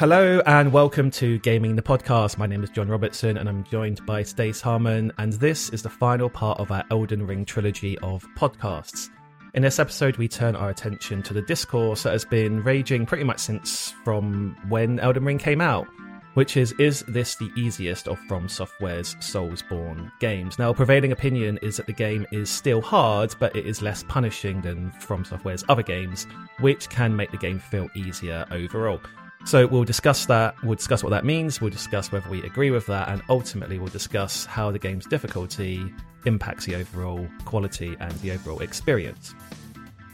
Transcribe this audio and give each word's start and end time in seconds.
Hello 0.00 0.40
and 0.46 0.72
welcome 0.72 1.10
to 1.10 1.38
Gaming 1.40 1.76
the 1.76 1.82
Podcast. 1.82 2.38
My 2.38 2.46
name 2.46 2.64
is 2.64 2.70
John 2.70 2.88
Robertson 2.88 3.36
and 3.36 3.46
I'm 3.46 3.64
joined 3.64 4.06
by 4.06 4.22
Stace 4.22 4.62
Harman, 4.62 5.12
and 5.18 5.34
this 5.34 5.68
is 5.74 5.82
the 5.82 5.90
final 5.90 6.30
part 6.30 6.58
of 6.58 6.72
our 6.72 6.82
Elden 6.90 7.26
Ring 7.26 7.44
trilogy 7.44 7.98
of 7.98 8.26
podcasts. 8.34 9.10
In 9.52 9.60
this 9.60 9.78
episode, 9.78 10.16
we 10.16 10.26
turn 10.26 10.56
our 10.56 10.70
attention 10.70 11.22
to 11.24 11.34
the 11.34 11.42
discourse 11.42 12.04
that 12.04 12.12
has 12.14 12.24
been 12.24 12.62
raging 12.62 13.04
pretty 13.04 13.24
much 13.24 13.40
since 13.40 13.92
from 14.02 14.56
when 14.70 14.98
Elden 15.00 15.22
Ring 15.22 15.36
came 15.36 15.60
out, 15.60 15.86
which 16.32 16.56
is 16.56 16.72
Is 16.78 17.02
this 17.06 17.36
the 17.36 17.50
easiest 17.54 18.08
of 18.08 18.18
From 18.20 18.48
Software's 18.48 19.16
Soulsborne 19.16 20.10
games? 20.18 20.58
Now, 20.58 20.72
prevailing 20.72 21.12
opinion 21.12 21.58
is 21.60 21.76
that 21.76 21.84
the 21.84 21.92
game 21.92 22.26
is 22.32 22.48
still 22.48 22.80
hard, 22.80 23.34
but 23.38 23.54
it 23.54 23.66
is 23.66 23.82
less 23.82 24.02
punishing 24.04 24.62
than 24.62 24.92
From 24.92 25.26
Software's 25.26 25.62
other 25.68 25.82
games, 25.82 26.26
which 26.58 26.88
can 26.88 27.14
make 27.14 27.32
the 27.32 27.36
game 27.36 27.58
feel 27.58 27.90
easier 27.94 28.46
overall. 28.50 28.98
So 29.46 29.66
we'll 29.66 29.84
discuss 29.84 30.26
that, 30.26 30.54
we'll 30.62 30.76
discuss 30.76 31.02
what 31.02 31.10
that 31.10 31.24
means, 31.24 31.60
we'll 31.60 31.70
discuss 31.70 32.12
whether 32.12 32.28
we 32.28 32.42
agree 32.44 32.70
with 32.70 32.86
that, 32.86 33.08
and 33.08 33.22
ultimately 33.28 33.78
we'll 33.78 33.88
discuss 33.88 34.44
how 34.44 34.70
the 34.70 34.78
game's 34.78 35.06
difficulty 35.06 35.92
impacts 36.26 36.66
the 36.66 36.74
overall 36.76 37.26
quality 37.46 37.96
and 38.00 38.12
the 38.20 38.30
overall 38.32 38.60
experience. 38.60 39.34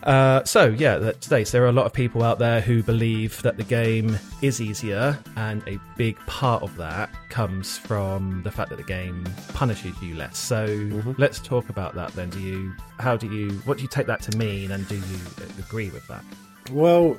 Uh, 0.05 0.45
so 0.45 0.67
yeah, 0.67 0.97
that 0.99 1.25
states 1.25 1.51
there 1.51 1.65
are 1.65 1.69
a 1.69 1.73
lot 1.73 1.85
of 1.85 1.93
people 1.93 2.23
out 2.23 2.39
there 2.39 2.61
who 2.61 2.81
believe 2.81 3.43
that 3.43 3.57
the 3.57 3.65
game 3.65 4.17
is 4.41 4.61
easier, 4.61 5.19
and 5.37 5.67
a 5.67 5.81
big 5.97 6.17
part 6.27 6.63
of 6.63 6.75
that 6.77 7.11
comes 7.29 7.77
from 7.77 8.41
the 8.45 8.51
fact 8.53 8.71
that 8.71 8.77
the 8.77 8.85
game 8.85 9.25
punishes 9.49 10.01
you 10.01 10.15
less. 10.15 10.39
So 10.39 10.69
Mm-hmm. 10.69 11.13
let's 11.19 11.41
talk 11.41 11.69
about 11.69 11.95
that 11.97 12.13
then. 12.13 12.31
Do 12.31 12.39
you, 12.41 12.73
how 13.01 13.17
do 13.17 13.27
you, 13.27 13.51
what 13.65 13.79
do 13.79 13.83
you 13.83 13.89
take 13.89 14.07
that 14.07 14.23
to 14.23 14.37
mean, 14.39 14.71
and 14.71 14.87
do 14.87 14.95
you 14.95 15.19
agree 15.59 15.91
with 15.91 16.07
that? 16.07 16.23
Well, 16.71 17.19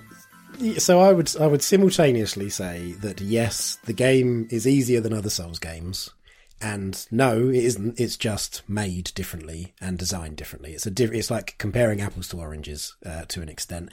so 0.78 1.00
I 1.00 1.12
would 1.12 1.36
I 1.38 1.48
would 1.48 1.62
simultaneously 1.62 2.50
say 2.50 2.94
that 3.02 3.22
yes, 3.22 3.78
the 3.86 3.94
game 3.94 4.48
is 4.52 4.68
easier 4.68 5.02
than 5.02 5.14
other 5.14 5.30
Souls 5.30 5.60
games, 5.60 6.10
and 6.62 7.05
no, 7.12 7.49
it 7.49 7.64
isn't. 7.64 7.99
It's 7.99 8.18
just 8.18 8.68
made 8.68 9.12
differently 9.16 9.74
and 9.80 9.98
designed 9.98 10.38
differently. 10.38 10.74
It's 10.74 10.86
a 10.86 10.91
diff- 10.91 11.14
it's 11.14 11.32
like 11.32 11.58
comparing 11.58 12.02
apples 12.02 12.27
to 12.30 12.38
oranges 12.38 12.96
uh, 13.05 13.26
to 13.26 13.41
an 13.41 13.49
extent, 13.49 13.90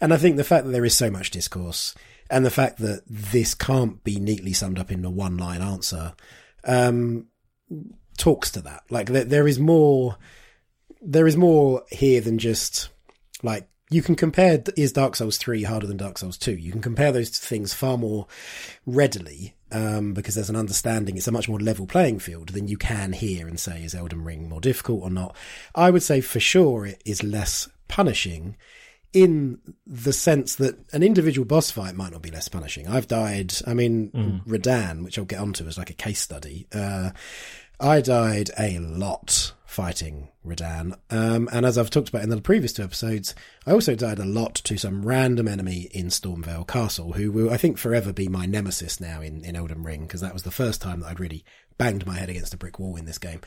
and 0.00 0.12
I 0.12 0.16
think 0.16 0.36
the 0.36 0.44
fact 0.44 0.66
that 0.66 0.72
there 0.72 0.84
is 0.84 0.96
so 0.96 1.10
much 1.10 1.30
discourse 1.30 1.94
and 2.30 2.44
the 2.44 2.50
fact 2.50 2.78
that 2.78 3.02
this 3.08 3.54
can't 3.54 4.02
be 4.02 4.18
neatly 4.18 4.52
summed 4.52 4.78
up 4.78 4.90
in 4.90 5.04
a 5.04 5.10
one 5.10 5.36
line 5.36 5.62
answer 5.62 6.14
um, 6.64 7.26
talks 8.18 8.50
to 8.52 8.60
that. 8.62 8.82
Like 8.90 9.08
there, 9.08 9.24
there 9.24 9.48
is 9.48 9.58
more. 9.58 10.16
There 11.02 11.26
is 11.26 11.36
more 11.36 11.84
here 11.90 12.20
than 12.20 12.38
just 12.38 12.88
like 13.42 13.68
you 13.90 14.02
can 14.02 14.16
compare 14.16 14.62
is 14.76 14.92
Dark 14.92 15.16
Souls 15.16 15.36
3 15.36 15.62
harder 15.62 15.86
than 15.86 15.96
Dark 15.96 16.18
Souls 16.18 16.38
2 16.38 16.52
you 16.52 16.72
can 16.72 16.80
compare 16.80 17.12
those 17.12 17.30
things 17.30 17.72
far 17.72 17.96
more 17.96 18.26
readily 18.84 19.54
um, 19.72 20.14
because 20.14 20.34
there's 20.34 20.50
an 20.50 20.56
understanding 20.56 21.16
it's 21.16 21.28
a 21.28 21.32
much 21.32 21.48
more 21.48 21.60
level 21.60 21.86
playing 21.86 22.18
field 22.18 22.50
than 22.50 22.68
you 22.68 22.76
can 22.76 23.12
here 23.12 23.46
and 23.46 23.58
say 23.58 23.82
is 23.82 23.94
Elden 23.94 24.24
Ring 24.24 24.48
more 24.48 24.60
difficult 24.60 25.02
or 25.02 25.10
not? 25.10 25.36
I 25.74 25.90
would 25.90 26.02
say 26.02 26.20
for 26.20 26.40
sure 26.40 26.86
it 26.86 27.02
is 27.04 27.22
less 27.22 27.68
punishing 27.88 28.56
in 29.12 29.58
the 29.86 30.12
sense 30.12 30.56
that 30.56 30.76
an 30.92 31.02
individual 31.02 31.46
boss 31.46 31.70
fight 31.70 31.94
might 31.94 32.12
not 32.12 32.22
be 32.22 32.30
less 32.30 32.48
punishing. 32.48 32.86
I've 32.88 33.08
died 33.08 33.54
I 33.66 33.74
mean 33.74 34.10
Radahn 34.46 35.04
which 35.04 35.18
I'll 35.18 35.24
get 35.24 35.40
onto 35.40 35.66
as 35.66 35.78
like 35.78 35.90
a 35.90 35.94
case 35.94 36.20
study 36.20 36.66
uh, 36.72 37.10
I 37.78 38.00
died 38.00 38.50
a 38.58 38.78
lot 38.78 39.52
fighting 39.64 40.28
Radahn. 40.46 40.96
Um, 41.10 41.48
and 41.52 41.66
as 41.66 41.76
I've 41.76 41.90
talked 41.90 42.08
about 42.08 42.22
in 42.22 42.30
the 42.30 42.40
previous 42.40 42.72
two 42.72 42.82
episodes, 42.82 43.34
I 43.66 43.72
also 43.72 43.94
died 43.94 44.18
a 44.18 44.24
lot 44.24 44.54
to 44.54 44.78
some 44.78 45.04
random 45.04 45.46
enemy 45.46 45.88
in 45.92 46.06
Stormveil 46.06 46.66
Castle, 46.66 47.12
who 47.12 47.30
will, 47.30 47.50
I 47.50 47.58
think, 47.58 47.76
forever 47.76 48.12
be 48.12 48.28
my 48.28 48.46
nemesis 48.46 49.00
now 49.00 49.20
in, 49.20 49.44
in 49.44 49.56
Elden 49.56 49.82
Ring, 49.82 50.02
because 50.02 50.22
that 50.22 50.32
was 50.32 50.44
the 50.44 50.50
first 50.50 50.80
time 50.80 51.00
that 51.00 51.08
I'd 51.08 51.20
really 51.20 51.44
banged 51.76 52.06
my 52.06 52.16
head 52.16 52.30
against 52.30 52.54
a 52.54 52.56
brick 52.56 52.78
wall 52.78 52.96
in 52.96 53.04
this 53.04 53.18
game. 53.18 53.40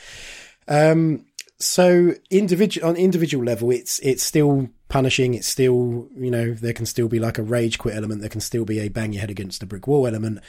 Um, 0.67 1.25
so 1.57 2.13
individual 2.29 2.87
on 2.87 2.95
individual 2.95 3.43
level, 3.43 3.71
it's 3.71 3.99
it's 3.99 4.23
still 4.23 4.69
punishing. 4.87 5.33
It's 5.33 5.47
still 5.47 6.07
you 6.15 6.31
know 6.31 6.53
there 6.53 6.73
can 6.73 6.85
still 6.85 7.09
be 7.09 7.19
like 7.19 7.37
a 7.37 7.43
rage 7.43 7.79
quit 7.79 7.95
element. 7.95 8.21
There 8.21 8.29
can 8.29 8.39
still 8.39 8.65
be 8.65 8.79
a 8.79 8.89
bang 8.89 9.13
your 9.13 9.21
head 9.21 9.31
against 9.31 9.63
a 9.63 9.65
brick 9.65 9.87
wall 9.87 10.07
element. 10.07 10.39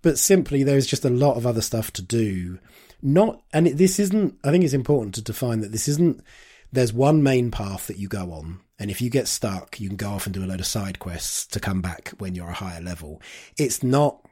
But 0.00 0.18
simply, 0.18 0.62
there's 0.62 0.86
just 0.86 1.04
a 1.04 1.10
lot 1.10 1.36
of 1.36 1.46
other 1.46 1.60
stuff 1.60 1.90
to 1.94 2.02
do. 2.02 2.58
Not 3.06 3.42
and 3.52 3.68
it, 3.68 3.76
this 3.76 4.00
isn't. 4.00 4.38
I 4.42 4.50
think 4.50 4.64
it's 4.64 4.72
important 4.72 5.14
to 5.16 5.22
define 5.22 5.60
that 5.60 5.72
this 5.72 5.88
isn't. 5.88 6.24
There's 6.72 6.92
one 6.92 7.22
main 7.22 7.50
path 7.50 7.86
that 7.86 7.98
you 7.98 8.08
go 8.08 8.32
on, 8.32 8.60
and 8.78 8.90
if 8.90 9.02
you 9.02 9.10
get 9.10 9.28
stuck, 9.28 9.78
you 9.78 9.88
can 9.88 9.98
go 9.98 10.08
off 10.08 10.24
and 10.24 10.34
do 10.34 10.42
a 10.42 10.46
load 10.46 10.60
of 10.60 10.66
side 10.66 10.98
quests 10.98 11.46
to 11.48 11.60
come 11.60 11.82
back 11.82 12.14
when 12.16 12.34
you're 12.34 12.48
a 12.48 12.54
higher 12.54 12.80
level. 12.80 13.20
It's 13.58 13.82
not. 13.82 14.26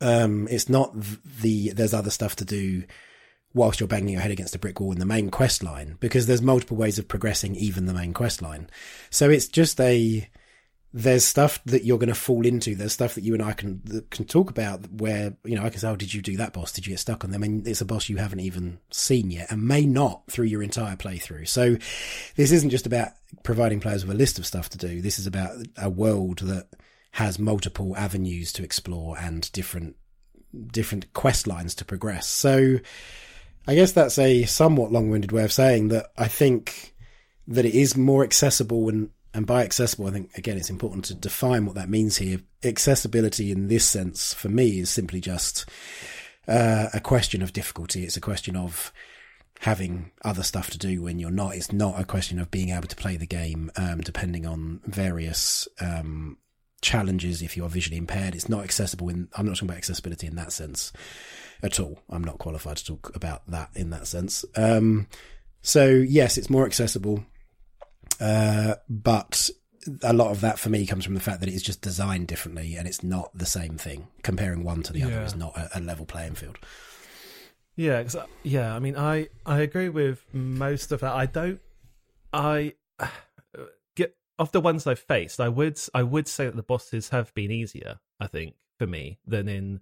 Um, 0.00 0.48
it's 0.50 0.70
not 0.70 0.94
the. 0.96 1.72
There's 1.72 1.92
other 1.92 2.08
stuff 2.08 2.34
to 2.36 2.46
do 2.46 2.84
whilst 3.52 3.78
you're 3.78 3.88
banging 3.88 4.14
your 4.14 4.22
head 4.22 4.30
against 4.30 4.54
a 4.54 4.58
brick 4.58 4.80
wall 4.80 4.92
in 4.92 4.98
the 4.98 5.04
main 5.04 5.30
quest 5.30 5.62
line 5.62 5.98
because 6.00 6.26
there's 6.26 6.40
multiple 6.40 6.78
ways 6.78 6.98
of 6.98 7.06
progressing 7.06 7.54
even 7.56 7.84
the 7.84 7.92
main 7.92 8.14
quest 8.14 8.40
line. 8.40 8.70
So 9.10 9.28
it's 9.28 9.48
just 9.48 9.78
a 9.78 10.26
there's 10.94 11.24
stuff 11.24 11.62
that 11.64 11.84
you're 11.84 11.98
going 11.98 12.08
to 12.08 12.14
fall 12.14 12.44
into. 12.44 12.74
There's 12.74 12.92
stuff 12.92 13.14
that 13.14 13.24
you 13.24 13.32
and 13.32 13.42
I 13.42 13.52
can 13.52 14.06
can 14.10 14.24
talk 14.26 14.50
about 14.50 14.90
where 14.90 15.34
you 15.44 15.56
know 15.56 15.64
I 15.64 15.70
can 15.70 15.80
say, 15.80 15.88
"Oh, 15.88 15.96
did 15.96 16.12
you 16.12 16.20
do 16.20 16.36
that 16.36 16.52
boss? 16.52 16.72
Did 16.72 16.86
you 16.86 16.92
get 16.92 17.00
stuck 17.00 17.24
on 17.24 17.30
them?" 17.30 17.42
And 17.42 17.66
it's 17.66 17.80
a 17.80 17.86
boss 17.86 18.08
you 18.08 18.18
haven't 18.18 18.40
even 18.40 18.78
seen 18.90 19.30
yet, 19.30 19.50
and 19.50 19.66
may 19.66 19.86
not 19.86 20.22
through 20.30 20.46
your 20.46 20.62
entire 20.62 20.96
playthrough. 20.96 21.48
So 21.48 21.76
this 22.36 22.52
isn't 22.52 22.70
just 22.70 22.86
about 22.86 23.12
providing 23.42 23.80
players 23.80 24.04
with 24.04 24.14
a 24.14 24.18
list 24.18 24.38
of 24.38 24.46
stuff 24.46 24.68
to 24.70 24.78
do. 24.78 25.00
This 25.00 25.18
is 25.18 25.26
about 25.26 25.56
a 25.78 25.88
world 25.88 26.40
that 26.40 26.68
has 27.12 27.38
multiple 27.38 27.96
avenues 27.96 28.52
to 28.54 28.64
explore 28.64 29.18
and 29.18 29.50
different 29.52 29.96
different 30.70 31.12
quest 31.14 31.46
lines 31.46 31.74
to 31.76 31.84
progress. 31.86 32.26
So 32.26 32.78
I 33.66 33.74
guess 33.74 33.92
that's 33.92 34.18
a 34.18 34.44
somewhat 34.44 34.92
long-winded 34.92 35.32
way 35.32 35.44
of 35.44 35.52
saying 35.52 35.88
that 35.88 36.12
I 36.18 36.28
think 36.28 36.94
that 37.48 37.64
it 37.64 37.74
is 37.74 37.96
more 37.96 38.22
accessible 38.24 38.88
and 38.88 39.10
and 39.34 39.46
by 39.46 39.62
accessible, 39.62 40.06
I 40.06 40.10
think 40.10 40.36
again 40.36 40.56
it's 40.56 40.70
important 40.70 41.04
to 41.06 41.14
define 41.14 41.66
what 41.66 41.74
that 41.76 41.88
means 41.88 42.16
here. 42.16 42.40
Accessibility 42.64 43.50
in 43.50 43.68
this 43.68 43.84
sense, 43.84 44.34
for 44.34 44.48
me, 44.48 44.80
is 44.80 44.90
simply 44.90 45.20
just 45.20 45.68
uh, 46.48 46.88
a 46.92 47.00
question 47.00 47.42
of 47.42 47.52
difficulty. 47.52 48.04
It's 48.04 48.16
a 48.16 48.20
question 48.20 48.56
of 48.56 48.92
having 49.60 50.10
other 50.24 50.42
stuff 50.42 50.70
to 50.70 50.78
do 50.78 51.02
when 51.02 51.18
you're 51.18 51.30
not. 51.30 51.54
It's 51.54 51.72
not 51.72 52.00
a 52.00 52.04
question 52.04 52.38
of 52.38 52.50
being 52.50 52.70
able 52.70 52.88
to 52.88 52.96
play 52.96 53.16
the 53.16 53.26
game, 53.26 53.70
um, 53.76 54.00
depending 54.00 54.44
on 54.44 54.80
various 54.84 55.68
um, 55.80 56.36
challenges. 56.80 57.42
If 57.42 57.56
you 57.56 57.64
are 57.64 57.68
visually 57.68 57.96
impaired, 57.96 58.34
it's 58.34 58.48
not 58.48 58.64
accessible. 58.64 59.08
In 59.08 59.28
I'm 59.36 59.46
not 59.46 59.54
talking 59.54 59.68
about 59.68 59.78
accessibility 59.78 60.26
in 60.26 60.36
that 60.36 60.52
sense 60.52 60.92
at 61.62 61.78
all. 61.78 62.00
I'm 62.10 62.24
not 62.24 62.38
qualified 62.38 62.78
to 62.78 62.84
talk 62.84 63.14
about 63.14 63.46
that 63.48 63.70
in 63.74 63.90
that 63.90 64.06
sense. 64.06 64.44
Um, 64.56 65.06
so 65.62 65.86
yes, 65.86 66.36
it's 66.36 66.50
more 66.50 66.66
accessible. 66.66 67.24
Uh, 68.22 68.74
but 68.88 69.50
a 70.02 70.12
lot 70.12 70.30
of 70.30 70.40
that 70.42 70.58
for 70.60 70.68
me 70.70 70.86
comes 70.86 71.04
from 71.04 71.14
the 71.14 71.20
fact 71.20 71.40
that 71.40 71.48
it 71.48 71.54
is 71.54 71.62
just 71.62 71.80
designed 71.82 72.28
differently 72.28 72.76
and 72.76 72.86
it's 72.86 73.02
not 73.02 73.30
the 73.36 73.46
same 73.46 73.76
thing. 73.76 74.06
Comparing 74.22 74.62
one 74.62 74.82
to 74.84 74.92
the 74.92 75.02
other 75.02 75.22
is 75.22 75.34
not 75.34 75.56
a, 75.56 75.78
a 75.78 75.80
level 75.80 76.06
playing 76.06 76.34
field. 76.34 76.56
Yeah, 77.74 78.02
'cause 78.02 78.14
I- 78.16 78.26
yeah. 78.44 78.74
I 78.74 78.78
mean, 78.78 78.96
I 78.96 79.28
I 79.44 79.60
agree 79.60 79.88
with 79.88 80.24
most 80.32 80.92
of 80.92 81.00
that. 81.00 81.12
I 81.14 81.26
don't. 81.26 81.60
I 82.32 82.74
get 83.96 84.14
of 84.38 84.52
the 84.52 84.60
ones 84.60 84.86
I've 84.86 84.98
faced. 84.98 85.40
I 85.40 85.48
would 85.48 85.80
I 85.94 86.02
would 86.02 86.28
say 86.28 86.44
that 86.46 86.56
the 86.56 86.62
bosses 86.62 87.08
have 87.10 87.32
been 87.34 87.50
easier. 87.50 87.98
I 88.20 88.26
think 88.26 88.54
for 88.78 88.86
me 88.86 89.18
than 89.26 89.48
in 89.48 89.80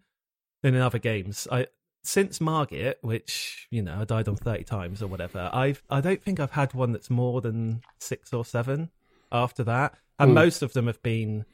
than 0.62 0.74
in 0.74 0.80
other 0.80 0.98
games. 0.98 1.46
I 1.50 1.66
since 2.02 2.40
Margit, 2.40 2.98
which 3.02 3.66
you 3.70 3.82
know 3.82 3.98
I 4.00 4.04
died 4.04 4.28
on 4.28 4.36
thirty 4.36 4.64
times 4.64 5.02
or 5.02 5.06
whatever. 5.06 5.50
I've 5.52 5.82
I 5.90 6.00
don't 6.00 6.22
think 6.22 6.40
I've 6.40 6.52
had 6.52 6.72
one 6.74 6.92
that's 6.92 7.10
more 7.10 7.40
than 7.40 7.82
six 7.98 8.32
or 8.32 8.44
seven 8.44 8.90
after 9.32 9.62
that, 9.64 9.94
and 10.18 10.30
Hmm. 10.30 10.34
most 10.34 10.62
of 10.62 10.72
them 10.72 10.86
have 10.86 11.02
been 11.02 11.44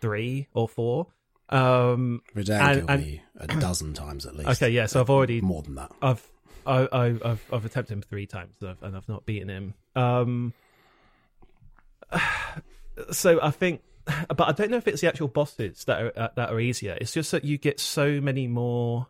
three 0.00 0.48
or 0.52 0.68
four. 0.68 1.08
Um, 1.48 2.22
and- 2.34 3.20
a 3.36 3.46
dozen 3.60 3.92
times 3.94 4.24
at 4.26 4.34
least. 4.36 4.48
okay, 4.50 4.70
yeah. 4.70 4.86
So 4.86 5.00
I've 5.00 5.10
already 5.10 5.40
more 5.40 5.62
than 5.62 5.74
that. 5.76 5.90
I've 6.00 6.26
I, 6.66 6.88
I, 6.92 7.04
I've 7.24 7.44
I've 7.52 7.64
attempted 7.64 7.92
him 7.92 8.02
three 8.02 8.26
times 8.26 8.54
and 8.60 8.70
I've, 8.70 8.82
and 8.82 8.96
I've 8.96 9.08
not 9.08 9.26
beaten 9.26 9.48
him. 9.48 9.74
Um, 9.96 10.52
so 13.10 13.40
I 13.42 13.50
think, 13.50 13.82
but 14.28 14.40
I 14.48 14.52
don't 14.52 14.70
know 14.70 14.76
if 14.76 14.86
it's 14.88 15.00
the 15.00 15.08
actual 15.08 15.28
bosses 15.28 15.84
that 15.86 16.02
are 16.02 16.12
uh, 16.16 16.28
that 16.36 16.50
are 16.50 16.60
easier. 16.60 16.96
It's 17.00 17.12
just 17.12 17.30
that 17.32 17.44
you 17.44 17.58
get 17.58 17.80
so 17.80 18.20
many 18.20 18.46
more 18.46 19.08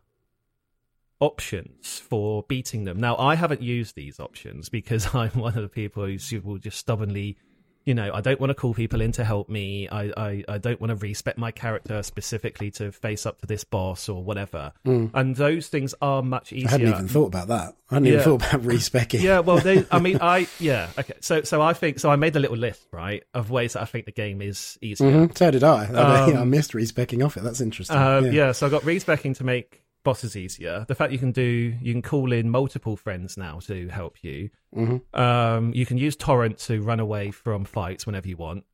options 1.23 1.99
for 1.99 2.43
beating 2.49 2.85
them. 2.85 3.01
Now 3.01 3.17
I 3.17 3.35
haven't 3.37 3.63
used 3.63 3.95
these 3.95 4.19
options 4.21 4.69
because 4.69 5.15
I'm 5.15 5.31
one 5.31 5.57
of 5.57 5.63
the 5.63 5.69
people 5.69 6.05
who 6.07 6.41
will 6.43 6.59
just 6.59 6.79
stubbornly 6.79 7.37
you 7.85 7.95
know, 7.95 8.13
I 8.15 8.21
don't 8.21 8.39
want 8.39 8.51
to 8.51 8.55
call 8.55 8.75
people 8.75 9.01
in 9.01 9.11
to 9.11 9.25
help 9.25 9.49
me. 9.49 9.89
I, 9.89 10.13
I, 10.17 10.45
I 10.49 10.59
don't 10.59 10.81
want 10.81 10.91
to 10.93 10.95
respec 10.95 11.37
my 11.37 11.51
character 11.51 12.01
specifically 12.05 12.71
to 12.79 12.93
face 12.93 13.27
up 13.27 13.41
to 13.41 13.47
this 13.47 13.65
boss 13.65 14.09
or 14.09 14.23
whatever. 14.23 14.71
And 14.85 15.35
those 15.35 15.67
things 15.67 15.93
are 16.01 16.23
much 16.23 16.53
easier. 16.53 16.69
I 16.69 16.71
hadn't 16.71 16.89
even 16.91 17.09
thought 17.09 17.27
about 17.27 17.49
that. 17.49 17.75
I 17.91 17.95
hadn't 17.95 18.07
Yeah. 18.07 18.13
even 18.21 18.25
thought 18.39 18.47
about 18.55 18.65
respecking. 18.67 19.21
yeah, 19.21 19.41
well, 19.41 19.59
they, 19.59 19.85
I 19.91 19.99
mean, 19.99 20.19
I 20.23 20.47
yeah, 20.61 20.91
okay. 20.97 21.15
So, 21.19 21.43
so 21.43 21.61
I 21.61 21.73
think 21.73 21.99
so. 21.99 22.09
I 22.09 22.15
made 22.15 22.37
a 22.37 22.39
little 22.39 22.57
list, 22.57 22.87
right, 22.93 23.25
of 23.35 23.51
ways 23.51 23.73
that 23.73 23.83
I 23.83 23.87
think 23.87 24.05
the 24.07 24.13
game 24.13 24.41
is 24.43 24.79
easier. 24.81 25.11
Mhm, 25.11 25.37
So 25.37 25.51
did 25.51 25.65
I. 25.65 25.87
I, 25.87 26.21
Um, 26.31 26.37
I 26.37 26.45
missed 26.45 26.75
respecking 26.75 27.21
off 27.21 27.37
it. 27.37 27.43
That's 27.43 27.61
interesting. 27.61 27.97
Um, 27.97 28.31
yeah. 28.31 28.53
so 28.53 28.69
I 28.69 28.71
got 28.71 28.85
respecking 28.85 29.35
to 29.35 29.43
make 29.43 29.83
bosses 30.05 30.37
easier. 30.37 30.85
The 30.89 30.95
fact 30.95 31.13
you 31.13 31.19
can 31.19 31.33
do, 31.33 31.75
you 31.81 31.93
can 31.93 32.03
call 32.03 32.33
in 32.33 32.51
multiple 32.51 32.97
friends 32.97 33.37
now 33.37 33.61
to 33.61 33.89
help 33.89 34.23
you. 34.23 34.51
Mhm. 34.75 35.03
Um, 35.15 35.73
you 35.75 35.87
can 35.87 35.99
use 35.99 36.17
torrent 36.17 36.59
to 36.61 36.81
run 36.83 37.01
away 37.01 37.31
from 37.31 37.65
fights 37.65 38.07
whenever 38.07 38.29
you 38.29 38.37
want, 38.37 38.65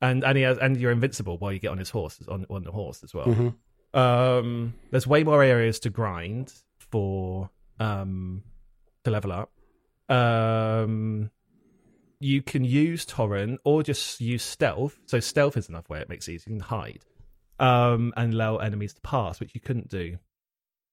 and 0.00 0.24
and 0.24 0.36
he 0.36 0.44
has, 0.44 0.58
and 0.58 0.76
you're 0.76 0.92
invincible 0.92 1.38
while 1.38 1.52
you 1.52 1.58
get 1.58 1.70
on 1.70 1.78
his 1.78 1.90
horse 1.90 2.20
on 2.28 2.46
on 2.50 2.62
the 2.64 2.72
horse 2.72 3.02
as 3.02 3.12
well. 3.14 3.26
Mhm. 3.26 3.54
Um, 3.94 4.74
there's 4.90 5.06
way 5.06 5.24
more 5.24 5.42
areas 5.42 5.80
to 5.80 5.90
grind 5.90 6.52
for 6.78 7.50
um 7.80 8.42
to 9.04 9.10
level 9.10 9.32
up. 9.32 9.50
Um, 10.10 11.30
you 12.20 12.42
can 12.42 12.64
use 12.64 13.04
torrent 13.04 13.60
or 13.64 13.82
just 13.82 14.20
use 14.20 14.42
stealth. 14.42 14.98
So 15.06 15.20
stealth 15.20 15.56
is 15.56 15.68
another 15.68 15.86
way 15.88 16.00
it 16.00 16.08
makes 16.08 16.28
it 16.28 16.32
easy. 16.34 16.50
You 16.50 16.56
can 16.56 16.64
hide 16.66 17.04
um, 17.60 18.12
and 18.16 18.34
allow 18.34 18.56
enemies 18.56 18.94
to 18.94 19.00
pass, 19.02 19.38
which 19.40 19.54
you 19.54 19.60
couldn't 19.60 19.88
do 19.88 20.18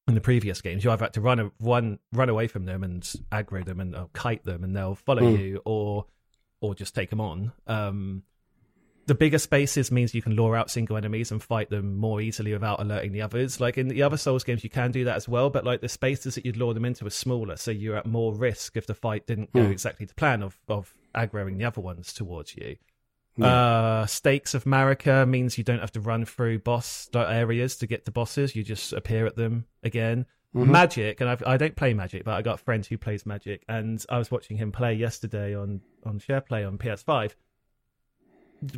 in 0.07 0.13
the 0.15 0.21
previous 0.21 0.61
games. 0.61 0.83
You 0.83 0.91
either 0.91 1.05
had 1.05 1.13
to 1.13 1.21
run 1.21 1.51
run 1.59 1.99
run 2.11 2.29
away 2.29 2.47
from 2.47 2.65
them 2.65 2.83
and 2.83 3.01
aggro 3.31 3.65
them 3.65 3.79
and 3.79 3.95
uh, 3.95 4.05
kite 4.13 4.43
them, 4.43 4.63
and 4.63 4.75
they'll 4.75 4.95
follow 4.95 5.23
Mm. 5.23 5.39
you, 5.39 5.61
or 5.65 6.05
or 6.61 6.75
just 6.75 6.95
take 6.95 7.09
them 7.09 7.21
on. 7.21 7.51
Um, 7.67 8.23
the 9.07 9.13
bigger 9.13 9.37
spaces 9.37 9.91
means 9.91 10.15
you 10.15 10.21
can 10.23 10.33
lure 10.35 10.55
out 10.55 10.71
single 10.71 10.97
enemies 10.97 11.31
and 11.31 11.41
fight 11.43 11.69
them 11.69 11.95
more 11.97 12.21
easily 12.21 12.53
without 12.53 12.79
alerting 12.81 13.11
the 13.11 13.21
others. 13.21 13.59
Like 13.59 13.77
in 13.77 13.87
the 13.87 14.01
other 14.01 14.17
Souls 14.17 14.43
games, 14.43 14.63
you 14.63 14.69
can 14.71 14.91
do 14.91 15.03
that 15.03 15.15
as 15.15 15.27
well, 15.29 15.51
but 15.51 15.63
like 15.63 15.81
the 15.81 15.89
spaces 15.89 16.33
that 16.35 16.45
you'd 16.45 16.57
lure 16.57 16.73
them 16.73 16.85
into 16.85 17.05
are 17.05 17.11
smaller, 17.11 17.55
so 17.55 17.69
you're 17.69 17.97
at 17.97 18.07
more 18.07 18.33
risk 18.33 18.75
if 18.77 18.87
the 18.87 18.95
fight 18.95 19.27
didn't 19.27 19.53
go 19.53 19.63
Hmm. 19.65 19.71
exactly 19.71 20.05
to 20.07 20.15
plan 20.15 20.41
of 20.41 20.59
of 20.67 20.93
aggroing 21.13 21.57
the 21.59 21.65
other 21.65 21.81
ones 21.81 22.13
towards 22.13 22.55
you. 22.57 22.77
Yeah. 23.37 23.47
Uh, 23.47 24.05
Stakes 24.05 24.53
of 24.53 24.63
Marika 24.63 25.27
means 25.27 25.57
you 25.57 25.63
don't 25.63 25.79
have 25.79 25.91
to 25.93 25.99
run 25.99 26.23
through 26.25 26.59
boss 26.59 27.09
areas 27.13 27.75
to 27.77 27.87
get 27.87 28.05
to 28.05 28.11
bosses. 28.11 28.55
You 28.55 28.63
just 28.63 28.93
appear 28.93 29.25
at 29.25 29.35
them 29.35 29.65
again. 29.83 30.25
Mhm. 30.55 30.67
Magic, 30.67 31.19
and 31.19 31.29
I've, 31.29 31.43
I 31.45 31.57
don't 31.57 31.75
play 31.75 31.93
Magic, 31.93 32.23
but 32.23 32.35
I 32.35 32.41
got 32.41 32.55
a 32.55 32.63
friend 32.63 32.85
who 32.85 32.97
plays 32.97 33.25
Magic, 33.25 33.65
and 33.67 34.03
I 34.07 34.17
was 34.17 34.31
watching 34.31 34.55
him 34.55 34.71
play 34.71 34.93
yesterday 34.93 35.53
on 35.53 35.81
on 36.05 36.19
SharePlay 36.19 36.65
on 36.65 36.77
PS5. 36.77 37.35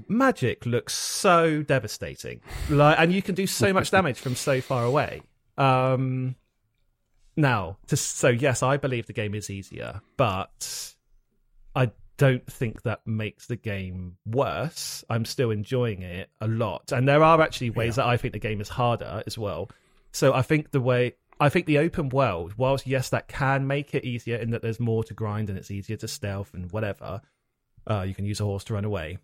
Magic 0.07 0.65
looks 0.65 0.95
so 0.95 1.61
devastating, 1.61 2.41
like, 2.69 2.97
and 2.99 3.13
you 3.13 3.21
can 3.21 3.35
do 3.35 3.45
so 3.45 3.71
much 3.71 3.91
damage 3.91 4.17
from 4.19 4.35
so 4.35 4.59
far 4.59 4.83
away. 4.83 5.21
Um, 5.55 6.35
now, 7.35 7.77
to, 7.87 7.95
so 7.95 8.29
yes, 8.29 8.63
I 8.63 8.77
believe 8.77 9.05
the 9.05 9.13
game 9.13 9.35
is 9.35 9.51
easier, 9.51 10.01
but 10.17 10.95
I 11.75 11.91
don't 12.17 12.45
think 12.51 12.81
that 12.83 13.01
makes 13.05 13.47
the 13.47 13.55
game 13.55 14.17
worse. 14.25 15.03
I'm 15.09 15.25
still 15.25 15.51
enjoying 15.51 16.01
it 16.01 16.29
a 16.41 16.47
lot, 16.47 16.91
and 16.91 17.07
there 17.07 17.23
are 17.23 17.41
actually 17.41 17.69
ways 17.69 17.95
that 17.95 18.05
I 18.05 18.17
think 18.17 18.33
the 18.33 18.39
game 18.39 18.59
is 18.61 18.69
harder 18.69 19.23
as 19.27 19.37
well. 19.37 19.69
So 20.11 20.33
I 20.33 20.41
think 20.41 20.71
the 20.71 20.81
way 20.81 21.15
I 21.39 21.49
think 21.49 21.67
the 21.67 21.77
open 21.77 22.09
world, 22.09 22.55
whilst 22.57 22.87
yes, 22.87 23.09
that 23.09 23.27
can 23.27 23.67
make 23.67 23.93
it 23.93 24.03
easier 24.03 24.37
in 24.37 24.49
that 24.51 24.61
there's 24.63 24.79
more 24.79 25.03
to 25.03 25.13
grind 25.13 25.49
and 25.49 25.57
it's 25.57 25.69
easier 25.69 25.97
to 25.97 26.07
stealth 26.07 26.53
and 26.53 26.71
whatever. 26.71 27.21
Uh, 27.85 28.01
you 28.01 28.13
can 28.15 28.25
use 28.25 28.41
a 28.41 28.43
horse 28.43 28.63
to 28.65 28.73
run 28.73 28.83
away. 28.85 29.17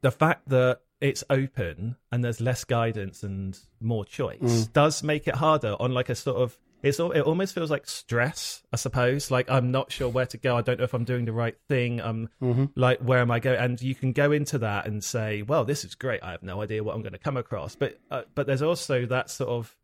The 0.00 0.10
fact 0.12 0.48
that 0.48 0.80
it's 1.00 1.24
open 1.28 1.96
and 2.12 2.22
there's 2.24 2.40
less 2.40 2.64
guidance 2.64 3.22
and 3.24 3.58
more 3.80 4.04
choice 4.04 4.38
Mm. 4.40 4.72
does 4.72 5.02
make 5.02 5.26
it 5.28 5.34
harder 5.34 5.74
on 5.80 5.92
like 5.92 6.08
a 6.08 6.14
sort 6.14 6.36
of 6.38 6.56
it's 6.82 6.98
it 7.00 7.22
almost 7.22 7.54
feels 7.54 7.70
like 7.70 7.88
stress 7.88 8.62
i 8.72 8.76
suppose. 8.76 9.30
Like 9.30 9.50
i'm 9.50 9.70
not 9.70 9.90
sure 9.90 10.08
where 10.08 10.26
to 10.26 10.36
go. 10.36 10.56
I 10.56 10.62
don't 10.62 10.78
know 10.78 10.84
if 10.84 10.94
i'm 10.94 11.04
doing 11.04 11.24
the 11.24 11.32
right 11.32 11.56
thing. 11.68 12.00
I'm 12.00 12.28
Mhm. 12.40 12.70
like 12.76 13.00
where 13.00 13.18
am 13.18 13.30
i 13.30 13.40
going 13.40 13.58
and 13.58 13.80
you 13.82 13.94
can 13.94 14.12
go 14.12 14.30
into 14.32 14.58
that 14.58 14.86
and 14.86 15.02
say 15.02 15.42
well 15.42 15.64
this 15.64 15.84
is 15.84 15.94
great. 15.94 16.22
I 16.22 16.30
have 16.32 16.42
no 16.42 16.62
idea 16.62 16.84
what 16.84 16.94
i'm 16.94 17.02
going 17.02 17.12
to 17.12 17.18
come 17.18 17.36
across. 17.36 17.74
But 17.74 17.98
uh, 18.10 18.22
but 18.34 18.46
there's 18.46 18.62
also 18.62 19.06
that 19.06 19.30
sort 19.30 19.50
of 19.50 19.76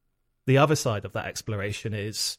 the 0.46 0.58
other 0.58 0.76
side 0.76 1.04
of 1.04 1.12
that 1.12 1.26
exploration 1.26 1.94
is 1.94 2.38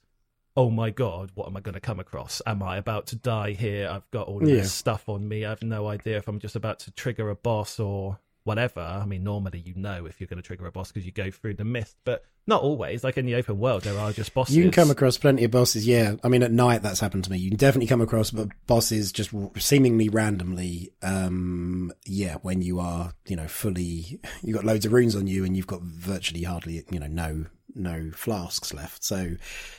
oh 0.57 0.69
my 0.69 0.90
god 0.90 1.31
what 1.36 1.48
am 1.48 1.57
i 1.57 1.60
going 1.60 1.74
to 1.74 1.81
come 1.81 2.00
across? 2.00 2.42
Am 2.46 2.63
i 2.63 2.78
about 2.78 3.07
to 3.07 3.16
die 3.18 3.52
here? 3.52 3.90
I've 3.92 4.10
got 4.12 4.28
all 4.28 4.42
Yeah. 4.48 4.56
this 4.56 4.72
stuff 4.72 5.10
on 5.10 5.28
me. 5.28 5.44
I 5.44 5.50
have 5.50 5.63
no 5.63 5.88
idea 5.88 6.16
if 6.18 6.28
i'm 6.30 6.40
just 6.40 6.56
about 6.56 6.80
to 6.80 6.92
trigger 6.92 7.30
a 7.30 7.36
boss 7.36 7.78
or 7.80 8.19
whatever 8.45 8.80
i 8.80 9.06
mean 9.06 9.24
normally 9.24 9.62
you 9.65 9.74
know 9.75 10.06
if 10.06 10.19
you're 10.19 10.27
going 10.27 10.42
to 10.42 10.45
trigger 10.45 10.65
a 10.65 10.71
boss 10.71 10.92
because 10.92 11.06
you 11.06 11.12
go 11.12 11.30
through 11.30 11.53
the 11.53 11.65
mist 11.65 11.97
but 12.06 12.24
not 12.47 12.62
always 12.62 13.03
like 13.03 13.18
in 13.18 13.25
the 13.25 13.36
open 13.36 13.59
world 13.59 13.83
there 13.83 13.97
are 13.97 14.12
just 14.12 14.33
bosses 14.33 14.56
You 14.56 14.63
can 14.63 14.71
come 14.71 14.92
across 14.92 15.18
plenty 15.18 15.44
of 15.44 15.51
bosses. 15.51 15.88
Yeah, 15.88 16.15
I 16.24 16.27
mean, 16.27 16.44
at 16.44 16.51
night 16.51 16.83
that's 16.83 17.00
happened 17.00 17.24
to 17.24 17.31
me. 17.31 17.38
You 17.38 17.50
can 17.50 17.57
definitely 17.57 17.88
come 17.88 18.01
across 18.01 18.31
bosses 18.68 19.12
just 19.12 19.31
seemingly 19.57 20.09
randomly. 20.09 20.92
Um, 21.01 21.92
yeah, 22.06 22.36
when 22.42 22.62
you 22.62 22.80
are, 22.80 23.13
you 23.25 23.36
know, 23.36 23.47
fully, 23.47 24.19
you've 24.44 24.56
got 24.56 24.65
loads 24.65 24.86
of 24.86 24.94
runes 24.94 25.15
on 25.15 25.27
you, 25.27 25.44
and 25.44 25.57
you've 25.57 25.68
got 25.68 25.81
virtually 25.81 26.44
hardly, 26.44 26.83
you 26.92 27.00
know, 27.00 27.07
no 27.07 27.45
no 27.74 28.12
flasks 28.12 28.74
left. 28.74 29.03
So, 29.03 29.36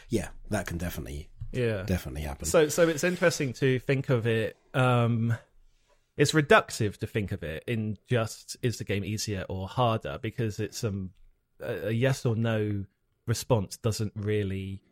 yeah, 0.08 0.28
that 0.50 0.66
can 0.66 0.78
definitely 0.78 1.28
yeah 1.52 1.84
definitely 1.84 2.22
happen. 2.22 2.46
So, 2.46 2.68
so 2.68 2.88
it's 2.88 3.04
interesting 3.04 3.52
to 3.54 3.78
think 3.78 4.08
of 4.08 4.26
it. 4.26 4.56
Um, 4.74 5.36
it's 6.16 6.32
reductive 6.32 6.96
to 6.98 7.06
think 7.06 7.32
of 7.32 7.42
it 7.42 7.64
in 7.66 7.98
just 8.08 8.56
is 8.62 8.78
the 8.78 8.84
game 8.84 9.04
easier 9.04 9.44
or 9.48 9.68
harder? 9.68 10.18
Because 10.20 10.60
it's 10.60 10.82
um, 10.84 11.10
a, 11.60 11.88
a 11.88 11.90
yes 11.90 12.24
or 12.24 12.36
no 12.36 12.84
response 13.26 13.76
doesn't 13.76 14.12
really 14.14 14.82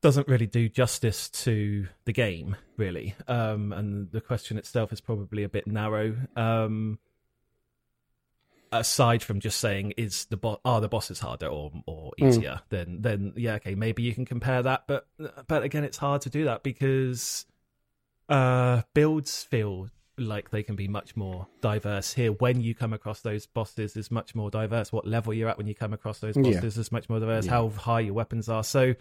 doesn't 0.00 0.28
really 0.28 0.46
do 0.46 0.68
justice 0.68 1.28
to 1.28 1.88
the 2.04 2.12
game 2.12 2.56
really. 2.76 3.14
Um 3.26 3.72
and 3.72 4.10
the 4.12 4.20
question 4.20 4.56
itself 4.56 4.92
is 4.92 5.00
probably 5.00 5.42
a 5.42 5.48
bit 5.48 5.66
narrow. 5.66 6.14
Um 6.36 6.98
aside 8.70 9.22
from 9.22 9.40
just 9.40 9.58
saying 9.58 9.94
is 9.96 10.26
the 10.26 10.36
bo- 10.36 10.60
are 10.64 10.80
the 10.80 10.88
bosses 10.88 11.18
harder 11.18 11.48
or 11.48 11.72
or 11.86 12.12
easier? 12.18 12.60
Then 12.68 12.98
then 13.00 13.32
yeah 13.36 13.54
okay 13.54 13.74
maybe 13.74 14.02
you 14.04 14.14
can 14.14 14.24
compare 14.24 14.62
that 14.62 14.84
but 14.86 15.08
but 15.48 15.64
again 15.64 15.82
it's 15.82 15.98
hard 15.98 16.22
to 16.22 16.30
do 16.30 16.44
that 16.44 16.62
because 16.62 17.44
uh 18.28 18.82
builds 18.94 19.42
feel 19.44 19.88
like 20.20 20.50
they 20.50 20.62
can 20.62 20.76
be 20.76 20.88
much 20.88 21.16
more 21.16 21.46
diverse. 21.60 22.12
Here 22.12 22.32
when 22.32 22.60
you 22.60 22.74
come 22.74 22.92
across 22.92 23.20
those 23.20 23.46
bosses 23.46 23.96
is 23.96 24.10
much 24.10 24.34
more 24.34 24.50
diverse. 24.50 24.92
What 24.92 25.06
level 25.06 25.34
you're 25.34 25.48
at 25.48 25.58
when 25.58 25.66
you 25.66 25.74
come 25.74 25.92
across 25.92 26.20
those 26.20 26.36
Yeah. 26.36 26.54
bosses 26.54 26.78
is 26.78 26.92
much 26.92 27.08
more 27.08 27.20
diverse. 27.20 27.46
Yeah. 27.46 27.52
how 27.52 27.68
high 27.70 28.00
your 28.00 28.14
weapons 28.14 28.48
are. 28.48 28.64
So 28.64 28.94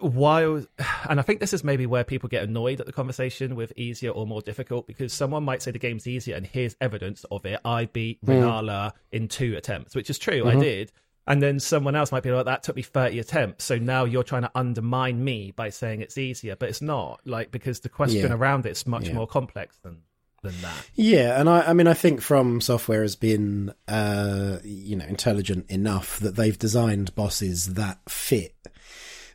while 0.00 0.64
and 1.08 1.20
i 1.20 1.22
think 1.22 1.38
this 1.38 1.52
is 1.52 1.62
maybe 1.62 1.86
where 1.86 2.02
people 2.02 2.28
get 2.28 2.42
annoyed 2.42 2.80
at 2.80 2.86
the 2.86 2.92
conversation 2.92 3.54
with 3.54 3.72
easier 3.76 4.10
or 4.10 4.26
more 4.26 4.40
difficult 4.42 4.86
because 4.86 5.12
someone 5.12 5.44
might 5.44 5.62
say 5.62 5.70
the 5.70 5.78
game's 5.78 6.06
easier 6.08 6.34
and 6.34 6.44
here's 6.44 6.74
evidence 6.80 7.24
of 7.30 7.46
it. 7.46 7.60
I 7.64 7.84
beat 7.84 8.24
mm. 8.24 8.34
Rennala 8.34 8.92
in 9.12 9.28
two 9.28 9.56
attempts 9.56 9.94
which 9.94 10.10
is 10.10 10.18
true 10.18 10.46
i 10.46 10.52
mm-hmm. 10.52 10.60
did 10.60 10.92
and 11.26 11.42
then 11.42 11.58
someone 11.60 11.96
else 11.96 12.12
might 12.12 12.22
be 12.22 12.30
like 12.30 12.44
that 12.44 12.62
took 12.62 12.76
me 12.76 12.82
30 12.82 13.18
attempts 13.18 13.64
so 13.64 13.76
now 13.78 14.04
you're 14.04 14.22
trying 14.22 14.42
to 14.42 14.50
undermine 14.54 15.22
me 15.24 15.50
by 15.50 15.70
saying 15.70 16.00
it's 16.00 16.16
easier 16.18 16.54
but 16.56 16.68
it's 16.68 16.82
not 16.82 17.20
like 17.24 17.50
because 17.50 17.80
the 17.80 17.88
question 17.88 18.28
Yeah. 18.30 18.34
around 18.36 18.66
it's 18.66 18.86
much 18.86 19.08
Yeah. 19.08 19.14
more 19.14 19.26
complex 19.26 19.76
than 19.82 20.02
than 20.42 20.60
that 20.62 20.86
Yeah, 20.94 21.40
and 21.40 21.48
I, 21.48 21.62
I 21.62 21.72
mean, 21.72 21.86
I 21.88 21.94
think 21.94 22.20
From 22.20 22.60
Software 22.60 23.02
has 23.02 23.16
been, 23.16 23.72
uh, 23.88 24.58
you 24.62 24.94
know, 24.94 25.06
intelligent 25.06 25.68
enough 25.70 26.20
that 26.20 26.36
they've 26.36 26.56
designed 26.58 27.14
bosses 27.16 27.74
that 27.74 27.98
fit 28.08 28.54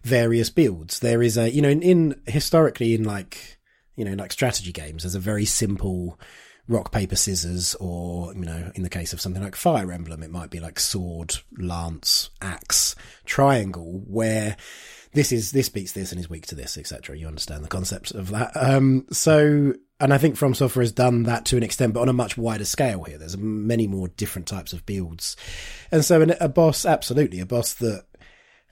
various 0.03 0.50
builds. 0.50 1.00
There 1.00 1.21
is 1.21 1.38
a, 1.38 1.51
you 1.51 1.62
know, 1.62 1.69
in, 1.69 1.81
in 1.81 2.21
historically 2.27 2.93
in 2.93 3.03
like, 3.03 3.57
you 3.95 4.05
know, 4.05 4.13
like 4.13 4.31
strategy 4.31 4.71
games, 4.71 5.03
there's 5.03 5.15
a 5.15 5.19
very 5.19 5.43
simple 5.45 6.17
rock 6.71 6.91
paper 6.91 7.15
scissors, 7.15 7.75
or 7.75 8.33
you 8.33 8.45
know, 8.45 8.71
in 8.75 8.83
the 8.83 8.89
case 8.89 9.13
of 9.13 9.21
something 9.21 9.43
like 9.43 9.55
Fire 9.55 9.91
Emblem, 9.91 10.23
it 10.23 10.31
might 10.31 10.49
be 10.49 10.59
like 10.59 10.79
sword, 10.79 11.35
lance, 11.57 12.29
axe, 12.41 12.95
triangle, 13.25 14.01
where 14.07 14.55
this 15.13 15.31
is 15.31 15.51
this 15.51 15.69
beats 15.69 15.91
this 15.91 16.11
and 16.11 16.19
is 16.19 16.29
weak 16.29 16.47
to 16.47 16.55
this, 16.55 16.77
etc. 16.77 17.17
You 17.17 17.27
understand 17.27 17.63
the 17.63 17.69
concept 17.69 18.11
of 18.11 18.31
that. 18.31 18.51
Um, 18.55 19.05
so, 19.11 19.73
and 19.99 20.13
I 20.13 20.17
think 20.17 20.37
From 20.37 20.53
Software 20.53 20.83
has 20.83 20.93
done 20.93 21.23
that 21.23 21.45
to 21.45 21.57
an 21.57 21.63
extent, 21.63 21.93
but 21.93 22.01
on 22.01 22.09
a 22.09 22.13
much 22.13 22.37
wider 22.37 22.65
scale. 22.65 23.03
Here, 23.03 23.17
there's 23.17 23.37
many 23.37 23.87
more 23.87 24.07
different 24.07 24.47
types 24.47 24.73
of 24.73 24.85
builds, 24.85 25.35
and 25.91 26.05
so 26.05 26.21
a 26.39 26.49
boss, 26.49 26.85
absolutely, 26.85 27.39
a 27.39 27.45
boss 27.45 27.73
that. 27.75 28.05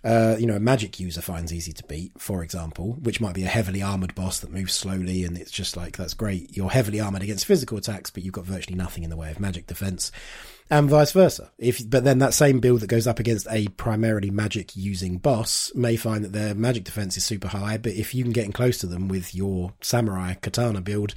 Uh, 0.03 0.37
you 0.39 0.45
know, 0.45 0.55
a 0.55 0.61
magic 0.61 0.99
user 0.99 1.21
finds 1.21 1.53
easy 1.53 1.73
to 1.73 1.83
beat, 1.83 2.13
for 2.17 2.41
example, 2.41 2.93
which 3.01 3.19
might 3.19 3.35
be 3.35 3.43
a 3.43 3.47
heavily 3.47 3.81
armored 3.81 4.15
boss 4.15 4.39
that 4.39 4.51
moves 4.51 4.73
slowly, 4.73 5.25
and 5.25 5.37
it's 5.37 5.51
just 5.51 5.75
like 5.75 5.97
that's 5.97 6.13
great. 6.13 6.55
You're 6.55 6.69
heavily 6.69 7.01
armored 7.01 7.23
against 7.23 7.45
physical 7.45 7.77
attacks, 7.77 8.09
but 8.09 8.23
you've 8.23 8.33
got 8.33 8.45
virtually 8.45 8.77
nothing 8.77 9.03
in 9.03 9.09
the 9.09 9.17
way 9.17 9.29
of 9.29 9.39
magic 9.39 9.67
defense 9.67 10.11
and 10.69 10.89
vice 10.89 11.11
versa. 11.11 11.51
If 11.57 11.87
but 11.89 12.03
then 12.03 12.19
that 12.19 12.33
same 12.33 12.59
build 12.59 12.79
that 12.81 12.87
goes 12.87 13.07
up 13.07 13.19
against 13.19 13.47
a 13.49 13.67
primarily 13.69 14.29
magic 14.29 14.75
using 14.75 15.17
boss 15.17 15.71
may 15.75 15.97
find 15.97 16.23
that 16.23 16.33
their 16.33 16.55
magic 16.55 16.85
defense 16.85 17.17
is 17.17 17.25
super 17.25 17.49
high, 17.49 17.77
but 17.77 17.93
if 17.93 18.15
you 18.15 18.23
can 18.23 18.31
get 18.33 18.45
in 18.45 18.53
close 18.53 18.77
to 18.79 18.87
them 18.87 19.09
with 19.09 19.35
your 19.35 19.73
samurai 19.81 20.35
katana 20.35 20.79
build, 20.79 21.13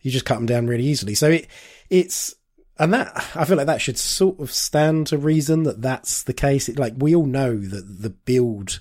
you 0.00 0.10
just 0.10 0.24
cut 0.24 0.36
them 0.36 0.46
down 0.46 0.66
really 0.66 0.84
easily. 0.84 1.14
So 1.14 1.30
it 1.30 1.46
it's 1.90 2.34
and 2.78 2.92
that 2.94 3.16
I 3.34 3.44
feel 3.44 3.56
like 3.56 3.66
that 3.66 3.80
should 3.80 3.98
sort 3.98 4.40
of 4.40 4.52
stand 4.52 5.08
to 5.08 5.18
reason 5.18 5.62
that 5.64 5.82
that's 5.82 6.22
the 6.22 6.34
case. 6.34 6.68
It, 6.68 6.78
like 6.78 6.94
we 6.96 7.14
all 7.14 7.26
know 7.26 7.58
that 7.58 8.02
the 8.02 8.10
build 8.10 8.80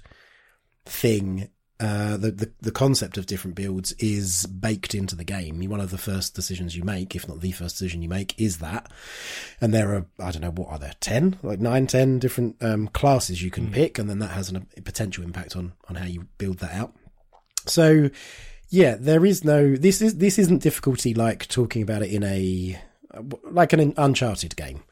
thing 0.85 1.49
uh, 1.77 2.15
the, 2.15 2.31
the, 2.31 2.51
the 2.61 2.71
concept 2.71 3.17
of 3.17 3.25
different 3.25 3.55
builds 3.55 3.91
is 3.93 4.45
baked 4.45 4.95
into 4.95 5.13
the 5.13 5.25
game. 5.25 5.61
One 5.65 5.81
of 5.81 5.91
the 5.91 5.97
first 5.97 6.33
decisions 6.33 6.75
you 6.75 6.83
make, 6.83 7.15
if 7.15 7.27
not 7.27 7.41
the 7.41 7.51
first 7.51 7.75
decision 7.75 8.01
you 8.01 8.07
make, 8.07 8.39
is 8.39 8.59
that. 8.59 8.89
And 9.59 9.73
there 9.73 9.93
are, 9.93 10.05
I 10.19 10.31
don't 10.31 10.41
know, 10.41 10.51
what 10.51 10.69
are 10.69 10.79
there, 10.79 10.93
10? 11.01 11.39
Like 11.43 11.59
nine, 11.59 11.85
10 11.85 12.19
different 12.19 12.55
um, 12.63 12.87
classes 12.87 13.43
you 13.43 13.51
can 13.51 13.67
mm. 13.67 13.73
pick, 13.73 13.99
and 13.99 14.09
then 14.09 14.19
that 14.19 14.31
has 14.31 14.49
an, 14.49 14.67
a 14.77 14.81
potential 14.81 15.25
impact 15.25 15.57
on, 15.57 15.73
on 15.89 15.95
how 15.95 16.05
you 16.05 16.27
build 16.37 16.59
that 16.59 16.71
out. 16.71 16.93
So, 17.67 18.09
yeah, 18.69 18.95
there 18.97 19.25
is 19.25 19.43
no, 19.43 19.75
this 19.75 20.01
is, 20.01 20.17
this 20.17 20.39
isn't 20.39 20.63
difficulty 20.63 21.13
like 21.13 21.45
talking 21.49 21.81
about 21.81 22.03
it 22.03 22.11
in 22.11 22.23
a, 22.23 22.79
like 23.43 23.73
an 23.73 23.93
Uncharted 23.97 24.55
game 24.55 24.83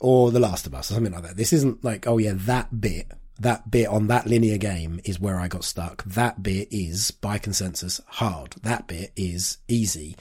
or 0.00 0.30
The 0.30 0.40
Last 0.40 0.66
of 0.66 0.74
Us 0.74 0.90
or 0.90 0.94
something 0.94 1.12
like 1.12 1.22
that. 1.22 1.36
This 1.36 1.52
isn't 1.52 1.84
like, 1.84 2.06
oh 2.06 2.18
yeah, 2.18 2.34
that 2.34 2.80
bit 2.80 3.12
that 3.40 3.70
bit 3.70 3.88
on 3.88 4.06
that 4.06 4.26
linear 4.26 4.58
game 4.58 5.00
is 5.04 5.20
where 5.20 5.38
I 5.38 5.48
got 5.48 5.64
stuck. 5.64 6.04
That 6.04 6.42
bit 6.42 6.68
is, 6.70 7.10
by 7.10 7.38
consensus, 7.38 8.00
hard. 8.06 8.52
That 8.62 8.86
bit 8.86 9.12
is 9.16 9.58
easy. 9.68 10.16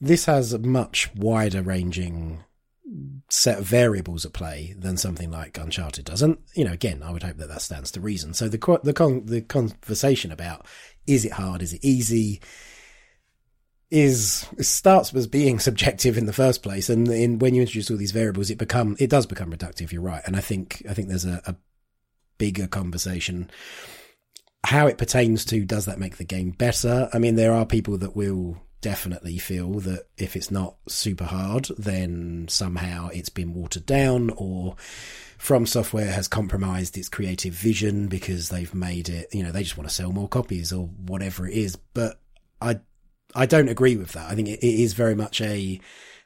This 0.00 0.26
has 0.26 0.52
a 0.52 0.58
much 0.58 1.14
wider 1.14 1.62
ranging 1.62 2.44
set 3.28 3.58
of 3.58 3.64
variables 3.64 4.24
at 4.24 4.32
play 4.32 4.74
than 4.76 4.96
something 4.96 5.30
like 5.30 5.56
Uncharted 5.58 6.04
does. 6.04 6.22
And, 6.22 6.38
you 6.54 6.64
know, 6.64 6.72
again, 6.72 7.02
I 7.02 7.12
would 7.12 7.22
hope 7.22 7.36
that 7.36 7.48
that 7.48 7.62
stands 7.62 7.90
to 7.92 8.00
reason. 8.00 8.34
So 8.34 8.48
the, 8.48 8.80
the, 8.82 8.92
con- 8.92 9.26
the 9.26 9.42
conversation 9.42 10.32
about 10.32 10.66
is 11.06 11.24
it 11.24 11.32
hard? 11.32 11.62
Is 11.62 11.72
it 11.72 11.84
easy? 11.84 12.40
Is 13.90 14.46
it 14.56 14.64
starts 14.64 15.12
as 15.14 15.26
being 15.26 15.58
subjective 15.58 16.16
in 16.16 16.26
the 16.26 16.32
first 16.32 16.62
place, 16.62 16.88
and 16.88 17.08
in, 17.08 17.38
when 17.38 17.54
you 17.54 17.62
introduce 17.62 17.90
all 17.90 17.96
these 17.96 18.12
variables, 18.12 18.50
it 18.50 18.58
become 18.58 18.96
it 18.98 19.10
does 19.10 19.26
become 19.26 19.52
reductive. 19.52 19.92
You're 19.92 20.02
right, 20.02 20.22
and 20.24 20.36
I 20.36 20.40
think 20.40 20.82
I 20.88 20.94
think 20.94 21.08
there's 21.08 21.24
a, 21.24 21.42
a 21.46 21.56
bigger 22.38 22.66
conversation. 22.66 23.50
How 24.64 24.86
it 24.86 24.98
pertains 24.98 25.44
to 25.46 25.64
does 25.64 25.86
that 25.86 25.98
make 25.98 26.18
the 26.18 26.24
game 26.24 26.50
better? 26.50 27.08
I 27.12 27.18
mean, 27.18 27.34
there 27.34 27.52
are 27.52 27.66
people 27.66 27.96
that 27.98 28.14
will 28.14 28.60
definitely 28.80 29.38
feel 29.38 29.80
that 29.80 30.06
if 30.16 30.36
it's 30.36 30.50
not 30.50 30.76
super 30.88 31.24
hard, 31.24 31.68
then 31.78 32.46
somehow 32.48 33.08
it's 33.08 33.28
been 33.28 33.54
watered 33.54 33.86
down 33.86 34.30
or 34.36 34.76
From 35.38 35.66
Software 35.66 36.10
has 36.10 36.28
compromised 36.28 36.96
its 36.96 37.08
creative 37.08 37.54
vision 37.54 38.08
because 38.08 38.48
they've 38.48 38.74
made 38.74 39.08
it, 39.08 39.28
you 39.32 39.42
know, 39.42 39.52
they 39.52 39.62
just 39.62 39.76
want 39.76 39.88
to 39.88 39.94
sell 39.94 40.12
more 40.12 40.28
copies 40.28 40.72
or 40.72 40.86
whatever 40.86 41.46
it 41.46 41.54
is. 41.54 41.76
But 41.76 42.20
I, 42.60 42.80
I 43.34 43.46
don't 43.46 43.68
agree 43.68 43.96
with 43.96 44.12
that. 44.12 44.30
I 44.30 44.34
think 44.34 44.48
it, 44.48 44.60
it 44.60 44.80
is 44.80 44.92
very 44.92 45.14
much 45.14 45.40
a, 45.40 45.80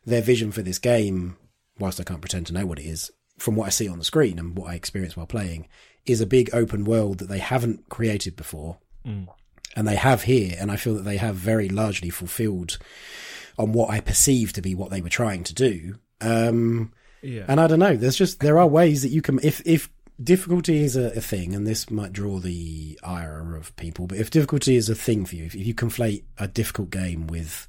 their 0.04 0.23
vision 0.23 0.52
for 0.52 0.62
this 0.62 0.78
game, 0.78 1.37
whilst 1.78 2.00
I 2.00 2.04
can't 2.04 2.20
pretend 2.20 2.46
to 2.49 2.54
know 2.54 2.66
what 2.66 2.78
it 2.78 2.87
is, 2.87 3.11
from 3.38 3.56
what 3.56 3.66
I 3.66 3.70
see 3.70 3.88
on 3.88 3.99
the 3.99 4.04
screen 4.04 4.38
and 4.38 4.56
what 4.56 4.70
I 4.70 4.75
experience 4.75 5.16
while 5.16 5.26
playing, 5.26 5.68
is 6.06 6.20
a 6.20 6.26
big 6.26 6.50
open 6.52 6.84
world 6.84 7.18
that 7.18 7.28
they 7.28 7.38
haven't 7.38 7.88
created 7.88 8.37
before. 8.37 8.78
Mm. 9.06 9.28
And 9.76 9.88
they 9.88 9.96
have 9.96 10.23
here, 10.23 10.56
and 10.58 10.70
I 10.70 10.76
feel 10.76 10.94
that 10.94 11.04
they 11.04 11.16
have 11.16 11.34
very 11.34 11.68
largely 11.68 12.11
fulfilled 12.11 12.78
on 13.58 13.73
what 13.73 13.90
I 13.90 14.00
perceive 14.00 14.52
to 14.52 14.62
be 14.62 14.75
what 14.75 14.90
they 14.90 15.00
were 15.00 15.08
trying 15.08 15.42
to 15.44 15.54
do. 15.54 15.96
Um, 16.20 16.92
yeah. 17.23 17.44
And 17.49 17.61
I 17.61 17.66
don't 17.66 17.78
know. 17.78 17.96
There's 17.96 18.16
just 18.16 18.40
there 18.40 18.58
are 18.58 18.66
ways 18.66 19.02
that 19.02 19.08
you 19.08 19.23
can 19.23 19.40
if 19.42 19.62
if 19.66 19.90
difficulty 20.23 20.85
is 20.85 20.97
a, 20.97 21.16
a, 21.16 21.21
thing, 21.21 21.54
and 21.54 21.66
this 21.66 21.90
might 21.90 22.12
draw 22.12 22.38
the 22.38 22.99
ire 23.02 23.56
of 23.56 23.75
people, 23.76 24.06
but 24.06 24.18
if 24.18 24.30
difficulty 24.30 24.76
is 24.76 24.88
a 24.88 24.94
thing 24.94 25.25
for 25.25 25.37
you, 25.37 25.44
if 25.44 25.54
you 25.54 25.75
conflate 25.75 26.25
a 26.38 26.49
difficult 26.49 26.90
game 26.90 27.26
with 27.26 27.66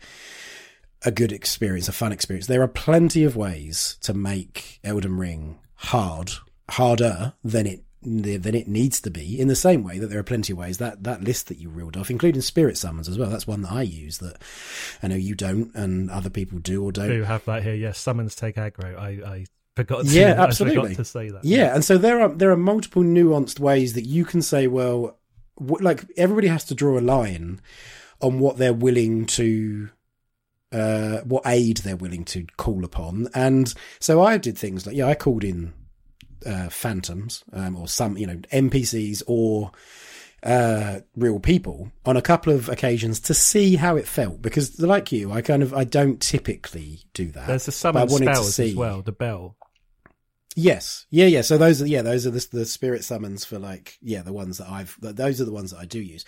a 1.04 1.12
good 1.12 1.32
experience, 1.32 1.88
a 1.88 1.94
fun 1.94 2.12
experience, 2.12 2.48
there 2.48 2.62
are 2.62 2.68
plenty 2.68 3.24
of 3.24 3.36
ways 3.36 3.98
to 4.02 4.14
make 4.14 4.80
Elden 4.84 5.18
Ring 5.18 5.60
hard, 5.76 6.32
harder 6.70 7.34
than 7.44 7.66
it 7.68 7.82
than 8.08 8.54
it 8.54 8.68
needs 8.68 9.02
to 9.02 9.10
be. 9.10 9.40
In 9.40 9.48
the 9.48 9.56
same 9.56 9.84
way 9.84 9.98
that 9.98 10.08
there 10.08 10.20
are 10.20 10.24
plenty 10.24 10.54
of 10.54 10.60
ways 10.60 10.78
that 10.78 11.04
that 11.04 11.24
list 11.24 11.48
that 11.48 11.58
you 11.58 11.70
reeled 11.70 11.98
off, 11.98 12.12
including 12.12 12.42
spirit 12.42 12.78
summons 12.78 13.10
as 13.10 13.18
well. 13.18 13.30
That's 13.30 13.48
one 13.48 13.64
that 13.64 13.72
I 13.72 13.82
use 13.82 14.20
that 14.20 14.38
I 15.02 15.08
know 15.08 15.16
you 15.16 15.34
don't, 15.34 15.74
and 15.74 16.12
other 16.12 16.30
people 16.30 16.60
do 16.60 16.84
or 16.84 16.92
don't. 16.92 17.10
Do 17.10 17.24
have 17.24 17.46
that 17.46 17.64
here? 17.64 17.74
Yes, 17.74 17.98
summons 17.98 18.36
take 18.36 18.58
aggro. 18.58 18.98
I, 18.98 19.10
I 19.10 19.46
forgot. 19.76 20.06
To, 20.06 20.12
yeah, 20.12 20.36
absolutely. 20.38 20.96
to 20.96 21.06
say 21.06 21.30
that. 21.30 21.44
Yeah, 21.44 21.74
and 21.74 21.84
so 21.84 21.98
there 21.98 22.22
are 22.22 22.30
there 22.30 22.52
are 22.52 22.58
multiple 22.58 23.04
nuanced 23.04 23.60
ways 23.60 23.94
that 23.94 24.06
you 24.06 24.26
can 24.26 24.42
say, 24.42 24.68
well, 24.68 25.18
like 25.60 26.06
everybody 26.18 26.48
has 26.48 26.66
to 26.66 26.76
draw 26.76 27.00
a 27.00 27.02
line 27.02 27.62
on 28.22 28.40
what 28.40 28.58
they're 28.58 28.74
willing 28.74 29.26
to 29.26 29.90
uh, 30.72 31.22
what 31.22 31.44
aid 31.46 31.78
they're 31.78 31.96
willing 31.96 32.26
to 32.26 32.46
call 32.58 32.84
upon. 32.84 33.30
And 33.34 33.74
so 34.00 34.22
I 34.22 34.38
did 34.38 34.58
things 34.58 34.86
like, 34.86 34.96
yeah, 34.96 35.08
I 35.08 35.16
called 35.16 35.44
in 35.44 35.74
uh, 36.46 36.70
phantoms 36.70 37.44
um, 37.54 37.76
or 37.76 37.88
some, 37.88 38.18
you 38.18 38.28
know, 38.28 38.36
NPCs 38.36 39.24
or 39.28 39.72
uh, 40.44 41.00
real 41.16 41.40
people 41.40 41.92
on 42.06 42.18
a 42.18 42.22
couple 42.22 42.54
of 42.54 42.70
occasions 42.70 43.20
to 43.22 43.34
see 43.34 43.76
how 43.76 43.96
it 43.96 44.08
felt 44.08 44.42
because, 44.42 44.80
like 44.80 45.12
you, 45.12 45.32
I 45.32 45.42
kind 45.42 45.64
of 45.64 45.74
I 45.74 45.86
don't 45.86 46.22
typically 46.22 47.00
do 47.14 47.32
that. 47.32 47.48
There's 47.48 47.66
the 47.66 47.72
summon 47.72 48.08
spells 48.10 48.60
as 48.60 48.76
well. 48.76 49.02
The 49.02 49.12
bell. 49.12 49.56
Yes, 50.56 51.06
yeah, 51.10 51.26
yeah. 51.26 51.42
So 51.42 51.58
those 51.58 51.82
are 51.82 51.88
yeah, 51.88 52.02
those 52.02 52.26
are 52.26 52.32
the, 52.32 52.48
the 52.52 52.66
spirit 52.66 53.04
summons 53.04 53.44
for 53.44 53.60
like 53.60 53.98
yeah, 54.02 54.22
the 54.22 54.34
ones 54.34 54.58
that 54.58 54.70
I've 54.70 54.98
those 55.02 55.42
are 55.42 55.46
the 55.46 55.52
ones 55.52 55.72
that 55.72 55.80
I 55.80 55.86
do 55.86 56.00
use. 56.00 56.24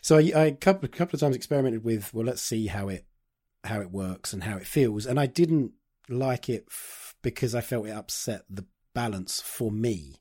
So 0.00 0.16
I, 0.16 0.32
I 0.34 0.50
couple 0.52 0.88
couple 0.88 1.16
of 1.16 1.20
times 1.20 1.34
experimented 1.34 1.84
with 1.84 2.14
well, 2.14 2.24
let's 2.24 2.40
see 2.40 2.68
how 2.68 2.88
it 2.88 3.04
how 3.64 3.80
it 3.80 3.90
works 3.90 4.32
and 4.32 4.44
how 4.44 4.56
it 4.56 4.66
feels, 4.66 5.06
and 5.06 5.18
I 5.18 5.26
didn't 5.26 5.72
like 6.08 6.48
it 6.48 6.66
f- 6.70 7.16
because 7.20 7.54
I 7.54 7.60
felt 7.60 7.88
it 7.88 7.90
upset 7.90 8.42
the 8.48 8.64
balance 8.94 9.40
for 9.40 9.72
me. 9.72 10.20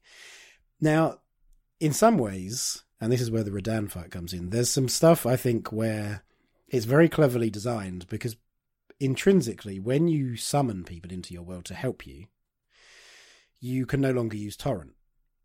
Now, 0.82 1.20
in 1.80 1.94
some 1.94 2.18
ways, 2.18 2.84
and 3.00 3.12
this 3.12 3.22
is 3.22 3.30
where 3.30 3.44
the 3.44 3.52
Radahn 3.52 3.92
fight 3.92 4.10
comes 4.10 4.34
in, 4.34 4.50
there's 4.50 4.70
some 4.70 4.90
stuff 4.90 5.28
I 5.28 5.36
think 5.36 5.72
where 5.72 6.24
it's 6.68 6.86
very 6.86 7.08
cleverly 7.08 7.52
designed 7.52 8.08
because 8.08 8.36
intrinsically, 9.00 9.80
when 9.80 10.08
you 10.08 10.36
summon 10.36 10.84
people 10.84 11.12
into 11.12 11.36
your 11.36 11.44
world 11.44 11.66
to 11.66 11.76
help 11.76 12.08
you, 12.08 12.26
you 13.60 13.86
can 13.86 14.02
no 14.02 14.12
longer 14.12 14.38
use 14.38 14.56
torrent. 14.56 14.94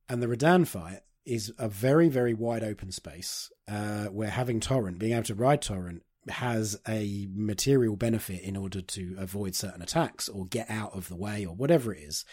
And 0.08 0.22
the 0.22 0.26
Radahn 0.26 0.66
fight 0.66 1.00
is 1.24 1.52
a 1.58 1.68
very, 1.68 2.08
very 2.08 2.34
wide 2.34 2.64
open 2.64 2.90
space 2.90 3.50
uh, 3.68 4.06
where 4.06 4.30
having 4.30 4.60
torrent, 4.60 4.98
being 4.98 5.12
able 5.12 5.24
to 5.24 5.34
ride 5.34 5.62
torrent, 5.62 6.02
has 6.28 6.78
a 6.86 7.28
material 7.32 7.96
benefit 7.96 8.42
in 8.42 8.56
order 8.56 8.80
to 8.80 9.16
avoid 9.18 9.54
certain 9.54 9.82
attacks 9.82 10.28
or 10.28 10.46
get 10.46 10.70
out 10.70 10.92
of 10.92 11.08
the 11.08 11.16
way 11.16 11.44
or 11.44 11.54
whatever 11.54 11.92
it 11.92 12.00
is. 12.00 12.24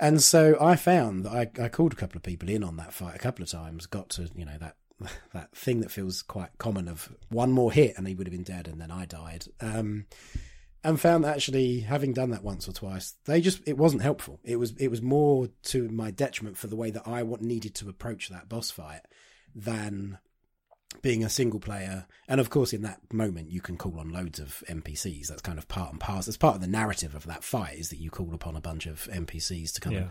And 0.00 0.22
so 0.22 0.56
I 0.60 0.76
found 0.76 1.24
that 1.24 1.32
I, 1.32 1.64
I 1.64 1.68
called 1.68 1.92
a 1.92 1.96
couple 1.96 2.16
of 2.16 2.22
people 2.22 2.48
in 2.48 2.64
on 2.64 2.76
that 2.76 2.92
fight 2.92 3.14
a 3.14 3.18
couple 3.18 3.42
of 3.42 3.50
times, 3.50 3.86
got 3.86 4.08
to, 4.10 4.28
you 4.34 4.44
know, 4.44 4.56
that 4.58 4.76
that 5.32 5.54
thing 5.54 5.80
that 5.80 5.90
feels 5.90 6.22
quite 6.22 6.50
common 6.58 6.88
of 6.88 7.12
one 7.28 7.52
more 7.52 7.72
hit 7.72 7.94
and 7.96 8.06
he 8.06 8.14
would 8.14 8.26
have 8.26 8.32
been 8.32 8.44
dead 8.44 8.68
and 8.68 8.80
then 8.80 8.90
I 8.90 9.04
died. 9.04 9.46
Um, 9.60 10.06
and 10.84 11.00
found 11.00 11.24
that 11.24 11.36
actually 11.36 11.80
having 11.80 12.12
done 12.12 12.30
that 12.30 12.42
once 12.42 12.68
or 12.68 12.72
twice, 12.72 13.14
they 13.24 13.40
just 13.40 13.60
it 13.66 13.76
wasn't 13.76 14.02
helpful. 14.02 14.40
It 14.44 14.56
was 14.56 14.72
it 14.78 14.88
was 14.88 15.02
more 15.02 15.48
to 15.64 15.88
my 15.88 16.10
detriment 16.10 16.56
for 16.56 16.66
the 16.66 16.76
way 16.76 16.90
that 16.90 17.06
I 17.06 17.22
needed 17.40 17.74
to 17.76 17.88
approach 17.88 18.28
that 18.28 18.48
boss 18.48 18.70
fight 18.70 19.02
than 19.54 20.18
being 21.00 21.24
a 21.24 21.30
single 21.30 21.60
player, 21.60 22.06
and 22.28 22.40
of 22.40 22.50
course, 22.50 22.72
in 22.72 22.82
that 22.82 23.00
moment, 23.12 23.50
you 23.50 23.60
can 23.60 23.76
call 23.76 23.98
on 23.98 24.10
loads 24.10 24.38
of 24.38 24.62
NPCs. 24.68 25.28
That's 25.28 25.40
kind 25.40 25.58
of 25.58 25.68
part 25.68 25.92
and 25.92 26.00
parcel. 26.00 26.30
It's 26.30 26.36
part 26.36 26.56
of 26.56 26.60
the 26.60 26.66
narrative 26.66 27.14
of 27.14 27.26
that 27.26 27.44
fight 27.44 27.78
is 27.78 27.88
that 27.90 27.98
you 27.98 28.10
call 28.10 28.34
upon 28.34 28.56
a 28.56 28.60
bunch 28.60 28.86
of 28.86 29.08
NPCs 29.10 29.72
to 29.74 29.80
come 29.80 29.92
yeah. 29.92 29.98
and 30.00 30.10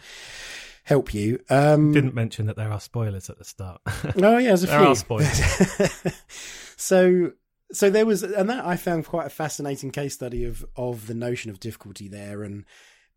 help 0.84 1.14
you. 1.14 1.40
Um, 1.50 1.92
Didn't 1.92 2.16
mention 2.16 2.48
that 2.48 2.56
there 2.56 2.72
are 2.72 2.80
spoilers 2.80 3.30
at 3.30 3.38
the 3.38 3.46
start. 3.46 3.82
oh 3.86 4.38
yeah, 4.38 4.48
there's 4.50 4.64
a 4.64 4.68
there 4.68 4.80
few. 4.80 4.88
are 4.88 4.96
spoilers. 4.96 6.14
so, 6.78 7.32
so 7.74 7.90
there 7.90 8.06
was, 8.06 8.24
and 8.24 8.50
that 8.50 8.66
I 8.66 8.76
found 8.78 9.06
quite 9.06 9.28
a 9.28 9.32
fascinating 9.32 9.92
case 9.92 10.14
study 10.14 10.44
of 10.46 10.66
of 10.76 11.08
the 11.08 11.14
notion 11.14 11.52
of 11.52 11.60
difficulty 11.60 12.08
there, 12.08 12.44
and 12.44 12.66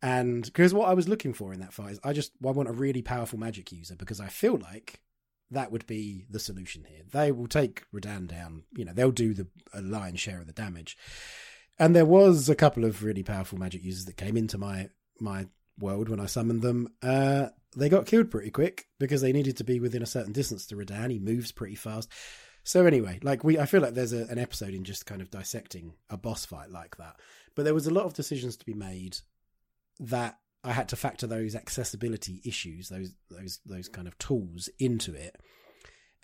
and 0.02 0.44
because 0.44 0.74
what 0.74 0.88
I 0.88 0.94
was 0.94 1.08
looking 1.08 1.32
for 1.32 1.52
in 1.52 1.60
that 1.60 1.72
fight 1.72 1.92
is 1.92 2.00
I 2.04 2.12
just 2.12 2.32
I 2.44 2.50
want 2.50 2.68
a 2.68 2.72
really 2.72 3.02
powerful 3.02 3.38
magic 3.38 3.72
user 3.72 3.96
because 3.96 4.20
I 4.20 4.28
feel 4.28 4.56
like 4.56 5.00
that 5.50 5.72
would 5.72 5.86
be 5.86 6.26
the 6.28 6.38
solution 6.38 6.84
here. 6.84 7.02
They 7.10 7.32
will 7.32 7.46
take 7.46 7.84
Radahn 7.92 8.26
down. 8.26 8.64
You 8.76 8.84
know, 8.84 8.92
they'll 8.92 9.10
do 9.10 9.34
the 9.34 9.46
a 9.72 9.80
lion's 9.80 10.20
share 10.20 10.40
of 10.40 10.46
the 10.46 10.52
damage. 10.52 10.96
And 11.78 11.94
there 11.94 12.06
was 12.06 12.48
a 12.48 12.54
couple 12.54 12.84
of 12.84 13.02
really 13.02 13.22
powerful 13.22 13.58
magic 13.58 13.82
users 13.82 14.04
that 14.04 14.16
came 14.16 14.36
into 14.36 14.58
my 14.58 14.90
my 15.20 15.46
world 15.78 16.08
when 16.08 16.20
I 16.20 16.26
summoned 16.26 16.62
them. 16.62 16.92
Uh, 17.02 17.48
they 17.76 17.88
got 17.88 18.06
killed 18.06 18.30
pretty 18.30 18.50
quick 18.50 18.86
because 19.00 19.20
they 19.20 19.32
needed 19.32 19.56
to 19.56 19.64
be 19.64 19.80
within 19.80 20.02
a 20.02 20.06
certain 20.06 20.32
distance 20.32 20.66
to 20.66 20.76
Radahn. 20.76 21.10
He 21.10 21.18
moves 21.18 21.50
pretty 21.50 21.74
fast. 21.74 22.08
So 22.64 22.86
anyway, 22.86 23.20
like 23.22 23.44
we, 23.44 23.58
I 23.58 23.66
feel 23.66 23.82
like 23.82 23.94
there's 23.94 24.14
a, 24.14 24.24
an 24.26 24.38
episode 24.38 24.74
in 24.74 24.84
just 24.84 25.06
kind 25.06 25.20
of 25.20 25.30
dissecting 25.30 25.94
a 26.10 26.16
boss 26.16 26.46
fight 26.46 26.70
like 26.70 26.96
that. 26.96 27.20
But 27.54 27.64
there 27.64 27.74
was 27.74 27.86
a 27.86 27.92
lot 27.92 28.06
of 28.06 28.14
decisions 28.14 28.56
to 28.56 28.66
be 28.66 28.74
made 28.74 29.18
that 30.00 30.38
I 30.64 30.72
had 30.72 30.88
to 30.88 30.96
factor 30.96 31.26
those 31.26 31.54
accessibility 31.54 32.40
issues, 32.44 32.88
those 32.88 33.14
those 33.30 33.60
those 33.66 33.88
kind 33.88 34.08
of 34.08 34.16
tools 34.18 34.68
into 34.78 35.14
it. 35.14 35.36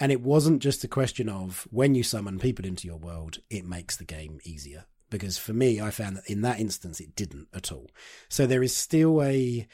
And 0.00 0.11
it 0.11 0.23
wasn't 0.23 0.62
just 0.62 0.82
a 0.82 0.88
question 0.88 1.28
of 1.28 1.68
when 1.70 1.94
you 1.94 2.02
summon 2.02 2.38
people 2.38 2.64
into 2.64 2.88
your 2.88 2.97
world, 2.97 3.38
it 3.50 3.66
makes 3.66 3.97
the 3.97 4.06
game 4.06 4.40
easier. 4.44 4.87
because 5.11 5.37
for 5.37 5.52
me, 5.52 5.80
I 5.80 5.90
found 5.90 6.16
that 6.16 6.30
in 6.30 6.40
that 6.42 6.61
instance 6.61 7.00
it 7.00 7.14
didn't 7.14 7.49
at 7.52 7.70
all. 7.73 7.90
So 8.28 8.47
there 8.47 8.62
is 8.62 8.75
still 8.75 9.23
a, 9.23 9.66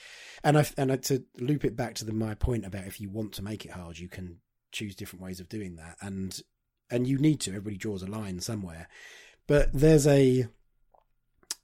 and 0.42 0.58
I 0.58 0.66
and 0.76 0.90
I, 0.90 0.96
to 0.96 1.22
loop 1.38 1.64
it 1.64 1.76
back 1.76 1.94
to 1.96 2.04
the, 2.04 2.12
my 2.12 2.34
point 2.34 2.64
about 2.64 2.86
if 2.86 3.00
you 3.00 3.10
want 3.10 3.32
to 3.34 3.44
make 3.44 3.64
it 3.64 3.72
hard, 3.72 3.98
you 3.98 4.08
can 4.08 4.38
choose 4.72 4.96
different 4.96 5.22
ways 5.22 5.38
of 5.40 5.48
doing 5.48 5.76
that, 5.76 5.96
and 6.00 6.40
and 6.90 7.06
you 7.06 7.18
need 7.18 7.40
to. 7.40 7.50
Everybody 7.50 7.76
draws 7.76 8.02
a 8.02 8.06
line 8.06 8.40
somewhere, 8.40 8.88
but 9.46 9.70
there's 9.72 10.06
a 10.06 10.48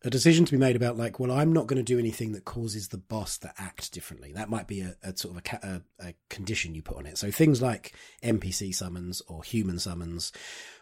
a 0.04 0.10
decision 0.10 0.44
to 0.44 0.52
be 0.52 0.58
made 0.58 0.74
about 0.74 0.96
like, 0.96 1.20
well, 1.20 1.30
I'm 1.30 1.52
not 1.52 1.66
going 1.66 1.76
to 1.76 1.82
do 1.82 1.98
anything 1.98 2.32
that 2.32 2.44
causes 2.44 2.88
the 2.88 2.98
boss 2.98 3.38
to 3.38 3.52
act 3.56 3.92
differently. 3.92 4.32
That 4.32 4.50
might 4.50 4.66
be 4.66 4.80
a, 4.80 4.96
a 5.02 5.16
sort 5.16 5.36
of 5.36 5.42
a, 5.44 5.66
a, 5.66 6.08
a, 6.08 6.14
condition 6.28 6.74
you 6.74 6.82
put 6.82 6.96
on 6.96 7.06
it. 7.06 7.18
So 7.18 7.30
things 7.30 7.62
like 7.62 7.94
NPC 8.22 8.74
summons 8.74 9.22
or 9.28 9.44
human 9.44 9.78
summons 9.78 10.32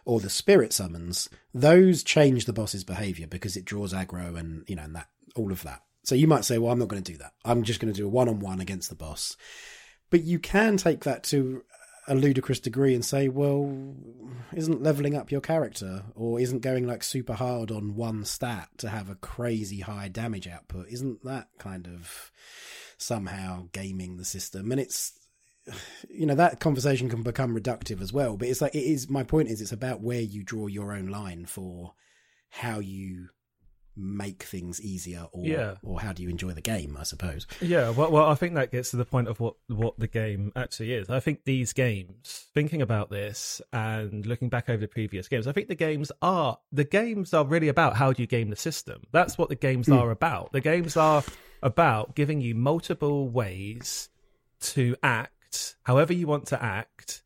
or 0.05 0.19
the 0.19 0.29
spirit 0.29 0.73
summons, 0.73 1.29
those 1.53 2.03
change 2.03 2.45
the 2.45 2.53
boss's 2.53 2.83
behavior 2.83 3.27
because 3.27 3.55
it 3.55 3.65
draws 3.65 3.93
aggro 3.93 4.37
and, 4.37 4.63
you 4.67 4.75
know, 4.75 4.83
and 4.83 4.95
that, 4.95 5.09
all 5.35 5.51
of 5.51 5.61
that. 5.63 5.83
So 6.03 6.15
you 6.15 6.27
might 6.27 6.45
say, 6.45 6.57
well, 6.57 6.71
I'm 6.71 6.79
not 6.79 6.87
going 6.87 7.03
to 7.03 7.11
do 7.11 7.19
that. 7.19 7.33
I'm 7.45 7.63
just 7.63 7.79
going 7.79 7.93
to 7.93 7.97
do 7.97 8.07
a 8.07 8.09
one 8.09 8.27
on 8.27 8.39
one 8.39 8.59
against 8.59 8.89
the 8.89 8.95
boss. 8.95 9.37
But 10.09 10.23
you 10.23 10.39
can 10.39 10.77
take 10.77 11.03
that 11.03 11.23
to 11.25 11.63
a 12.07 12.15
ludicrous 12.15 12.59
degree 12.59 12.95
and 12.95 13.05
say, 13.05 13.27
well, 13.29 13.95
isn't 14.53 14.81
leveling 14.81 15.15
up 15.15 15.31
your 15.31 15.41
character 15.41 16.03
or 16.15 16.39
isn't 16.39 16.61
going 16.61 16.87
like 16.87 17.03
super 17.03 17.33
hard 17.33 17.71
on 17.71 17.95
one 17.95 18.25
stat 18.25 18.69
to 18.77 18.89
have 18.89 19.09
a 19.09 19.15
crazy 19.15 19.81
high 19.81 20.07
damage 20.07 20.47
output? 20.47 20.87
Isn't 20.89 21.23
that 21.23 21.49
kind 21.59 21.87
of 21.87 22.31
somehow 22.97 23.67
gaming 23.71 24.17
the 24.17 24.25
system? 24.25 24.71
And 24.71 24.81
it's, 24.81 25.13
you 26.09 26.25
know, 26.25 26.35
that 26.35 26.59
conversation 26.59 27.07
can 27.09 27.21
become 27.21 27.55
reductive 27.55 28.01
as 28.01 28.11
well. 28.11 28.35
But 28.35 28.47
it's 28.47 28.61
like, 28.61 28.73
it 28.73 28.79
is, 28.79 29.09
my 29.09 29.23
point 29.23 29.49
is, 29.49 29.61
it's 29.61 29.71
about 29.71 30.01
where 30.01 30.21
you 30.21 30.43
draw 30.43 30.67
your 30.67 30.93
own 30.93 31.07
line 31.07 31.45
for 31.45 31.93
how 32.49 32.79
you 32.79 33.29
make 33.95 34.43
things 34.43 34.81
easier 34.81 35.27
or 35.31 35.45
yeah. 35.45 35.75
or 35.83 35.99
how 35.99 36.13
do 36.13 36.23
you 36.23 36.29
enjoy 36.29 36.51
the 36.51 36.61
game 36.61 36.97
i 36.99 37.03
suppose 37.03 37.45
yeah 37.59 37.89
well, 37.89 38.09
well 38.09 38.29
i 38.29 38.35
think 38.35 38.55
that 38.55 38.71
gets 38.71 38.91
to 38.91 38.97
the 38.97 39.05
point 39.05 39.27
of 39.27 39.39
what 39.39 39.55
what 39.67 39.97
the 39.99 40.07
game 40.07 40.51
actually 40.55 40.93
is 40.93 41.09
i 41.09 41.19
think 41.19 41.43
these 41.43 41.73
games 41.73 42.47
thinking 42.53 42.81
about 42.81 43.09
this 43.09 43.61
and 43.73 44.25
looking 44.25 44.49
back 44.49 44.69
over 44.69 44.79
the 44.79 44.87
previous 44.87 45.27
games 45.27 45.45
i 45.45 45.51
think 45.51 45.67
the 45.67 45.75
games 45.75 46.11
are 46.21 46.57
the 46.71 46.83
games 46.83 47.33
are 47.33 47.45
really 47.45 47.67
about 47.67 47.95
how 47.95 48.13
do 48.13 48.21
you 48.21 48.27
game 48.27 48.49
the 48.49 48.55
system 48.55 49.01
that's 49.11 49.37
what 49.37 49.49
the 49.49 49.55
games 49.55 49.87
mm. 49.87 49.97
are 49.97 50.11
about 50.11 50.51
the 50.53 50.61
games 50.61 50.95
are 50.95 51.23
about 51.61 52.15
giving 52.15 52.39
you 52.39 52.55
multiple 52.55 53.27
ways 53.27 54.09
to 54.61 54.95
act 55.03 55.75
however 55.83 56.13
you 56.13 56.27
want 56.27 56.47
to 56.47 56.63
act 56.63 57.23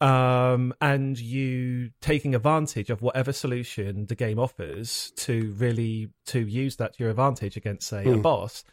um, 0.00 0.74
and 0.80 1.18
you 1.18 1.90
taking 2.00 2.34
advantage 2.34 2.90
of 2.90 3.00
whatever 3.00 3.32
solution 3.32 4.06
the 4.06 4.14
game 4.14 4.38
offers 4.38 5.12
to 5.16 5.54
really 5.58 6.10
to 6.26 6.40
use 6.40 6.76
that 6.76 6.94
to 6.94 7.02
your 7.02 7.10
advantage 7.10 7.56
against 7.56 7.88
say 7.88 8.04
mm. 8.04 8.12
a 8.12 8.14
hmm. 8.16 8.22
boss. 8.22 8.64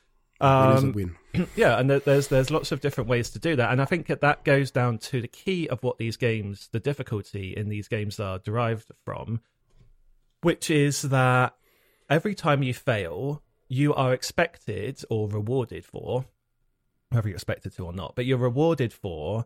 Um, 0.41 1.15
yeah, 1.55 1.79
and 1.79 1.89
there's 1.89 2.27
there's 2.27 2.51
lots 2.51 2.71
of 2.71 2.81
different 2.81 3.09
ways 3.09 3.29
to 3.31 3.39
do 3.39 3.55
that, 3.55 3.71
and 3.71 3.81
I 3.81 3.85
think 3.85 4.07
that 4.07 4.21
that 4.21 4.43
goes 4.43 4.71
down 4.71 4.97
to 4.99 5.21
the 5.21 5.27
key 5.27 5.69
of 5.69 5.81
what 5.83 5.97
these 5.97 6.17
games, 6.17 6.69
the 6.71 6.79
difficulty 6.79 7.53
in 7.55 7.69
these 7.69 7.87
games 7.87 8.19
are 8.19 8.39
derived 8.39 8.91
from, 9.05 9.39
which 10.41 10.69
is 10.69 11.03
that 11.03 11.55
every 12.09 12.35
time 12.35 12.61
you 12.61 12.73
fail, 12.73 13.41
you 13.69 13.93
are 13.93 14.13
expected 14.13 15.01
or 15.09 15.29
rewarded 15.29 15.85
for, 15.85 16.25
whether 17.11 17.29
you're 17.29 17.35
expected 17.35 17.73
to 17.75 17.85
or 17.85 17.93
not, 17.93 18.13
but 18.15 18.25
you're 18.25 18.37
rewarded 18.37 18.91
for 18.91 19.45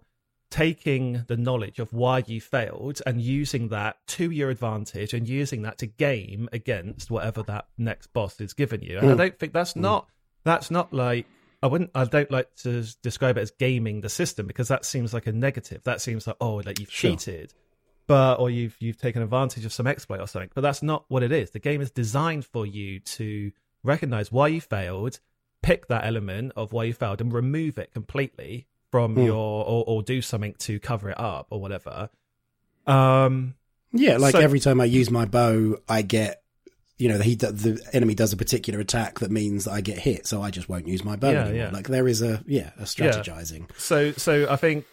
taking 0.49 1.23
the 1.27 1.37
knowledge 1.37 1.79
of 1.79 1.91
why 1.91 2.23
you 2.25 2.39
failed 2.39 3.01
and 3.05 3.21
using 3.21 3.67
that 3.69 3.97
to 4.07 4.31
your 4.31 4.49
advantage 4.49 5.13
and 5.13 5.27
using 5.27 5.63
that 5.63 5.77
to 5.79 5.87
game 5.87 6.47
against 6.53 7.11
whatever 7.11 7.43
that 7.43 7.65
next 7.77 8.07
boss 8.13 8.39
is 8.39 8.53
giving 8.53 8.81
you. 8.81 8.97
And 8.97 9.09
mm. 9.09 9.13
I 9.13 9.15
don't 9.15 9.37
think 9.37 9.53
that's 9.53 9.73
mm. 9.73 9.81
not 9.81 10.07
that's 10.43 10.71
not 10.71 10.93
like 10.93 11.25
I 11.61 11.67
wouldn't 11.67 11.91
I 11.93 12.05
don't 12.05 12.31
like 12.31 12.53
to 12.57 12.85
describe 13.01 13.37
it 13.37 13.41
as 13.41 13.51
gaming 13.51 14.01
the 14.01 14.09
system 14.09 14.47
because 14.47 14.69
that 14.69 14.85
seems 14.85 15.13
like 15.13 15.27
a 15.27 15.33
negative. 15.33 15.83
That 15.83 16.01
seems 16.01 16.25
like 16.27 16.37
oh 16.39 16.55
like 16.65 16.79
you've 16.79 16.91
sure. 16.91 17.11
cheated. 17.11 17.53
But 18.07 18.39
or 18.39 18.49
you've 18.49 18.77
you've 18.79 18.97
taken 18.97 19.21
advantage 19.21 19.65
of 19.65 19.73
some 19.73 19.87
exploit 19.87 20.21
or 20.21 20.27
something. 20.27 20.51
But 20.55 20.61
that's 20.61 20.81
not 20.81 21.03
what 21.09 21.23
it 21.23 21.33
is. 21.33 21.51
The 21.51 21.59
game 21.59 21.81
is 21.81 21.91
designed 21.91 22.45
for 22.45 22.65
you 22.65 23.01
to 23.01 23.51
recognize 23.83 24.31
why 24.31 24.47
you 24.47 24.61
failed, 24.61 25.19
pick 25.61 25.87
that 25.87 26.05
element 26.05 26.53
of 26.55 26.71
why 26.71 26.85
you 26.85 26.93
failed 26.93 27.19
and 27.19 27.33
remove 27.33 27.77
it 27.77 27.91
completely 27.91 28.67
from 28.97 29.15
mm. 29.15 29.25
your 29.25 29.35
or, 29.35 29.83
or 29.85 30.01
do 30.01 30.21
something 30.21 30.55
to 30.57 30.79
cover 30.79 31.11
it 31.11 31.19
up 31.19 31.47
or 31.51 31.61
whatever. 31.61 32.09
Um, 32.87 33.53
yeah, 33.91 34.17
like 34.17 34.31
so, 34.31 34.39
every 34.39 34.59
time 34.59 34.81
I 34.81 34.85
use 34.85 35.11
my 35.11 35.25
bow, 35.25 35.77
I 35.87 36.01
get 36.01 36.41
you 36.97 37.09
know 37.09 37.19
he 37.19 37.35
the 37.35 37.79
enemy 37.93 38.15
does 38.15 38.33
a 38.33 38.37
particular 38.37 38.79
attack 38.79 39.19
that 39.19 39.29
means 39.29 39.65
that 39.65 39.71
I 39.71 39.81
get 39.81 39.99
hit, 39.99 40.25
so 40.25 40.41
I 40.41 40.49
just 40.49 40.67
won't 40.67 40.87
use 40.87 41.03
my 41.03 41.15
bow 41.15 41.31
yeah, 41.31 41.41
anymore. 41.41 41.57
Yeah. 41.57 41.69
Like 41.71 41.87
there 41.87 42.07
is 42.07 42.23
a 42.23 42.43
yeah 42.47 42.71
a 42.79 42.83
strategizing. 42.83 43.61
Yeah. 43.61 43.75
So 43.77 44.11
so 44.13 44.47
I 44.49 44.55
think 44.55 44.85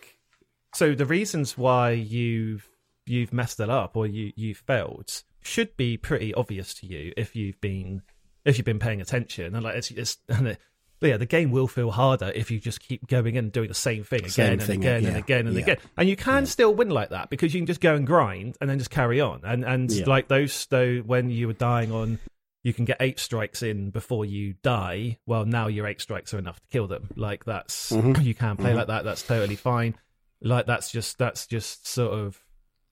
so 0.74 0.94
the 0.94 1.06
reasons 1.06 1.56
why 1.56 1.92
you've 1.92 2.68
you've 3.06 3.32
messed 3.32 3.60
it 3.60 3.70
up 3.70 3.96
or 3.96 4.06
you 4.06 4.32
you've 4.36 4.58
failed 4.58 5.22
should 5.42 5.76
be 5.76 5.96
pretty 5.96 6.34
obvious 6.34 6.74
to 6.74 6.86
you 6.86 7.12
if 7.16 7.34
you've 7.34 7.60
been 7.60 8.02
if 8.44 8.58
you've 8.58 8.66
been 8.66 8.78
paying 8.78 9.00
attention 9.00 9.54
and 9.54 9.64
like 9.64 9.76
it's, 9.76 9.90
it's 9.90 10.18
but 11.04 11.10
yeah, 11.10 11.16
the 11.18 11.26
game 11.26 11.50
will 11.50 11.68
feel 11.68 11.90
harder 11.90 12.32
if 12.34 12.50
you 12.50 12.58
just 12.58 12.80
keep 12.80 13.06
going 13.06 13.36
and 13.36 13.52
doing 13.52 13.68
the 13.68 13.74
same 13.74 14.04
thing 14.04 14.20
again 14.20 14.30
same 14.30 14.52
and 14.52 14.62
thing, 14.62 14.80
again 14.80 15.02
yeah, 15.02 15.08
and 15.10 15.18
again 15.18 15.46
and 15.46 15.54
yeah, 15.54 15.62
again. 15.62 15.76
And 15.98 16.08
you 16.08 16.16
can 16.16 16.44
yeah. 16.44 16.48
still 16.48 16.74
win 16.74 16.88
like 16.88 17.10
that 17.10 17.28
because 17.28 17.52
you 17.52 17.60
can 17.60 17.66
just 17.66 17.82
go 17.82 17.94
and 17.94 18.06
grind 18.06 18.56
and 18.58 18.70
then 18.70 18.78
just 18.78 18.88
carry 18.88 19.20
on. 19.20 19.42
And 19.44 19.66
and 19.66 20.06
like 20.06 20.28
those 20.28 20.64
though 20.70 21.00
when 21.00 21.28
you 21.28 21.46
were 21.46 21.52
dying 21.52 21.92
on 21.92 22.20
you 22.62 22.72
can 22.72 22.86
get 22.86 22.96
eight 23.00 23.20
strikes 23.20 23.62
in 23.62 23.90
before 23.90 24.24
you 24.24 24.54
die. 24.62 25.18
Well, 25.26 25.44
now 25.44 25.66
your 25.66 25.86
eight 25.86 26.00
strikes 26.00 26.32
are 26.32 26.38
enough 26.38 26.58
to 26.60 26.68
kill 26.68 26.86
them. 26.86 27.10
Like 27.16 27.44
that's 27.44 27.92
mm-hmm. 27.92 28.22
you 28.22 28.34
can 28.34 28.56
play 28.56 28.70
mm-hmm. 28.70 28.78
like 28.78 28.86
that. 28.86 29.04
That's 29.04 29.22
totally 29.22 29.56
fine. 29.56 29.96
Like 30.40 30.64
that's 30.64 30.90
just 30.90 31.18
that's 31.18 31.46
just 31.46 31.86
sort 31.86 32.18
of 32.18 32.42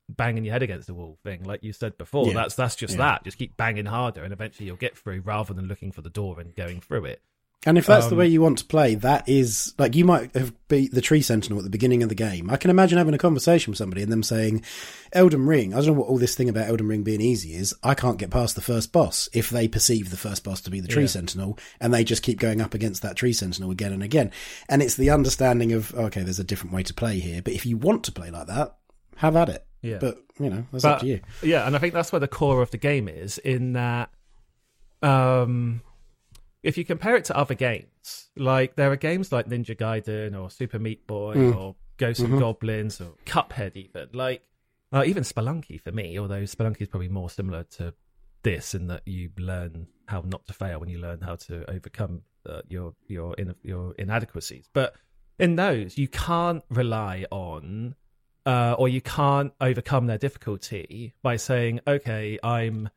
banging 0.07 0.44
your 0.44 0.53
head 0.53 0.62
against 0.62 0.87
the 0.87 0.92
wall 0.92 1.16
thing, 1.25 1.44
like 1.44 1.62
you 1.62 1.72
said 1.72 1.96
before. 1.96 2.27
Yeah. 2.27 2.35
That's 2.35 2.57
that's 2.57 2.77
just 2.77 2.92
yeah. 2.92 3.12
that. 3.12 3.25
Just 3.25 3.38
keep 3.38 3.57
banging 3.57 3.87
harder, 3.87 4.22
and 4.22 4.35
eventually 4.35 4.66
you'll 4.66 4.77
get 4.77 4.98
through, 4.98 5.22
rather 5.22 5.55
than 5.55 5.66
looking 5.66 5.92
for 5.92 6.03
the 6.03 6.11
door 6.11 6.40
and 6.40 6.55
going 6.55 6.83
through 6.83 7.07
it. 7.07 7.22
And 7.64 7.79
if 7.79 7.87
that's 7.87 8.07
um, 8.07 8.11
the 8.11 8.16
way 8.16 8.27
you 8.27 8.42
want 8.42 8.59
to 8.59 8.64
play, 8.64 8.96
that 8.96 9.29
is 9.29 9.72
like 9.79 9.94
you 9.94 10.05
might 10.05 10.35
have 10.35 10.53
beat 10.66 10.92
the 10.92 11.01
tree 11.01 11.22
sentinel 11.22 11.59
at 11.59 11.64
the 11.64 11.70
beginning 11.70 12.03
of 12.03 12.09
the 12.09 12.14
game. 12.16 12.51
I 12.51 12.57
can 12.57 12.70
imagine 12.70 12.98
having 12.98 13.14
a 13.14 13.18
conversation 13.18 13.70
with 13.70 13.79
somebody 13.79 14.03
and 14.03 14.11
them 14.11 14.25
saying, 14.25 14.64
Elden 15.12 15.46
Ring, 15.46 15.72
I 15.72 15.77
don't 15.77 15.87
know 15.87 15.92
what 15.92 16.09
all 16.09 16.18
this 16.18 16.35
thing 16.35 16.48
about 16.48 16.68
Elden 16.68 16.88
Ring 16.88 17.05
being 17.05 17.20
easy 17.20 17.55
is. 17.55 17.72
I 17.85 17.94
can't 17.94 18.18
get 18.18 18.31
past 18.31 18.57
the 18.57 18.62
first 18.62 18.90
boss 18.92 19.29
if 19.33 19.48
they 19.48 19.68
perceive 19.68 20.11
the 20.11 20.16
first 20.16 20.42
boss 20.42 20.61
to 20.62 20.70
be 20.70 20.81
the 20.81 20.88
tree 20.88 21.03
Yeah. 21.05 21.09
sentinel 21.09 21.57
and 21.81 21.94
they 21.94 22.03
just 22.03 22.25
keep 22.25 22.40
going 22.40 22.61
up 22.61 22.75
against 22.75 23.03
that 23.03 23.14
tree 23.14 23.33
sentinel 23.33 23.70
again 23.70 23.92
and 23.92 24.03
again. 24.03 24.33
And 24.68 24.83
it's 24.83 24.96
the 24.96 25.11
understanding 25.11 25.72
of, 25.72 25.94
okay, 25.94 26.22
there's 26.22 26.40
a 26.40 26.44
different 26.44 26.75
way 26.75 26.83
to 26.83 26.94
play 26.94 27.20
here. 27.20 27.42
But 27.42 27.53
if 27.55 27.64
you 27.64 27.77
want 27.77 28.03
to 28.05 28.12
play 28.12 28.31
like 28.33 28.48
that, 28.48 28.75
have 29.18 29.37
at 29.37 29.48
it. 29.48 29.64
Yeah. 29.83 29.98
But, 30.01 30.18
you 30.40 30.51
know, 30.51 30.64
that's 30.72 30.83
But- 30.83 30.92
up 30.94 31.01
to 31.03 31.07
you. 31.07 31.20
Yeah, 31.44 31.64
and 31.64 31.77
I 31.77 31.79
think 31.79 31.94
that's 31.94 32.11
where 32.11 32.18
the 32.18 32.27
core 32.27 32.61
of 32.61 32.72
the 32.72 32.79
game 32.79 33.07
is 33.07 33.38
in 33.38 33.75
that 33.75 34.11
um 35.03 35.83
if 36.62 36.79
you 36.79 36.85
compare 36.85 37.16
it 37.16 37.25
to 37.27 37.37
other 37.37 37.55
games, 37.55 38.29
like 38.37 38.77
there 38.77 38.90
are 38.92 38.96
games 38.96 39.33
like 39.33 39.48
Ninja 39.48 39.77
Gaiden 39.77 40.40
or 40.40 40.51
Super 40.51 40.79
Meat 40.79 41.07
Boy 41.07 41.35
Mm. 41.37 41.57
or 41.57 41.77
Ghosts 41.96 42.22
Mhm. 42.22 42.31
and 42.33 42.38
Goblins 42.40 43.01
or 43.01 43.14
Cuphead 43.27 43.77
even, 43.77 44.09
like 44.12 44.42
uh, 44.92 45.05
even 45.07 45.22
Spelunky 45.22 45.81
for 45.81 45.90
me, 45.92 46.18
although 46.18 46.42
Spelunky 46.42 46.83
is 46.83 46.88
probably 46.88 47.09
more 47.09 47.31
similar 47.31 47.64
to 47.64 47.94
this 48.42 48.75
in 48.75 48.88
that 48.88 49.03
you 49.07 49.31
learn 49.38 49.87
how 50.07 50.20
not 50.27 50.44
to 50.46 50.53
fail 50.53 50.81
when 50.81 50.88
you 50.88 50.98
learn 50.98 51.20
how 51.20 51.37
to 51.37 51.68
overcome 51.70 52.22
uh, 52.44 52.61
your 52.68 52.94
your 53.07 53.35
in, 53.37 53.55
your 53.62 53.94
inadequacies. 53.98 54.68
But 54.72 54.94
in 55.38 55.57
those, 55.57 55.96
you 55.96 56.09
can't 56.09 56.62
rely 56.68 57.25
on 57.31 57.94
uh, 58.44 58.75
or 58.77 58.88
you 58.88 59.01
can't 59.01 59.53
overcome 59.61 60.07
their 60.09 60.18
difficulty 60.18 61.14
by 61.22 61.37
saying, 61.37 61.81
"Okay, 61.87 62.38
I'm 62.42 62.88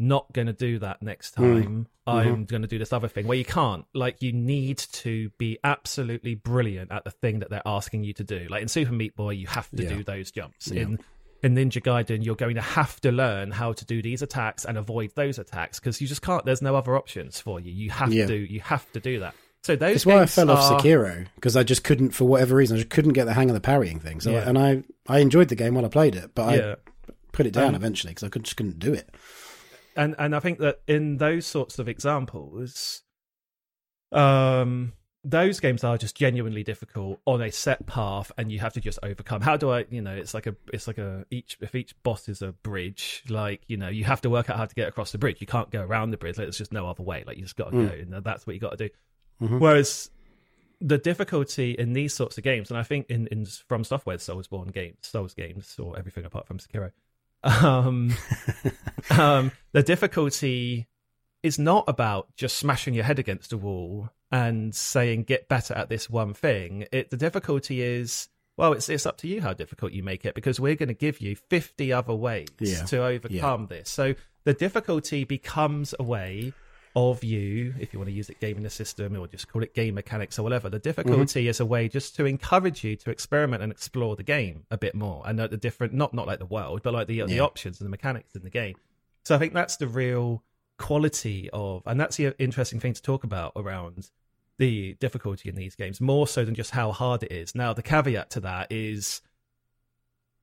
not 0.00 0.32
going 0.32 0.46
to 0.48 0.52
do 0.52 0.78
that 0.80 1.02
next 1.02 1.36
Mm. 1.36 1.62
time. 1.62 1.86
I'm 2.06 2.44
going 2.46 2.62
to 2.62 2.68
do 2.68 2.78
this 2.78 2.92
other 2.92 3.06
thing." 3.06 3.26
Where 3.28 3.38
you 3.38 3.44
can't. 3.44 3.84
Like, 3.94 4.20
you 4.22 4.32
need 4.32 4.78
to 4.78 5.30
be 5.38 5.58
absolutely 5.62 6.34
brilliant 6.34 6.90
at 6.90 7.04
the 7.04 7.10
thing 7.12 7.38
that 7.40 7.50
they're 7.50 7.62
asking 7.64 8.02
you 8.04 8.12
to 8.14 8.24
do. 8.24 8.46
Like 8.50 8.62
in 8.62 8.68
Super 8.68 8.92
Meat 8.92 9.14
Boy, 9.14 9.30
you 9.30 9.46
have 9.46 9.70
to 9.70 9.82
Yeah. 9.84 9.90
do 9.90 10.02
those 10.02 10.30
jumps. 10.32 10.68
Yeah. 10.72 10.82
In 10.82 10.98
in 11.42 11.54
Ninja 11.54 11.80
Gaiden, 11.82 12.22
you're 12.22 12.34
going 12.34 12.56
to 12.56 12.60
have 12.60 13.00
to 13.00 13.10
learn 13.10 13.50
how 13.50 13.72
to 13.72 13.84
do 13.86 14.02
these 14.02 14.20
attacks 14.20 14.66
and 14.66 14.76
avoid 14.76 15.10
those 15.14 15.38
attacks 15.38 15.80
because 15.80 15.98
you 16.00 16.06
just 16.06 16.20
can't. 16.20 16.44
There's 16.44 16.60
no 16.60 16.76
other 16.76 16.94
options 16.96 17.40
for 17.40 17.58
you. 17.60 17.72
You 17.72 17.90
have 17.90 18.12
Yeah. 18.12 18.26
to. 18.26 18.34
You 18.36 18.60
have 18.60 18.90
to 18.92 19.00
do 19.00 19.20
that. 19.20 19.34
So 19.62 19.74
those. 19.76 19.92
That's 19.94 20.06
why 20.06 20.20
I 20.20 20.26
fell 20.26 20.50
off 20.50 20.70
are- 20.70 20.80
Sekiro 20.80 21.26
because 21.36 21.56
I 21.56 21.62
just 21.62 21.82
couldn't, 21.84 22.10
for 22.10 22.26
whatever 22.26 22.56
reason, 22.56 22.76
I 22.76 22.80
just 22.80 22.90
couldn't 22.90 23.12
get 23.14 23.24
the 23.24 23.32
hang 23.34 23.48
of 23.48 23.54
the 23.54 23.60
parrying 23.60 24.00
thing. 24.00 24.20
So, 24.20 24.32
Yeah. 24.32 24.46
and 24.48 24.58
I, 24.58 24.82
I 25.06 25.20
enjoyed 25.20 25.48
the 25.48 25.54
game 25.54 25.74
while 25.74 25.84
I 25.84 25.88
played 25.88 26.14
it, 26.16 26.30
but. 26.34 26.48
I 26.62 26.76
put 27.32 27.46
it 27.46 27.52
down 27.52 27.68
Um, 27.68 27.74
eventually 27.76 28.10
because 28.10 28.24
I 28.24 28.28
could, 28.28 28.42
just 28.42 28.56
couldn't 28.56 28.78
do 28.80 28.92
it. 28.92 29.08
And 30.00 30.14
and 30.18 30.34
I 30.34 30.40
think 30.40 30.58
that 30.58 30.80
in 30.88 31.18
those 31.18 31.46
sorts 31.46 31.78
of 31.78 31.86
examples, 31.88 33.02
um, 34.12 34.94
those 35.22 35.60
games 35.60 35.84
are 35.84 35.98
just 35.98 36.16
genuinely 36.16 36.62
difficult 36.62 37.20
on 37.26 37.42
a 37.42 37.52
set 37.52 37.86
path 37.86 38.32
and 38.38 38.50
you 38.50 38.58
have 38.60 38.72
to 38.72 38.80
just 38.80 38.98
overcome. 39.02 39.42
How 39.42 39.58
do 39.58 39.70
i 39.70 39.84
you 39.90 40.00
know 40.00 40.14
it's 40.14 40.32
like 40.32 40.46
a 40.46 40.56
it's 40.72 40.86
like 40.86 40.96
a 40.96 41.26
each 41.30 41.58
if 41.60 41.74
each 41.74 41.94
boss 42.02 42.30
is 42.30 42.40
a 42.40 42.52
bridge 42.52 43.22
like 43.28 43.60
you 43.68 43.76
know 43.76 43.88
you 43.88 44.04
have 44.04 44.22
to 44.22 44.30
work 44.30 44.48
out 44.48 44.56
how 44.56 44.64
to 44.64 44.74
get 44.74 44.88
across 44.88 45.12
the 45.12 45.18
bridge. 45.18 45.42
You 45.42 45.46
can't 45.46 45.70
go 45.70 45.82
around 45.82 46.12
the 46.12 46.16
bridge. 46.16 46.38
Like, 46.38 46.46
there's 46.46 46.58
just 46.58 46.72
no 46.72 46.88
other 46.88 47.02
way. 47.02 47.22
Like 47.26 47.36
you 47.36 47.42
just 47.42 47.56
got 47.56 47.70
to 47.70 47.76
mm. 47.76 47.88
go 47.88 48.16
and 48.16 48.24
that's 48.24 48.46
what 48.46 48.54
you 48.54 48.60
got 48.60 48.78
to 48.78 48.88
do. 48.88 48.94
Mm-hmm. 49.42 49.58
whereas 49.58 50.10
the 50.82 50.98
difficulty 50.98 51.72
in 51.72 51.94
these 51.94 52.12
sorts 52.12 52.36
of 52.36 52.44
games 52.44 52.70
and 52.70 52.78
i 52.78 52.82
think 52.82 53.06
in, 53.08 53.26
in 53.28 53.46
from 53.46 53.84
software 53.84 54.18
soulsborne 54.18 54.70
games 54.70 54.98
souls 55.00 55.32
games 55.32 55.76
or 55.78 55.98
everything 55.98 56.26
apart 56.26 56.46
from 56.46 56.58
sekiro 56.58 56.90
um, 57.42 58.12
um 59.10 59.52
the 59.72 59.82
difficulty 59.82 60.86
is 61.42 61.58
not 61.58 61.84
about 61.88 62.34
just 62.36 62.56
smashing 62.56 62.94
your 62.94 63.04
head 63.04 63.18
against 63.18 63.52
a 63.52 63.56
wall 63.56 64.10
and 64.30 64.74
saying 64.74 65.24
get 65.24 65.48
better 65.48 65.74
at 65.74 65.88
this 65.88 66.08
one 66.08 66.34
thing. 66.34 66.86
It 66.92 67.10
the 67.10 67.16
difficulty 67.16 67.82
is 67.82 68.28
well, 68.56 68.72
it's 68.72 68.88
it's 68.88 69.06
up 69.06 69.16
to 69.18 69.28
you 69.28 69.40
how 69.40 69.54
difficult 69.54 69.92
you 69.92 70.02
make 70.02 70.24
it 70.24 70.34
because 70.34 70.60
we're 70.60 70.74
going 70.74 70.88
to 70.88 70.94
give 70.94 71.20
you 71.20 71.34
fifty 71.34 71.92
other 71.92 72.14
ways 72.14 72.48
yeah. 72.58 72.84
to 72.84 73.04
overcome 73.04 73.68
yeah. 73.70 73.78
this. 73.78 73.90
So 73.90 74.14
the 74.44 74.54
difficulty 74.54 75.24
becomes 75.24 75.94
a 75.98 76.02
way 76.02 76.52
of 76.96 77.22
you, 77.22 77.74
if 77.78 77.92
you 77.92 77.98
want 77.98 78.08
to 78.08 78.14
use 78.14 78.28
it 78.30 78.40
gaming 78.40 78.62
the 78.62 78.70
system 78.70 79.16
or 79.16 79.26
just 79.28 79.48
call 79.48 79.62
it 79.62 79.74
game 79.74 79.94
mechanics 79.94 80.38
or 80.38 80.42
whatever. 80.42 80.68
The 80.68 80.78
difficulty 80.78 81.42
mm-hmm. 81.42 81.50
is 81.50 81.60
a 81.60 81.66
way 81.66 81.88
just 81.88 82.16
to 82.16 82.24
encourage 82.24 82.82
you 82.82 82.96
to 82.96 83.10
experiment 83.10 83.62
and 83.62 83.70
explore 83.70 84.16
the 84.16 84.22
game 84.22 84.64
a 84.70 84.76
bit 84.76 84.94
more 84.94 85.22
and 85.24 85.38
the 85.38 85.48
different 85.48 85.94
not 85.94 86.12
not 86.12 86.26
like 86.26 86.38
the 86.38 86.46
world, 86.46 86.80
but 86.82 86.92
like 86.92 87.06
the 87.06 87.14
yeah. 87.14 87.26
the 87.26 87.40
options 87.40 87.80
and 87.80 87.86
the 87.86 87.90
mechanics 87.90 88.34
in 88.34 88.42
the 88.42 88.50
game. 88.50 88.74
So 89.24 89.34
I 89.34 89.38
think 89.38 89.54
that's 89.54 89.76
the 89.76 89.86
real 89.86 90.42
quality 90.78 91.50
of, 91.52 91.82
and 91.86 92.00
that's 92.00 92.16
the 92.16 92.34
interesting 92.42 92.80
thing 92.80 92.94
to 92.94 93.02
talk 93.02 93.22
about 93.22 93.52
around 93.54 94.10
the 94.58 94.94
difficulty 94.94 95.48
in 95.48 95.54
these 95.54 95.74
games, 95.74 96.00
more 96.00 96.26
so 96.26 96.44
than 96.44 96.54
just 96.54 96.72
how 96.72 96.92
hard 96.92 97.22
it 97.22 97.32
is. 97.32 97.54
Now, 97.54 97.72
the 97.72 97.82
caveat 97.82 98.30
to 98.30 98.40
that 98.40 98.70
is 98.70 99.20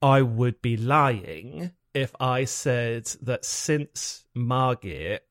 I 0.01 0.21
would 0.21 0.61
be 0.61 0.77
lying 0.77 1.71
if 1.93 2.15
I 2.19 2.45
said 2.45 3.05
that 3.23 3.43
since 3.43 4.25
Margit, 4.35 5.26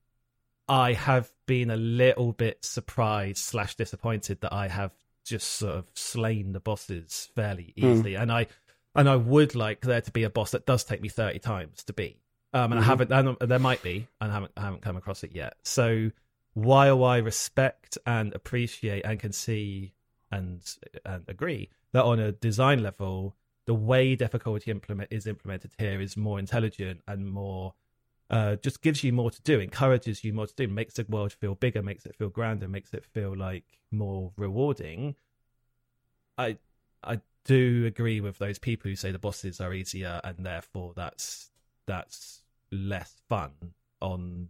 I 0.68 0.94
have 0.94 1.30
been 1.46 1.70
a 1.70 1.76
little 1.76 2.32
bit 2.32 2.64
surprised 2.64 3.38
slash 3.38 3.76
disappointed 3.76 4.40
that 4.40 4.52
I 4.52 4.68
have 4.68 4.92
just 5.24 5.52
sort 5.52 5.76
of 5.76 5.90
slain 5.94 6.52
the 6.52 6.60
bosses 6.60 7.28
fairly 7.34 7.74
hmm. 7.78 7.86
easily. 7.86 8.12
Mm. 8.12 8.22
And 8.22 8.32
I 8.32 8.46
and 8.94 9.08
I 9.08 9.16
would 9.16 9.54
like 9.54 9.82
there 9.82 10.00
to 10.00 10.10
be 10.10 10.22
a 10.22 10.30
boss 10.30 10.52
that 10.52 10.66
does 10.66 10.84
take 10.84 11.02
me 11.02 11.08
thirty 11.08 11.38
times 11.38 11.84
to 11.84 11.92
beat. 11.92 12.18
Um, 12.52 12.72
and 12.72 12.80
mm-hmm. 12.80 12.80
I 12.80 12.84
haven't. 12.84 13.12
And 13.12 13.36
there 13.50 13.58
might 13.58 13.82
be, 13.82 14.08
and 14.20 14.30
I 14.30 14.34
haven't. 14.34 14.52
I 14.56 14.62
haven't 14.62 14.82
come 14.82 14.96
across 14.96 15.22
it 15.22 15.32
yet. 15.34 15.54
So 15.62 16.10
while 16.54 17.04
I 17.04 17.18
respect 17.18 17.98
and 18.06 18.34
appreciate 18.34 19.04
and 19.04 19.20
can 19.20 19.32
see 19.32 19.92
and 20.32 20.62
and 21.04 21.24
agree 21.28 21.68
that 21.92 22.04
on 22.04 22.18
a 22.18 22.32
design 22.32 22.82
level, 22.82 23.36
the 23.66 23.74
way 23.74 24.16
difficulty 24.16 24.70
implement 24.70 25.12
is 25.12 25.26
implemented 25.26 25.72
here 25.78 26.00
is 26.00 26.16
more 26.16 26.38
intelligent 26.38 27.02
and 27.06 27.30
more 27.30 27.74
uh, 28.30 28.56
just 28.56 28.82
gives 28.82 29.04
you 29.04 29.12
more 29.12 29.30
to 29.30 29.40
do, 29.42 29.60
encourages 29.60 30.24
you 30.24 30.32
more 30.32 30.46
to 30.46 30.54
do, 30.54 30.66
makes 30.68 30.94
the 30.94 31.06
world 31.08 31.32
feel 31.32 31.54
bigger, 31.54 31.82
makes 31.82 32.06
it 32.06 32.16
feel 32.16 32.28
grander, 32.28 32.68
makes 32.68 32.92
it 32.92 33.04
feel 33.04 33.36
like 33.36 33.64
more 33.90 34.32
rewarding. 34.36 35.14
I 36.36 36.58
I 37.02 37.20
do 37.44 37.86
agree 37.86 38.20
with 38.20 38.38
those 38.38 38.58
people 38.58 38.90
who 38.90 38.96
say 38.96 39.12
the 39.12 39.18
bosses 39.18 39.60
are 39.60 39.72
easier 39.72 40.20
and 40.24 40.44
therefore 40.44 40.92
that's 40.96 41.50
that's 41.86 42.42
less 42.72 43.14
fun 43.28 43.52
on 44.02 44.48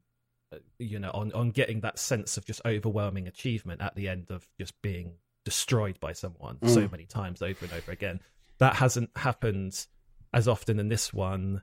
uh, 0.52 0.56
you 0.78 0.98
know 0.98 1.10
on 1.12 1.30
on 1.32 1.50
getting 1.50 1.80
that 1.80 1.98
sense 1.98 2.38
of 2.38 2.44
just 2.46 2.62
overwhelming 2.64 3.28
achievement 3.28 3.82
at 3.82 3.94
the 3.94 4.08
end 4.08 4.30
of 4.30 4.48
just 4.58 4.80
being 4.80 5.12
destroyed 5.44 6.00
by 6.00 6.12
someone 6.12 6.56
mm. 6.56 6.68
so 6.70 6.88
many 6.90 7.04
times 7.04 7.42
over 7.42 7.66
and 7.66 7.74
over 7.74 7.92
again 7.92 8.18
that 8.58 8.74
hasn't 8.76 9.10
happened 9.16 9.86
as 10.32 10.48
often 10.48 10.80
in 10.80 10.88
this 10.88 11.12
one 11.12 11.60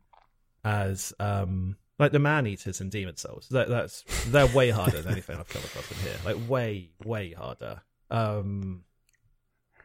as 0.63 1.13
um 1.19 1.75
like 1.99 2.11
the 2.11 2.19
man 2.19 2.47
eaters 2.47 2.81
and 2.81 2.91
Demon's 2.91 3.21
Souls 3.21 3.47
that, 3.49 3.69
that's 3.69 4.03
they're 4.27 4.47
way 4.47 4.69
harder 4.69 5.01
than 5.01 5.13
anything 5.13 5.37
i've 5.37 5.47
come 5.47 5.63
across 5.63 5.91
in 5.91 5.97
here 5.97 6.17
like 6.25 6.49
way 6.49 6.89
way 7.05 7.31
harder 7.33 7.81
um 8.09 8.83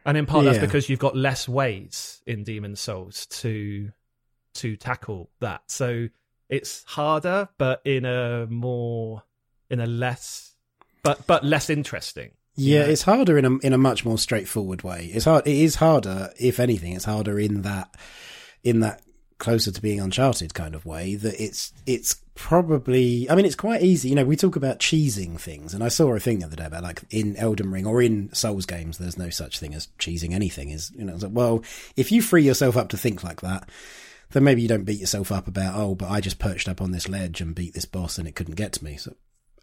and 0.05 0.17
in 0.17 0.25
part 0.25 0.45
yeah. 0.45 0.51
that's 0.51 0.65
because 0.65 0.89
you've 0.89 0.99
got 0.99 1.15
less 1.15 1.47
ways 1.47 2.21
in 2.25 2.43
Demon's 2.43 2.79
Souls 2.79 3.25
to 3.27 3.91
to 4.55 4.75
tackle 4.75 5.29
that 5.39 5.61
so 5.67 6.09
it's 6.49 6.83
harder, 6.85 7.47
but 7.57 7.81
in 7.85 8.05
a 8.05 8.47
more 8.47 9.23
in 9.69 9.79
a 9.79 9.85
less 9.85 10.55
but 11.03 11.25
but 11.27 11.45
less 11.45 11.69
interesting. 11.69 12.31
Yeah, 12.55 12.81
know? 12.81 12.89
it's 12.89 13.03
harder 13.03 13.37
in 13.37 13.45
a 13.45 13.57
in 13.59 13.73
a 13.73 13.77
much 13.77 14.03
more 14.03 14.17
straightforward 14.17 14.81
way. 14.81 15.11
It's 15.13 15.25
hard. 15.25 15.47
It 15.47 15.55
is 15.55 15.75
harder, 15.75 16.31
if 16.39 16.59
anything. 16.59 16.93
It's 16.93 17.05
harder 17.05 17.39
in 17.39 17.61
that 17.61 17.95
in 18.63 18.79
that 18.81 19.01
closer 19.39 19.71
to 19.71 19.81
being 19.81 19.99
Uncharted 19.99 20.53
kind 20.53 20.75
of 20.75 20.85
way. 20.85 21.15
That 21.15 21.41
it's 21.41 21.73
it's 21.85 22.21
probably. 22.35 23.29
I 23.29 23.35
mean, 23.35 23.45
it's 23.45 23.55
quite 23.55 23.81
easy. 23.81 24.09
You 24.09 24.15
know, 24.15 24.25
we 24.25 24.35
talk 24.35 24.55
about 24.55 24.79
cheesing 24.79 25.39
things, 25.39 25.73
and 25.73 25.83
I 25.83 25.87
saw 25.87 26.13
a 26.13 26.19
thing 26.19 26.39
the 26.39 26.45
other 26.45 26.55
day 26.55 26.65
about 26.65 26.83
like 26.83 27.01
in 27.09 27.35
Elden 27.37 27.71
Ring 27.71 27.87
or 27.87 28.01
in 28.01 28.31
Souls 28.33 28.65
games. 28.65 28.97
There's 28.97 29.17
no 29.17 29.29
such 29.29 29.59
thing 29.59 29.73
as 29.73 29.87
cheesing 29.97 30.33
anything. 30.33 30.69
Is 30.69 30.91
you 30.91 31.03
know, 31.03 31.15
like, 31.15 31.31
well, 31.33 31.63
if 31.97 32.11
you 32.11 32.21
free 32.21 32.43
yourself 32.43 32.77
up 32.77 32.89
to 32.89 32.97
think 32.97 33.23
like 33.23 33.41
that 33.41 33.67
then 34.31 34.43
maybe 34.43 34.61
you 34.61 34.67
don't 34.67 34.83
beat 34.83 34.99
yourself 34.99 35.31
up 35.31 35.47
about, 35.47 35.75
oh, 35.75 35.95
but 35.95 36.09
I 36.09 36.21
just 36.21 36.39
perched 36.39 36.69
up 36.69 36.81
on 36.81 36.91
this 36.91 37.09
ledge 37.09 37.41
and 37.41 37.55
beat 37.55 37.73
this 37.73 37.85
boss 37.85 38.17
and 38.17 38.27
it 38.27 38.35
couldn't 38.35 38.55
get 38.55 38.73
to 38.73 38.83
me. 38.83 38.97
So, 38.97 39.15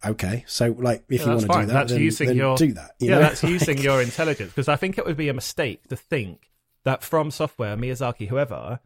okay. 0.04 0.44
So, 0.46 0.74
like, 0.78 1.04
if 1.08 1.20
yeah, 1.20 1.26
you 1.26 1.30
want 1.30 1.40
to 1.42 1.46
do 1.46 1.66
that, 1.66 1.72
that's 1.72 1.92
then, 1.92 2.00
using 2.00 2.28
then 2.28 2.36
your, 2.36 2.56
do 2.56 2.72
that. 2.72 2.92
yeah, 2.98 3.14
know? 3.14 3.20
that's 3.20 3.42
using 3.42 3.78
your 3.82 4.02
intelligence. 4.02 4.50
Because 4.50 4.68
I 4.68 4.76
think 4.76 4.98
it 4.98 5.06
would 5.06 5.16
be 5.16 5.28
a 5.28 5.34
mistake 5.34 5.86
to 5.88 5.96
think 5.96 6.50
that 6.84 7.04
from 7.04 7.30
software, 7.30 7.76
Miyazaki, 7.76 8.28
whoever, 8.28 8.80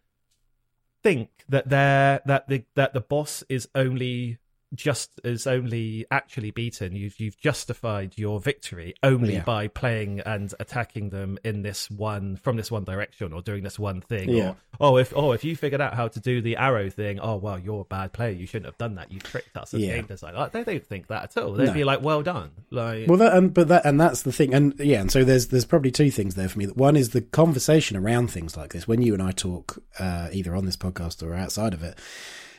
think 1.02 1.30
that 1.48 1.68
they're, 1.68 2.20
that 2.26 2.48
the, 2.48 2.64
that 2.74 2.92
the 2.94 3.00
boss 3.00 3.44
is 3.48 3.68
only 3.74 4.38
just 4.74 5.20
is 5.24 5.46
only 5.46 6.06
actually 6.10 6.50
beaten. 6.50 6.94
You've 6.94 7.18
you've 7.18 7.38
justified 7.38 8.16
your 8.16 8.40
victory 8.40 8.94
only 9.02 9.34
yeah. 9.34 9.42
by 9.42 9.68
playing 9.68 10.20
and 10.20 10.52
attacking 10.60 11.10
them 11.10 11.38
in 11.44 11.62
this 11.62 11.90
one 11.90 12.36
from 12.36 12.56
this 12.56 12.70
one 12.70 12.84
direction 12.84 13.32
or 13.32 13.42
doing 13.42 13.64
this 13.64 13.78
one 13.78 14.00
thing. 14.00 14.28
Yeah. 14.28 14.54
Or 14.78 14.90
oh 14.92 14.96
if 14.96 15.12
oh 15.16 15.32
if 15.32 15.44
you 15.44 15.56
figured 15.56 15.80
out 15.80 15.94
how 15.94 16.08
to 16.08 16.20
do 16.20 16.40
the 16.40 16.56
arrow 16.56 16.88
thing, 16.88 17.18
oh 17.20 17.36
well 17.36 17.58
you're 17.58 17.80
a 17.80 17.84
bad 17.84 18.12
player. 18.12 18.30
You 18.30 18.46
shouldn't 18.46 18.66
have 18.66 18.78
done 18.78 18.94
that. 18.94 19.10
You 19.10 19.18
tricked 19.18 19.56
us 19.56 19.74
as 19.74 19.80
yeah. 19.80 19.96
game 19.96 20.06
design. 20.06 20.34
Like, 20.34 20.52
they 20.52 20.62
don't 20.62 20.86
think 20.86 21.08
that 21.08 21.24
at 21.24 21.42
all. 21.42 21.52
They'd 21.52 21.66
no. 21.66 21.72
be 21.72 21.84
like, 21.84 22.02
well 22.02 22.22
done. 22.22 22.50
Like 22.70 23.08
well, 23.08 23.18
that, 23.18 23.34
and 23.34 23.52
but 23.52 23.68
that 23.68 23.84
and 23.84 24.00
that's 24.00 24.22
the 24.22 24.32
thing. 24.32 24.54
And 24.54 24.78
yeah, 24.78 25.00
and 25.00 25.10
so 25.10 25.24
there's 25.24 25.48
there's 25.48 25.64
probably 25.64 25.90
two 25.90 26.10
things 26.10 26.36
there 26.36 26.48
for 26.48 26.58
me. 26.58 26.66
One 26.66 26.96
is 26.96 27.10
the 27.10 27.22
conversation 27.22 27.96
around 27.96 28.30
things 28.30 28.56
like 28.56 28.72
this 28.72 28.86
when 28.86 29.02
you 29.02 29.14
and 29.14 29.22
I 29.22 29.32
talk 29.32 29.82
uh, 29.98 30.28
either 30.32 30.54
on 30.54 30.64
this 30.64 30.76
podcast 30.76 31.22
or 31.22 31.34
outside 31.34 31.74
of 31.74 31.82
it 31.82 31.98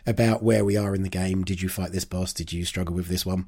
about 0.06 0.44
where 0.44 0.66
we 0.66 0.78
are 0.78 0.96
in 0.96 1.04
the 1.04 1.10
game. 1.10 1.44
Did 1.44 1.62
you 1.62 1.70
fight 1.70 1.92
this 1.92 2.06
boss? 2.06 2.34
Did 2.34 2.52
you 2.54 2.66
struggle 2.66 2.96
with 2.96 3.08
this 3.08 3.26
one? 3.26 3.48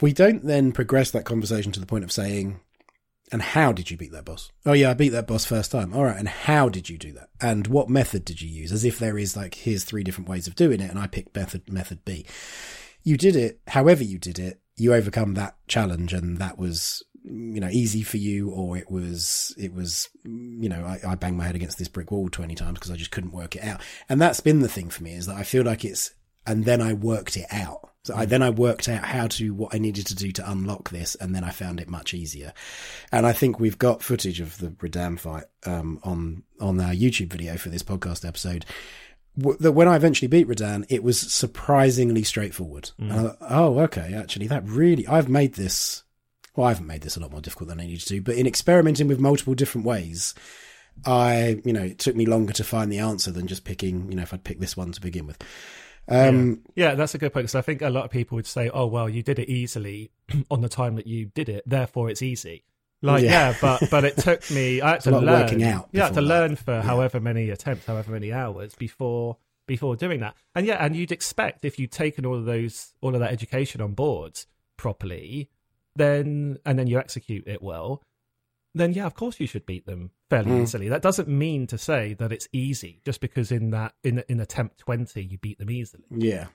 We 0.00 0.12
don't 0.12 0.44
then 0.44 0.72
progress 0.72 1.10
that 1.10 1.24
conversation 1.24 1.72
to 1.72 1.80
the 1.80 1.86
point 1.86 2.04
of 2.04 2.12
saying, 2.12 2.60
and 3.32 3.42
how 3.42 3.72
did 3.72 3.90
you 3.90 3.96
beat 3.96 4.12
that 4.12 4.24
boss? 4.24 4.50
Oh 4.66 4.72
yeah, 4.72 4.90
I 4.90 4.94
beat 4.94 5.10
that 5.10 5.26
boss 5.26 5.44
first 5.44 5.70
time. 5.70 5.94
All 5.94 6.04
right, 6.04 6.18
and 6.18 6.28
how 6.28 6.68
did 6.68 6.88
you 6.88 6.98
do 6.98 7.12
that? 7.12 7.28
And 7.40 7.66
what 7.66 7.88
method 7.88 8.24
did 8.24 8.42
you 8.42 8.48
use? 8.48 8.72
As 8.72 8.84
if 8.84 8.98
there 8.98 9.18
is 9.18 9.36
like 9.36 9.54
here's 9.54 9.84
three 9.84 10.02
different 10.02 10.28
ways 10.28 10.46
of 10.46 10.56
doing 10.56 10.80
it, 10.80 10.90
and 10.90 10.98
I 10.98 11.06
picked 11.06 11.36
method 11.36 11.70
method 11.72 12.04
B. 12.04 12.26
You 13.02 13.16
did 13.16 13.36
it, 13.36 13.60
however 13.68 14.02
you 14.02 14.18
did 14.18 14.38
it, 14.38 14.60
you 14.76 14.92
overcome 14.92 15.34
that 15.34 15.56
challenge, 15.68 16.12
and 16.12 16.38
that 16.38 16.58
was 16.58 17.04
you 17.24 17.60
know 17.60 17.68
easy 17.68 18.02
for 18.02 18.16
you 18.16 18.50
or 18.50 18.76
it 18.76 18.90
was 18.90 19.54
it 19.58 19.74
was 19.74 20.08
you 20.24 20.68
know 20.68 20.84
I, 20.84 21.12
I 21.12 21.14
banged 21.14 21.36
my 21.36 21.44
head 21.44 21.54
against 21.54 21.78
this 21.78 21.88
brick 21.88 22.10
wall 22.10 22.28
20 22.28 22.54
times 22.54 22.74
because 22.74 22.90
I 22.90 22.96
just 22.96 23.10
couldn't 23.10 23.32
work 23.32 23.56
it 23.56 23.64
out. 23.64 23.80
And 24.08 24.20
that's 24.20 24.40
been 24.40 24.60
the 24.60 24.68
thing 24.68 24.90
for 24.90 25.02
me 25.02 25.14
is 25.14 25.26
that 25.26 25.36
I 25.36 25.42
feel 25.42 25.64
like 25.64 25.84
it's 25.84 26.14
and 26.46 26.64
then 26.64 26.80
I 26.80 26.94
worked 26.94 27.36
it 27.36 27.46
out. 27.50 27.90
So 28.04 28.14
I 28.14 28.24
then 28.24 28.42
I 28.42 28.48
worked 28.48 28.88
out 28.88 29.04
how 29.04 29.26
to 29.28 29.52
what 29.52 29.74
I 29.74 29.78
needed 29.78 30.06
to 30.06 30.14
do 30.14 30.32
to 30.32 30.50
unlock 30.50 30.88
this 30.88 31.14
and 31.16 31.34
then 31.34 31.44
I 31.44 31.50
found 31.50 31.80
it 31.80 31.88
much 31.88 32.14
easier. 32.14 32.54
And 33.12 33.26
I 33.26 33.32
think 33.32 33.60
we've 33.60 33.78
got 33.78 34.02
footage 34.02 34.40
of 34.40 34.56
the 34.58 34.68
Radahn 34.68 35.18
fight 35.18 35.44
um, 35.66 36.00
on 36.02 36.42
on 36.60 36.80
our 36.80 36.92
YouTube 36.92 37.30
video 37.30 37.56
for 37.56 37.68
this 37.68 37.82
podcast 37.82 38.26
episode. 38.26 38.64
That 39.36 39.72
when 39.72 39.88
I 39.88 39.96
eventually 39.96 40.28
beat 40.28 40.48
Radahn, 40.48 40.86
it 40.88 41.02
was 41.02 41.20
surprisingly 41.20 42.24
straightforward. 42.24 42.90
Mm. 43.00 43.36
oh, 43.42 43.78
okay, 43.80 44.12
actually, 44.14 44.48
that 44.48 44.66
really, 44.66 45.06
I've 45.06 45.28
made 45.28 45.54
this 45.54 46.02
well, 46.60 46.68
I 46.68 46.72
haven't 46.72 46.86
made 46.86 47.00
this 47.00 47.16
a 47.16 47.20
lot 47.20 47.32
more 47.32 47.40
difficult 47.40 47.68
than 47.70 47.80
I 47.80 47.86
needed 47.86 48.06
to, 48.08 48.20
but 48.20 48.34
in 48.34 48.46
experimenting 48.46 49.08
with 49.08 49.18
multiple 49.18 49.54
different 49.54 49.86
ways, 49.86 50.34
I, 51.06 51.58
you 51.64 51.72
know, 51.72 51.82
it 51.82 51.98
took 51.98 52.14
me 52.14 52.26
longer 52.26 52.52
to 52.52 52.64
find 52.64 52.92
the 52.92 52.98
answer 52.98 53.30
than 53.30 53.46
just 53.46 53.64
picking, 53.64 54.10
you 54.10 54.16
know, 54.16 54.22
if 54.22 54.34
I'd 54.34 54.44
picked 54.44 54.60
this 54.60 54.76
one 54.76 54.92
to 54.92 55.00
begin 55.00 55.26
with. 55.26 55.42
Um, 56.06 56.60
yeah. 56.74 56.88
yeah. 56.88 56.94
that's 56.96 57.14
a 57.14 57.18
good 57.18 57.32
point 57.32 57.44
because 57.44 57.54
I 57.54 57.62
think 57.62 57.80
a 57.80 57.88
lot 57.88 58.04
of 58.04 58.10
people 58.10 58.36
would 58.36 58.46
say, 58.46 58.68
"Oh, 58.68 58.86
well, 58.86 59.08
you 59.08 59.22
did 59.22 59.38
it 59.38 59.48
easily 59.48 60.10
on 60.50 60.60
the 60.60 60.68
time 60.68 60.96
that 60.96 61.06
you 61.06 61.26
did 61.26 61.48
it, 61.48 61.62
therefore 61.66 62.10
it's 62.10 62.20
easy." 62.20 62.64
Like, 63.00 63.22
yeah, 63.22 63.30
yeah 63.30 63.54
but 63.58 63.88
but 63.90 64.04
it 64.04 64.18
took 64.18 64.50
me. 64.50 64.82
I 64.82 64.90
had 64.90 65.00
to 65.02 65.12
learn. 65.12 65.24
Working 65.24 65.62
out. 65.62 65.88
Yeah, 65.92 66.02
I 66.02 66.04
had 66.06 66.14
to 66.14 66.20
that. 66.20 66.26
learn 66.26 66.56
for 66.56 66.74
yeah. 66.74 66.82
however 66.82 67.20
many 67.20 67.48
attempts, 67.48 67.86
however 67.86 68.12
many 68.12 68.34
hours 68.34 68.74
before 68.74 69.38
before 69.66 69.96
doing 69.96 70.20
that. 70.20 70.34
And 70.54 70.66
yeah, 70.66 70.84
and 70.84 70.94
you'd 70.94 71.12
expect 71.12 71.64
if 71.64 71.78
you'd 71.78 71.92
taken 71.92 72.26
all 72.26 72.36
of 72.36 72.44
those 72.44 72.92
all 73.00 73.14
of 73.14 73.20
that 73.20 73.32
education 73.32 73.80
on 73.80 73.94
board 73.94 74.40
properly, 74.76 75.48
then 75.96 76.58
and 76.64 76.78
then 76.78 76.86
you 76.86 76.98
execute 76.98 77.46
it 77.46 77.62
well, 77.62 78.02
then 78.74 78.92
yeah, 78.92 79.06
of 79.06 79.14
course 79.14 79.40
you 79.40 79.46
should 79.46 79.66
beat 79.66 79.86
them 79.86 80.10
fairly 80.28 80.50
Mm. 80.52 80.62
easily. 80.62 80.88
That 80.88 81.02
doesn't 81.02 81.28
mean 81.28 81.66
to 81.68 81.78
say 81.78 82.14
that 82.14 82.32
it's 82.32 82.48
easy 82.52 83.00
just 83.04 83.20
because 83.20 83.50
in 83.50 83.70
that 83.70 83.94
in 84.04 84.22
in 84.28 84.40
attempt 84.40 84.78
twenty 84.78 85.22
you 85.24 85.38
beat 85.38 85.58
them 85.58 85.70
easily. 85.70 86.04
Yeah. 86.10 86.46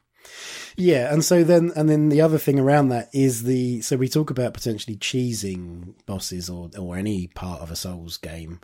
Yeah, 0.75 1.13
and 1.13 1.23
so 1.23 1.43
then 1.43 1.71
and 1.75 1.87
then 1.87 2.09
the 2.09 2.21
other 2.21 2.39
thing 2.39 2.59
around 2.59 2.89
that 2.89 3.09
is 3.13 3.43
the 3.43 3.81
so 3.81 3.95
we 3.95 4.09
talk 4.09 4.31
about 4.31 4.53
potentially 4.55 4.97
cheesing 4.97 5.93
bosses 6.07 6.49
or 6.49 6.69
or 6.79 6.97
any 6.97 7.27
part 7.27 7.61
of 7.61 7.69
a 7.69 7.75
Souls 7.75 8.17
game. 8.17 8.59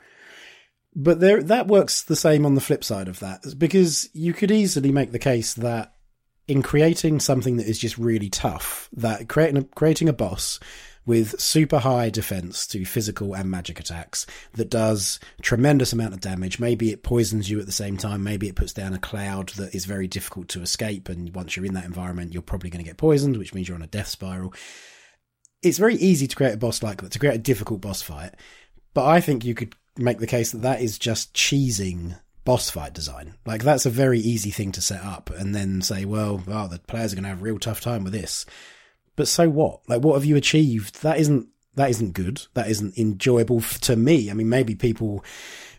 But 0.95 1.19
there 1.19 1.43
that 1.43 1.67
works 1.67 2.01
the 2.03 2.15
same 2.15 2.45
on 2.45 2.55
the 2.55 2.61
flip 2.61 2.83
side 2.83 3.07
of 3.07 3.19
that 3.19 3.43
because 3.57 4.09
you 4.13 4.33
could 4.33 4.49
easily 4.51 4.91
make 4.91 5.11
the 5.11 5.19
case 5.19 5.53
that 5.53 5.93
in 6.51 6.61
creating 6.61 7.21
something 7.21 7.55
that 7.55 7.65
is 7.65 7.79
just 7.79 7.97
really 7.97 8.29
tough, 8.29 8.89
that 8.91 9.29
creating 9.29 9.57
a, 9.57 9.63
creating 9.63 10.09
a 10.09 10.13
boss 10.13 10.59
with 11.05 11.39
super 11.39 11.79
high 11.79 12.09
defense 12.09 12.67
to 12.67 12.83
physical 12.83 13.33
and 13.33 13.49
magic 13.49 13.79
attacks 13.79 14.27
that 14.53 14.69
does 14.69 15.17
tremendous 15.41 15.93
amount 15.93 16.13
of 16.13 16.19
damage. 16.19 16.59
Maybe 16.59 16.91
it 16.91 17.03
poisons 17.03 17.49
you 17.49 17.57
at 17.61 17.65
the 17.67 17.71
same 17.71 17.95
time. 17.95 18.21
Maybe 18.21 18.49
it 18.49 18.57
puts 18.57 18.73
down 18.73 18.93
a 18.93 18.99
cloud 18.99 19.49
that 19.55 19.73
is 19.73 19.85
very 19.85 20.09
difficult 20.09 20.49
to 20.49 20.61
escape. 20.61 21.07
And 21.07 21.33
once 21.33 21.55
you're 21.55 21.65
in 21.65 21.73
that 21.73 21.85
environment, 21.85 22.33
you're 22.33 22.43
probably 22.43 22.69
going 22.69 22.83
to 22.83 22.89
get 22.89 22.97
poisoned, 22.97 23.37
which 23.37 23.53
means 23.53 23.69
you're 23.69 23.75
on 23.75 23.81
a 23.81 23.87
death 23.87 24.07
spiral. 24.07 24.53
It's 25.63 25.77
very 25.77 25.95
easy 25.95 26.27
to 26.27 26.35
create 26.35 26.53
a 26.53 26.57
boss 26.57 26.83
like 26.83 27.01
that, 27.01 27.13
to 27.13 27.19
create 27.19 27.35
a 27.35 27.39
difficult 27.39 27.79
boss 27.79 28.01
fight. 28.01 28.35
But 28.93 29.05
I 29.05 29.21
think 29.21 29.45
you 29.45 29.55
could 29.55 29.73
make 29.97 30.19
the 30.19 30.27
case 30.27 30.51
that 30.51 30.63
that 30.63 30.81
is 30.81 30.99
just 30.99 31.33
cheesing 31.33 32.19
boss 32.43 32.69
fight 32.69 32.93
design. 32.93 33.35
Like 33.45 33.63
that's 33.63 33.85
a 33.85 33.91
very 33.91 34.19
easy 34.19 34.51
thing 34.51 34.71
to 34.73 34.81
set 34.81 35.03
up 35.03 35.29
and 35.29 35.53
then 35.53 35.81
say, 35.81 36.05
well, 36.05 36.43
oh, 36.47 36.67
the 36.67 36.79
players 36.79 37.13
are 37.13 37.15
going 37.15 37.23
to 37.23 37.29
have 37.29 37.41
a 37.41 37.43
real 37.43 37.59
tough 37.59 37.81
time 37.81 38.03
with 38.03 38.13
this. 38.13 38.45
But 39.15 39.27
so 39.27 39.49
what? 39.49 39.81
Like, 39.87 40.01
what 40.01 40.15
have 40.15 40.25
you 40.25 40.35
achieved? 40.35 41.01
That 41.01 41.19
isn't 41.19 41.47
that 41.75 41.89
isn't 41.89 42.13
good. 42.13 42.45
That 42.53 42.69
isn't 42.69 42.97
enjoyable 42.97 43.59
f- 43.59 43.79
to 43.81 43.95
me. 43.95 44.29
I 44.29 44.33
mean, 44.33 44.49
maybe 44.49 44.75
people 44.75 45.23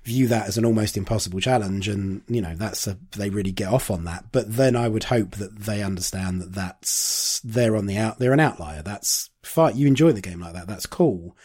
view 0.04 0.26
that 0.26 0.48
as 0.48 0.58
an 0.58 0.64
almost 0.64 0.96
impossible 0.96 1.40
challenge, 1.40 1.88
and 1.88 2.22
you 2.28 2.40
know 2.40 2.54
that's 2.54 2.86
a 2.86 2.98
they 3.16 3.30
really 3.30 3.52
get 3.52 3.72
off 3.72 3.90
on 3.90 4.04
that. 4.04 4.26
But 4.32 4.56
then 4.56 4.74
I 4.76 4.88
would 4.88 5.04
hope 5.04 5.32
that 5.32 5.58
they 5.60 5.82
understand 5.82 6.40
that 6.40 6.52
that's 6.52 7.40
they're 7.44 7.76
on 7.76 7.86
the 7.86 7.98
out. 7.98 8.18
They're 8.18 8.32
an 8.32 8.40
outlier. 8.40 8.82
That's 8.82 9.30
fight 9.42 9.74
You 9.74 9.86
enjoy 9.86 10.12
the 10.12 10.20
game 10.20 10.40
like 10.40 10.54
that. 10.54 10.66
That's 10.66 10.86
cool. 10.86 11.36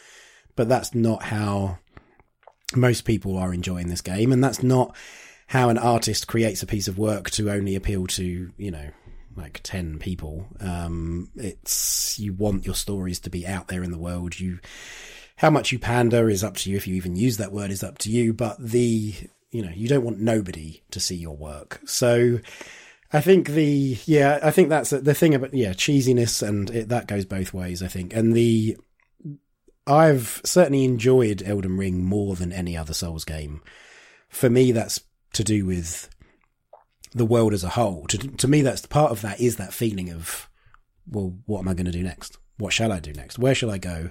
But 0.56 0.68
that's 0.68 0.94
not 0.94 1.22
how 1.24 1.78
most 2.74 3.02
people 3.02 3.36
are 3.36 3.54
enjoying 3.54 3.88
this 3.88 4.00
game, 4.00 4.32
and 4.32 4.42
that's 4.42 4.62
not 4.62 4.94
how 5.48 5.70
an 5.70 5.78
artist 5.78 6.26
creates 6.26 6.62
a 6.62 6.66
piece 6.66 6.88
of 6.88 6.98
work 6.98 7.30
to 7.30 7.50
only 7.50 7.74
appeal 7.74 8.06
to 8.06 8.52
you 8.56 8.70
know 8.70 8.90
like 9.36 9.60
10 9.62 9.98
people. 9.98 10.46
Um 10.60 11.30
it's 11.36 12.18
you 12.18 12.32
want 12.32 12.66
your 12.66 12.74
stories 12.74 13.20
to 13.20 13.30
be 13.30 13.46
out 13.46 13.68
there 13.68 13.82
in 13.82 13.90
the 13.90 13.98
world. 13.98 14.38
You 14.38 14.58
how 15.36 15.50
much 15.50 15.72
you 15.72 15.78
pander 15.78 16.28
is 16.28 16.44
up 16.44 16.56
to 16.58 16.70
you. 16.70 16.76
If 16.76 16.86
you 16.86 16.96
even 16.96 17.16
use 17.16 17.36
that 17.36 17.52
word 17.52 17.70
is 17.70 17.82
up 17.82 17.98
to 17.98 18.10
you. 18.10 18.32
But 18.32 18.56
the 18.58 19.14
you 19.50 19.62
know 19.62 19.72
you 19.74 19.88
don't 19.88 20.04
want 20.04 20.20
nobody 20.20 20.82
to 20.90 21.00
see 21.00 21.16
your 21.16 21.36
work. 21.36 21.80
So 21.86 22.40
i 23.10 23.22
think 23.22 23.48
the 23.48 23.98
yeah 24.04 24.38
i 24.42 24.50
think 24.50 24.68
that's 24.68 24.90
the 24.90 25.14
thing 25.14 25.34
about 25.34 25.54
yeah 25.54 25.72
cheesiness 25.72 26.46
and 26.46 26.68
it, 26.68 26.90
that 26.90 27.06
goes 27.06 27.24
both 27.24 27.54
ways 27.54 27.82
i 27.82 27.88
think. 27.88 28.12
And 28.14 28.34
the 28.34 28.76
i've 29.88 30.40
certainly 30.44 30.84
enjoyed 30.84 31.42
elden 31.44 31.76
ring 31.76 32.04
more 32.04 32.36
than 32.36 32.52
any 32.52 32.76
other 32.76 32.94
souls 32.94 33.24
game 33.24 33.60
for 34.28 34.50
me 34.50 34.72
that's 34.72 35.00
to 35.32 35.44
do 35.44 35.64
with 35.66 36.08
the 37.14 37.26
world 37.26 37.52
as 37.52 37.64
a 37.64 37.70
whole. 37.70 38.06
To, 38.08 38.18
to 38.18 38.48
me, 38.48 38.62
that's 38.62 38.84
part 38.86 39.10
of 39.10 39.22
that 39.22 39.40
is 39.40 39.56
that 39.56 39.72
feeling 39.72 40.10
of, 40.10 40.48
well, 41.06 41.34
what 41.46 41.60
am 41.60 41.68
I 41.68 41.74
going 41.74 41.86
to 41.86 41.92
do 41.92 42.02
next? 42.02 42.38
What 42.58 42.72
shall 42.72 42.92
I 42.92 42.98
do 42.98 43.12
next? 43.12 43.38
Where 43.38 43.54
shall 43.54 43.70
I 43.70 43.78
go? 43.78 44.10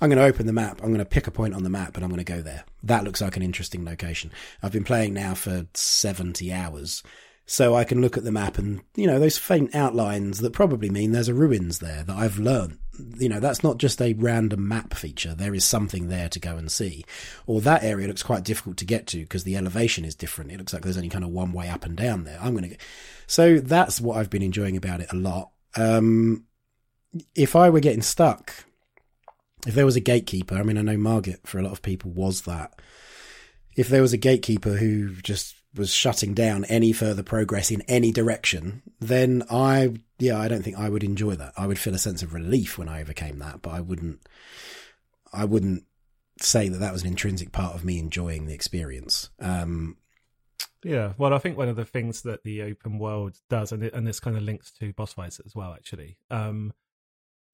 I'm 0.00 0.08
going 0.08 0.18
to 0.18 0.24
open 0.24 0.46
the 0.46 0.52
map. 0.52 0.80
I'm 0.82 0.88
going 0.88 0.98
to 0.98 1.04
pick 1.04 1.26
a 1.26 1.30
point 1.30 1.54
on 1.54 1.62
the 1.62 1.70
map 1.70 1.94
and 1.94 2.04
I'm 2.04 2.10
going 2.10 2.24
to 2.24 2.32
go 2.32 2.42
there. 2.42 2.64
That 2.82 3.04
looks 3.04 3.20
like 3.20 3.36
an 3.36 3.42
interesting 3.42 3.84
location. 3.84 4.32
I've 4.62 4.72
been 4.72 4.84
playing 4.84 5.14
now 5.14 5.34
for 5.34 5.66
70 5.74 6.52
hours. 6.52 7.02
So 7.46 7.76
I 7.76 7.84
can 7.84 8.00
look 8.00 8.16
at 8.16 8.24
the 8.24 8.32
map 8.32 8.58
and, 8.58 8.80
you 8.96 9.06
know, 9.06 9.20
those 9.20 9.38
faint 9.38 9.74
outlines 9.74 10.40
that 10.40 10.52
probably 10.52 10.90
mean 10.90 11.12
there's 11.12 11.28
a 11.28 11.34
ruins 11.34 11.78
there 11.78 12.02
that 12.02 12.16
I've 12.16 12.38
learned. 12.38 12.78
You 13.18 13.28
know, 13.28 13.40
that's 13.40 13.62
not 13.62 13.78
just 13.78 14.00
a 14.00 14.14
random 14.14 14.68
map 14.68 14.94
feature. 14.94 15.34
There 15.34 15.54
is 15.54 15.64
something 15.64 16.08
there 16.08 16.28
to 16.28 16.40
go 16.40 16.56
and 16.56 16.70
see. 16.70 17.04
Or 17.46 17.60
that 17.60 17.82
area 17.82 18.06
looks 18.06 18.22
quite 18.22 18.44
difficult 18.44 18.76
to 18.78 18.84
get 18.84 19.06
to 19.08 19.20
because 19.20 19.44
the 19.44 19.56
elevation 19.56 20.04
is 20.04 20.14
different. 20.14 20.52
It 20.52 20.58
looks 20.58 20.72
like 20.72 20.82
there's 20.82 20.96
only 20.96 21.08
kind 21.08 21.24
of 21.24 21.30
one 21.30 21.52
way 21.52 21.68
up 21.68 21.84
and 21.84 21.96
down 21.96 22.24
there. 22.24 22.38
I'm 22.40 22.52
going 22.52 22.64
to 22.64 22.70
get. 22.70 22.80
So 23.26 23.58
that's 23.58 24.00
what 24.00 24.16
I've 24.16 24.30
been 24.30 24.42
enjoying 24.42 24.76
about 24.76 25.00
it 25.00 25.12
a 25.12 25.16
lot. 25.16 25.50
Um, 25.76 26.44
if 27.34 27.56
I 27.56 27.70
were 27.70 27.80
getting 27.80 28.02
stuck, 28.02 28.52
if 29.66 29.74
there 29.74 29.86
was 29.86 29.96
a 29.96 30.00
gatekeeper, 30.00 30.56
I 30.56 30.62
mean, 30.62 30.78
I 30.78 30.82
know 30.82 30.96
Margit 30.96 31.46
for 31.46 31.58
a 31.58 31.62
lot 31.62 31.72
of 31.72 31.82
people 31.82 32.10
was 32.10 32.42
that. 32.42 32.80
If 33.76 33.88
there 33.88 34.02
was 34.02 34.12
a 34.12 34.18
gatekeeper 34.18 34.76
who 34.76 35.14
just 35.16 35.56
was 35.74 35.92
shutting 35.92 36.34
down 36.34 36.64
any 36.66 36.92
further 36.92 37.22
progress 37.22 37.70
in 37.70 37.82
any 37.82 38.12
direction, 38.12 38.82
then 39.00 39.42
I, 39.50 39.94
yeah, 40.18 40.38
I 40.38 40.48
don't 40.48 40.62
think 40.62 40.78
I 40.78 40.88
would 40.88 41.04
enjoy 41.04 41.34
that. 41.34 41.52
I 41.56 41.66
would 41.66 41.78
feel 41.78 41.94
a 41.94 41.98
sense 41.98 42.22
of 42.22 42.34
relief 42.34 42.78
when 42.78 42.88
I 42.88 43.00
overcame 43.00 43.38
that, 43.40 43.62
but 43.62 43.70
I 43.70 43.80
wouldn't, 43.80 44.20
I 45.32 45.44
wouldn't 45.44 45.84
say 46.40 46.68
that 46.68 46.78
that 46.78 46.92
was 46.92 47.02
an 47.02 47.08
intrinsic 47.08 47.52
part 47.52 47.74
of 47.74 47.84
me 47.84 47.98
enjoying 47.98 48.46
the 48.46 48.54
experience. 48.54 49.30
Um, 49.40 49.96
Yeah, 50.84 51.14
well, 51.16 51.32
I 51.32 51.38
think 51.38 51.56
one 51.56 51.68
of 51.68 51.76
the 51.76 51.84
things 51.84 52.22
that 52.22 52.44
the 52.44 52.62
open 52.62 52.98
world 52.98 53.36
does, 53.48 53.72
and 53.72 53.82
it, 53.82 53.94
and 53.94 54.06
this 54.06 54.20
kind 54.20 54.36
of 54.36 54.42
links 54.42 54.70
to 54.80 54.92
boss 54.92 55.14
fights 55.14 55.40
as 55.44 55.54
well, 55.54 55.72
actually, 55.72 56.18
um, 56.30 56.72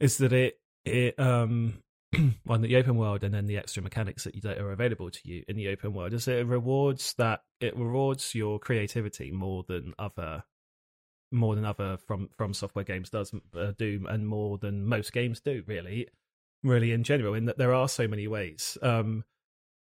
is 0.01 0.19
that 0.19 0.33
it 0.33 0.59
it 0.85 1.19
um 1.21 1.83
on 2.49 2.61
the 2.63 2.77
open 2.77 2.97
world 2.97 3.23
and 3.23 3.33
then 3.33 3.47
the 3.47 3.57
extra 3.57 3.83
mechanics 3.83 4.25
that 4.25 4.35
you 4.35 4.41
that 4.41 4.59
are 4.59 4.73
available 4.73 5.11
to 5.11 5.21
you 5.25 5.45
in 5.49 5.57
the 5.57 5.69
open 5.69 5.93
world 5.95 6.13
is 6.13 6.27
it 6.27 6.47
rewards 6.47 7.15
that 7.15 7.43
it 7.61 7.77
rewards 7.77 8.35
your 8.35 8.59
creativity 8.59 9.31
more 9.31 9.65
than 9.69 9.95
other 9.99 10.43
more 11.33 11.55
than 11.55 11.65
other 11.65 11.97
from 12.07 12.29
from 12.37 12.53
software 12.53 12.85
games 12.85 13.11
does 13.11 13.33
uh, 13.57 13.73
do 13.79 14.05
and 14.09 14.27
more 14.27 14.59
than 14.59 14.85
most 14.85 15.13
games 15.13 15.41
do 15.41 15.63
really 15.67 16.09
really 16.65 16.91
in 16.93 17.05
general 17.05 17.35
in 17.35 17.45
that 17.45 17.59
there 17.59 17.73
are 17.73 17.89
so 17.89 18.09
many 18.09 18.27
ways. 18.27 18.77
Um 18.83 19.25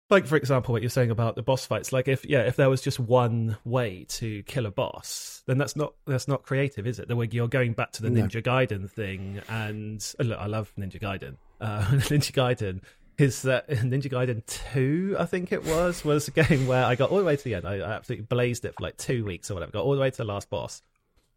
like 0.08 0.26
for 0.26 0.36
example 0.36 0.72
what 0.72 0.82
you're 0.82 0.88
saying 0.88 1.10
about 1.10 1.34
the 1.36 1.42
boss 1.42 1.66
fights 1.66 1.92
like 1.92 2.08
if 2.08 2.24
yeah 2.24 2.42
if 2.42 2.56
there 2.56 2.70
was 2.70 2.80
just 2.80 2.98
one 2.98 3.56
way 3.64 4.06
to 4.08 4.42
kill 4.44 4.64
a 4.64 4.70
boss 4.70 5.42
then 5.46 5.58
that's 5.58 5.76
not 5.76 5.94
that's 6.06 6.28
not 6.28 6.44
creative 6.44 6.86
is 6.86 6.98
it? 6.98 7.08
The 7.08 7.16
way 7.16 7.28
you're 7.30 7.48
going 7.48 7.72
back 7.74 7.92
to 7.92 8.02
the 8.02 8.08
No. 8.10 8.22
ninja 8.22 8.42
gaiden 8.42 8.88
thing 8.90 9.42
and 9.48 10.14
look 10.20 10.38
i 10.38 10.46
love 10.46 10.72
ninja 10.78 11.00
gaiden 11.00 11.36
uh 11.60 11.82
ninja 12.10 12.32
gaiden. 12.32 12.80
Is 13.18 13.42
that 13.42 13.68
ninja 13.90 14.10
gaiden 14.10 14.44
2 14.46 15.16
i 15.18 15.24
think 15.24 15.50
it 15.52 15.64
was 15.64 16.04
was 16.04 16.28
a 16.28 16.30
game 16.42 16.66
where 16.66 16.84
i 16.84 16.94
got 16.94 17.10
all 17.10 17.18
the 17.18 17.24
way 17.24 17.36
to 17.36 17.44
the 17.44 17.54
end. 17.54 17.66
I, 17.66 17.76
I 17.76 17.92
absolutely 17.92 18.26
blazed 18.26 18.64
it 18.64 18.74
for 18.76 18.82
like 18.82 18.96
two 18.96 19.24
weeks 19.24 19.50
or 19.50 19.54
whatever. 19.54 19.72
Got 19.72 19.84
all 19.84 19.94
the 19.94 20.00
way 20.00 20.10
to 20.10 20.16
the 20.16 20.24
last 20.24 20.50
boss 20.50 20.82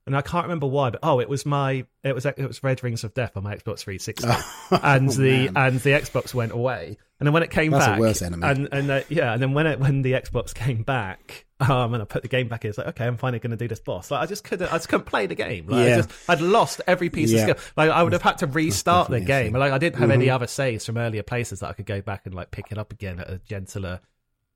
and 0.09 0.17
I 0.17 0.21
can't 0.21 0.43
remember 0.45 0.67
why, 0.67 0.89
but 0.89 0.99
oh, 1.03 1.19
it 1.19 1.29
was 1.29 1.45
my 1.45 1.85
it 2.03 2.13
was 2.15 2.25
it 2.25 2.37
was 2.39 2.63
Red 2.63 2.83
Rings 2.83 3.03
of 3.03 3.13
Death 3.13 3.37
on 3.37 3.43
my 3.43 3.55
Xbox 3.55 3.79
360, 3.79 4.27
and 4.83 5.09
the 5.09 5.49
man. 5.51 5.57
and 5.57 5.79
the 5.79 5.91
Xbox 5.91 6.33
went 6.33 6.51
away, 6.51 6.97
and 7.19 7.27
then 7.27 7.33
when 7.33 7.43
it 7.43 7.51
came 7.51 7.71
That's 7.71 7.85
back, 7.85 7.99
worse 7.99 8.21
enemy. 8.21 8.45
and 8.47 8.69
and 8.71 8.89
uh, 8.91 9.01
yeah, 9.09 9.33
and 9.33 9.41
then 9.41 9.53
when 9.53 9.67
it 9.67 9.79
when 9.79 10.01
the 10.01 10.13
Xbox 10.13 10.53
came 10.53 10.83
back, 10.83 11.45
um, 11.59 11.93
and 11.93 12.01
I 12.01 12.05
put 12.05 12.21
the 12.23 12.27
game 12.27 12.47
back 12.47 12.65
in, 12.65 12.69
it's 12.69 12.77
like 12.77 12.87
okay, 12.87 13.05
I'm 13.05 13.17
finally 13.17 13.39
going 13.39 13.51
to 13.51 13.57
do 13.57 13.67
this 13.67 13.79
boss. 13.79 14.09
Like 14.11 14.21
I 14.21 14.25
just 14.25 14.43
couldn't, 14.43 14.67
I 14.67 14.75
just 14.77 14.89
couldn't 14.89 15.05
play 15.05 15.25
the 15.27 15.35
game. 15.35 15.67
Like, 15.67 15.79
I 15.81 15.87
Yeah. 15.87 15.95
just, 15.97 16.09
I'd 16.27 16.41
lost 16.41 16.81
every 16.87 17.09
piece 17.09 17.31
Yeah. 17.31 17.47
of 17.47 17.59
skill. 17.59 17.71
Like 17.77 17.89
I 17.91 18.01
would 18.03 18.13
have 18.13 18.21
had 18.21 18.39
to 18.39 18.47
restart 18.47 19.09
the 19.09 19.19
game. 19.19 19.53
Like 19.53 19.71
I 19.71 19.77
didn't 19.77 19.99
have 19.99 20.09
Mm-hmm. 20.09 20.21
any 20.21 20.29
other 20.29 20.47
saves 20.47 20.85
from 20.85 20.97
earlier 20.97 21.23
places 21.23 21.59
that 21.59 21.69
I 21.69 21.73
could 21.73 21.85
go 21.85 22.01
back 22.01 22.21
and 22.25 22.33
like 22.33 22.51
pick 22.51 22.71
it 22.71 22.77
up 22.77 22.91
again 22.91 23.19
at 23.19 23.29
a 23.29 23.37
gentler. 23.47 23.99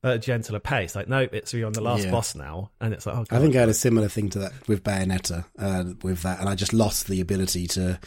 At 0.04 0.14
a 0.16 0.18
gentler 0.18 0.60
pace, 0.60 0.94
like 0.94 1.08
nope, 1.08 1.30
it's 1.32 1.52
you're 1.54 1.66
on 1.66 1.72
the 1.72 1.80
last 1.80 2.04
Yeah. 2.04 2.10
boss 2.10 2.34
now, 2.34 2.70
and 2.80 2.92
it's 2.94 3.06
like 3.06 3.16
oh, 3.16 3.24
I 3.36 3.40
think 3.40 3.56
I 3.56 3.60
had 3.60 3.68
a 3.70 3.74
similar 3.74 4.08
thing 4.08 4.28
to 4.30 4.38
that 4.40 4.52
with 4.68 4.84
Bayonetta, 4.84 5.44
uh, 5.58 5.84
with 6.02 6.22
that, 6.22 6.40
and 6.40 6.48
I 6.48 6.54
just 6.54 6.72
lost 6.74 7.06
the 7.08 7.20
ability 7.22 7.66
to 7.68 7.98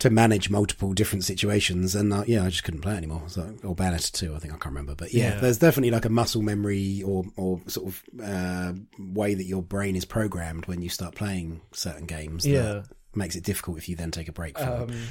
to 0.00 0.10
manage 0.10 0.50
multiple 0.50 0.92
different 0.92 1.24
situations, 1.24 1.94
and 1.94 2.12
uh, 2.12 2.24
yeah, 2.26 2.44
I 2.44 2.50
just 2.50 2.64
couldn't 2.64 2.82
play 2.82 2.96
anymore. 2.96 3.22
So, 3.28 3.56
or 3.64 3.74
Bayonetta 3.74 4.12
two, 4.12 4.34
I 4.34 4.38
think 4.40 4.52
I 4.52 4.56
can't 4.58 4.66
remember, 4.74 4.94
but 4.94 5.14
yeah, 5.14 5.34
Yeah. 5.34 5.40
there's 5.40 5.58
definitely 5.58 5.92
like 5.92 6.04
a 6.04 6.10
muscle 6.10 6.42
memory 6.42 7.02
or 7.06 7.24
or 7.36 7.60
sort 7.68 7.86
of 7.86 8.02
uh, 8.22 8.72
way 8.98 9.34
that 9.34 9.44
your 9.46 9.62
brain 9.62 9.96
is 9.96 10.04
programmed 10.04 10.66
when 10.66 10.82
you 10.82 10.88
start 10.90 11.14
playing 11.14 11.60
certain 11.72 12.06
games. 12.06 12.42
that 12.44 12.50
Yeah. 12.50 12.82
makes 13.14 13.36
it 13.36 13.44
difficult 13.44 13.78
if 13.78 13.88
you 13.88 13.96
then 13.96 14.10
take 14.10 14.28
a 14.28 14.32
break 14.32 14.58
from. 14.58 14.68
it. 14.68 14.90
Um, 14.90 15.02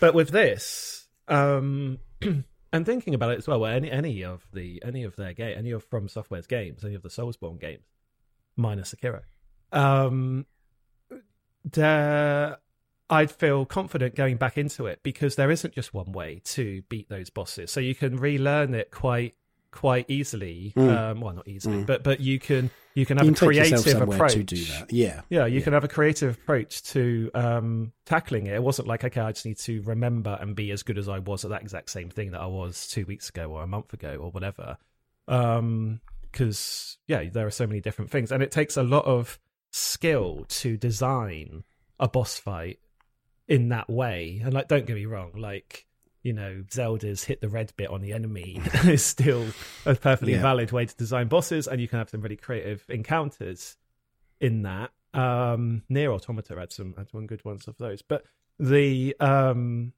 but 0.00 0.14
with 0.14 0.30
this, 0.30 1.06
um, 1.28 1.98
and 2.72 2.86
thinking 2.86 3.14
about 3.14 3.32
it 3.32 3.38
as 3.38 3.48
well, 3.48 3.64
any 3.66 3.90
any 3.90 4.22
of 4.24 4.46
the 4.52 4.82
any 4.84 5.02
of 5.02 5.16
their 5.16 5.32
game, 5.32 5.56
any 5.58 5.70
of 5.70 5.84
From 5.84 6.08
Software's 6.08 6.46
games, 6.46 6.84
any 6.84 6.94
of 6.94 7.02
the 7.02 7.08
Soulsborne 7.08 7.60
games, 7.60 7.84
minus 8.56 8.94
Sekiro, 8.94 9.22
um, 9.72 10.46
there, 11.64 12.58
I'd 13.08 13.30
feel 13.30 13.66
confident 13.66 14.14
going 14.14 14.36
back 14.36 14.56
into 14.56 14.86
it 14.86 15.00
because 15.02 15.36
there 15.36 15.50
isn't 15.50 15.74
just 15.74 15.92
one 15.92 16.12
way 16.12 16.40
to 16.44 16.82
beat 16.88 17.08
those 17.08 17.30
bosses. 17.30 17.70
So 17.70 17.80
you 17.80 17.94
can 17.94 18.16
relearn 18.16 18.74
it 18.74 18.90
quite 18.90 19.34
quite 19.72 20.06
easily. 20.08 20.72
Mm. 20.76 20.96
Um, 20.96 21.20
well, 21.20 21.34
not 21.34 21.48
easily, 21.48 21.84
but 21.84 22.02
but 22.02 22.20
you 22.20 22.38
can 22.38 22.70
you 22.94 23.06
can 23.06 23.16
have 23.18 23.26
You 23.26 23.32
a 23.32 23.34
can 23.36 23.52
yourself 23.52 23.84
creative 23.84 24.02
approach 24.08 24.32
to 24.32 24.42
do 24.42 24.64
that. 24.64 24.92
Yeah. 24.92 25.20
Yeah, 25.28 25.46
you 25.46 25.58
Yeah. 25.58 25.64
can 25.64 25.72
have 25.74 25.84
a 25.84 25.88
creative 25.88 26.36
approach 26.36 26.82
to 26.92 27.30
um, 27.34 27.92
tackling 28.04 28.46
it. 28.46 28.54
It 28.54 28.62
wasn't 28.62 28.88
like, 28.88 29.04
okay, 29.04 29.20
I 29.20 29.30
just 29.32 29.46
need 29.46 29.58
to 29.60 29.80
remember 29.82 30.36
and 30.40 30.56
be 30.56 30.72
as 30.72 30.82
good 30.82 30.98
as 30.98 31.08
I 31.08 31.20
was 31.20 31.44
at 31.44 31.50
that 31.50 31.62
exact 31.62 31.90
same 31.90 32.10
thing 32.10 32.32
that 32.32 32.40
I 32.40 32.46
was 32.46 32.88
two 32.88 33.06
weeks 33.06 33.28
ago 33.28 33.50
or 33.52 33.62
a 33.62 33.66
month 33.66 33.92
ago 33.92 34.16
or 34.20 34.30
whatever. 34.30 34.76
Um 35.28 36.00
because, 36.32 36.98
yeah, 37.08 37.24
there 37.28 37.46
are 37.46 37.50
so 37.50 37.66
many 37.66 37.80
different 37.80 38.10
things. 38.10 38.30
And 38.30 38.40
it 38.40 38.52
takes 38.52 38.76
a 38.76 38.84
lot 38.84 39.04
of 39.04 39.38
skill 39.72 40.44
to 40.48 40.76
design 40.76 41.64
a 41.98 42.06
boss 42.08 42.38
fight 42.38 42.78
in 43.48 43.70
that 43.70 43.90
way. 43.90 44.40
And, 44.44 44.54
like, 44.54 44.68
don't 44.68 44.86
get 44.86 44.94
me 44.94 45.06
wrong, 45.06 45.32
like, 45.36 45.86
you 46.22 46.32
know, 46.32 46.62
Zelda's 46.70 47.24
hit 47.24 47.40
the 47.40 47.48
red 47.48 47.72
bit 47.76 47.88
on 47.90 48.00
the 48.02 48.12
enemy 48.12 48.60
is 48.84 49.04
still 49.04 49.46
a 49.86 49.94
perfectly 49.94 50.32
Yeah. 50.34 50.42
valid 50.42 50.70
way 50.72 50.86
to 50.86 50.96
design 50.96 51.28
bosses, 51.28 51.66
and 51.66 51.80
you 51.80 51.88
can 51.88 51.98
have 51.98 52.10
some 52.10 52.20
really 52.20 52.36
creative 52.36 52.84
encounters 52.88 53.76
in 54.40 54.62
that. 54.62 54.90
Um 55.14 55.82
Nier 55.88 56.12
Automata 56.12 56.54
had 56.58 56.72
some 56.72 56.94
had 56.96 57.08
one 57.12 57.26
good 57.26 57.44
ones 57.44 57.66
of 57.68 57.76
those. 57.78 58.02
But 58.02 58.24
the 58.58 59.16
um 59.18 59.92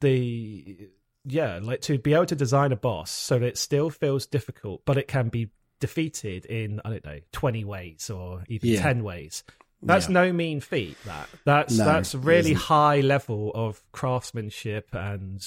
the 0.00 0.90
yeah, 1.26 1.58
like 1.62 1.80
to 1.82 1.98
be 1.98 2.12
able 2.14 2.26
to 2.26 2.36
design 2.36 2.70
a 2.72 2.76
boss 2.76 3.10
so 3.10 3.38
that 3.38 3.46
it 3.46 3.58
still 3.58 3.90
feels 3.90 4.26
difficult, 4.26 4.82
but 4.84 4.98
it 4.98 5.08
can 5.08 5.28
be 5.28 5.48
defeated 5.80 6.44
in, 6.46 6.80
I 6.84 6.90
don't 6.90 7.04
know, 7.04 7.18
twenty 7.32 7.64
ways 7.64 8.10
or 8.10 8.44
even 8.48 8.68
Yeah. 8.70 8.82
ten 8.82 9.02
ways. 9.02 9.42
That's 9.84 10.08
Yeah. 10.08 10.12
no 10.14 10.32
mean 10.32 10.60
feat. 10.60 10.96
That 11.04 11.28
that's 11.44 11.76
No, 11.78 11.84
that's 11.84 12.14
really 12.14 12.52
high 12.54 13.00
level 13.00 13.52
of 13.54 13.82
craftsmanship 13.92 14.88
and 14.94 15.40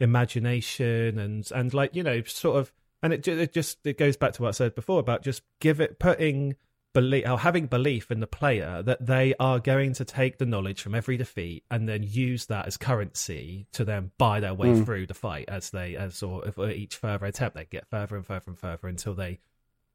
imagination 0.00 1.18
and 1.18 1.48
and 1.54 1.74
like 1.74 1.94
you 1.94 2.02
know 2.02 2.22
sort 2.22 2.58
of 2.58 2.72
and 3.02 3.12
it, 3.12 3.26
it 3.28 3.52
just 3.52 3.86
it 3.86 3.98
goes 3.98 4.16
back 4.16 4.32
to 4.34 4.42
what 4.42 4.48
I 4.48 4.52
said 4.52 4.74
before 4.74 5.00
about 5.00 5.22
just 5.22 5.42
give 5.60 5.80
it 5.80 5.98
putting 5.98 6.56
belief 6.92 7.26
or 7.28 7.38
having 7.38 7.66
belief 7.66 8.10
in 8.12 8.20
the 8.20 8.26
player 8.26 8.80
that 8.82 9.04
they 9.04 9.34
are 9.40 9.58
going 9.58 9.92
to 9.94 10.04
take 10.04 10.38
the 10.38 10.46
knowledge 10.46 10.80
from 10.80 10.94
every 10.94 11.16
defeat 11.16 11.64
and 11.70 11.88
then 11.88 12.04
use 12.04 12.46
that 12.46 12.66
as 12.66 12.76
currency 12.76 13.66
to 13.72 13.84
then 13.84 14.12
buy 14.16 14.38
their 14.38 14.54
way 14.54 14.68
Mm. 14.68 14.84
through 14.84 15.06
the 15.08 15.14
fight 15.14 15.48
as 15.48 15.70
they 15.70 15.96
as 15.96 16.22
or 16.22 16.48
each 16.70 16.96
further 16.96 17.26
attempt 17.26 17.56
they 17.56 17.64
get 17.64 17.88
further 17.88 18.14
and 18.16 18.24
further 18.24 18.44
and 18.46 18.58
further 18.58 18.86
until 18.88 19.14
they 19.14 19.40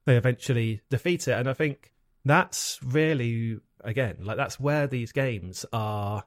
they 0.06 0.18
eventually 0.18 0.82
defeat 0.90 1.28
it 1.28 1.34
and 1.34 1.48
I 1.50 1.54
think 1.54 1.92
that's 2.26 2.80
really 2.84 3.60
again 3.84 4.18
like 4.22 4.38
that's 4.38 4.60
where 4.60 4.88
these 4.88 5.12
games 5.12 5.66
are 5.72 6.24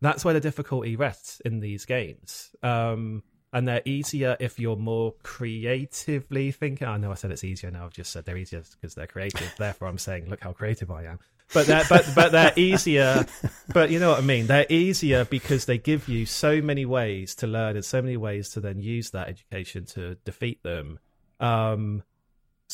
that's 0.00 0.24
where 0.24 0.34
the 0.34 0.40
difficulty 0.40 0.96
rests 0.96 1.40
in 1.44 1.60
these 1.60 1.84
games. 1.84 2.54
Um 2.62 3.22
and 3.52 3.68
they're 3.68 3.82
easier 3.84 4.36
if 4.40 4.58
you're 4.58 4.76
more 4.76 5.14
creatively 5.22 6.50
thinking. 6.50 6.88
I 6.88 6.96
know 6.96 7.12
i 7.12 7.14
said 7.14 7.30
it's 7.30 7.44
easier 7.44 7.70
now 7.70 7.86
i've 7.86 7.92
just 7.92 8.12
said 8.12 8.24
they're 8.24 8.36
easier 8.36 8.62
because 8.80 8.94
they're 8.94 9.06
creative. 9.06 9.52
Therefore 9.58 9.88
i'm 9.88 9.98
saying 9.98 10.28
look 10.28 10.40
how 10.40 10.52
creative 10.52 10.90
i 10.90 11.04
am. 11.04 11.18
But 11.52 11.66
they're 11.66 11.84
but 11.88 12.06
but 12.14 12.32
they're 12.32 12.52
easier 12.56 13.24
but 13.72 13.90
you 13.90 13.98
know 13.98 14.10
what 14.10 14.18
i 14.18 14.22
mean? 14.22 14.46
They're 14.46 14.66
easier 14.68 15.24
because 15.24 15.66
they 15.66 15.78
give 15.78 16.08
you 16.08 16.26
so 16.26 16.60
many 16.60 16.84
ways 16.84 17.34
to 17.36 17.46
learn 17.46 17.76
and 17.76 17.84
so 17.84 18.02
many 18.02 18.16
ways 18.16 18.50
to 18.50 18.60
then 18.60 18.80
use 18.80 19.10
that 19.10 19.28
education 19.28 19.86
to 19.86 20.16
defeat 20.24 20.62
them. 20.62 20.98
Um 21.40 22.02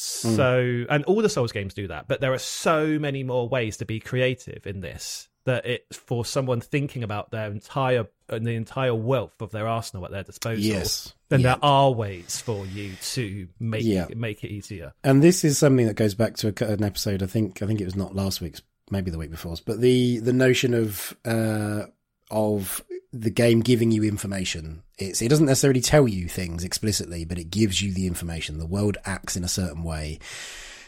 so 0.00 0.84
and 0.88 1.04
all 1.04 1.20
the 1.22 1.28
souls 1.28 1.52
games 1.52 1.74
do 1.74 1.88
that 1.88 2.08
but 2.08 2.20
there 2.20 2.32
are 2.32 2.38
so 2.38 2.98
many 2.98 3.22
more 3.22 3.48
ways 3.48 3.76
to 3.76 3.84
be 3.84 4.00
creative 4.00 4.66
in 4.66 4.80
this 4.80 5.28
that 5.44 5.64
it 5.66 5.86
for 5.92 6.24
someone 6.24 6.60
thinking 6.60 7.02
about 7.02 7.30
their 7.30 7.50
entire 7.50 8.06
and 8.28 8.46
the 8.46 8.54
entire 8.54 8.94
wealth 8.94 9.40
of 9.40 9.50
their 9.50 9.66
arsenal 9.66 10.04
at 10.04 10.10
their 10.10 10.22
disposal 10.22 10.62
Yes. 10.62 11.14
then 11.30 11.40
Yeah. 11.40 11.54
there 11.54 11.64
are 11.64 11.90
ways 11.92 12.40
for 12.40 12.66
you 12.66 12.92
to 13.14 13.48
make 13.58 13.82
Yeah. 13.84 14.06
make 14.14 14.44
it 14.44 14.50
easier 14.50 14.92
and 15.02 15.22
this 15.22 15.44
is 15.44 15.56
something 15.58 15.86
that 15.86 15.94
goes 15.96 16.14
back 16.14 16.36
to 16.38 16.48
a, 16.48 16.66
an 16.72 16.84
episode. 16.84 17.22
I 17.22 17.26
think 17.26 17.62
I 17.62 17.66
think 17.66 17.80
it 17.80 17.86
was 17.86 17.96
not 17.96 18.14
last 18.14 18.40
week's, 18.40 18.60
maybe 18.90 19.10
the 19.10 19.18
week 19.18 19.30
before's, 19.30 19.60
but 19.60 19.80
the 19.80 20.18
the 20.18 20.32
notion 20.32 20.74
of 20.74 21.16
uh, 21.24 21.84
of 22.30 22.84
the 23.12 23.30
game 23.30 23.60
giving 23.60 23.90
you 23.90 24.04
information. 24.04 24.82
It's 24.98 25.20
it 25.20 25.28
doesn't 25.28 25.46
necessarily 25.46 25.80
tell 25.80 26.06
you 26.06 26.28
things 26.28 26.64
explicitly, 26.64 27.24
but 27.24 27.38
it 27.38 27.50
gives 27.50 27.82
you 27.82 27.92
the 27.92 28.06
information. 28.06 28.58
The 28.58 28.66
world 28.66 28.98
acts 29.04 29.36
in 29.36 29.44
a 29.44 29.48
certain 29.48 29.82
way. 29.82 30.18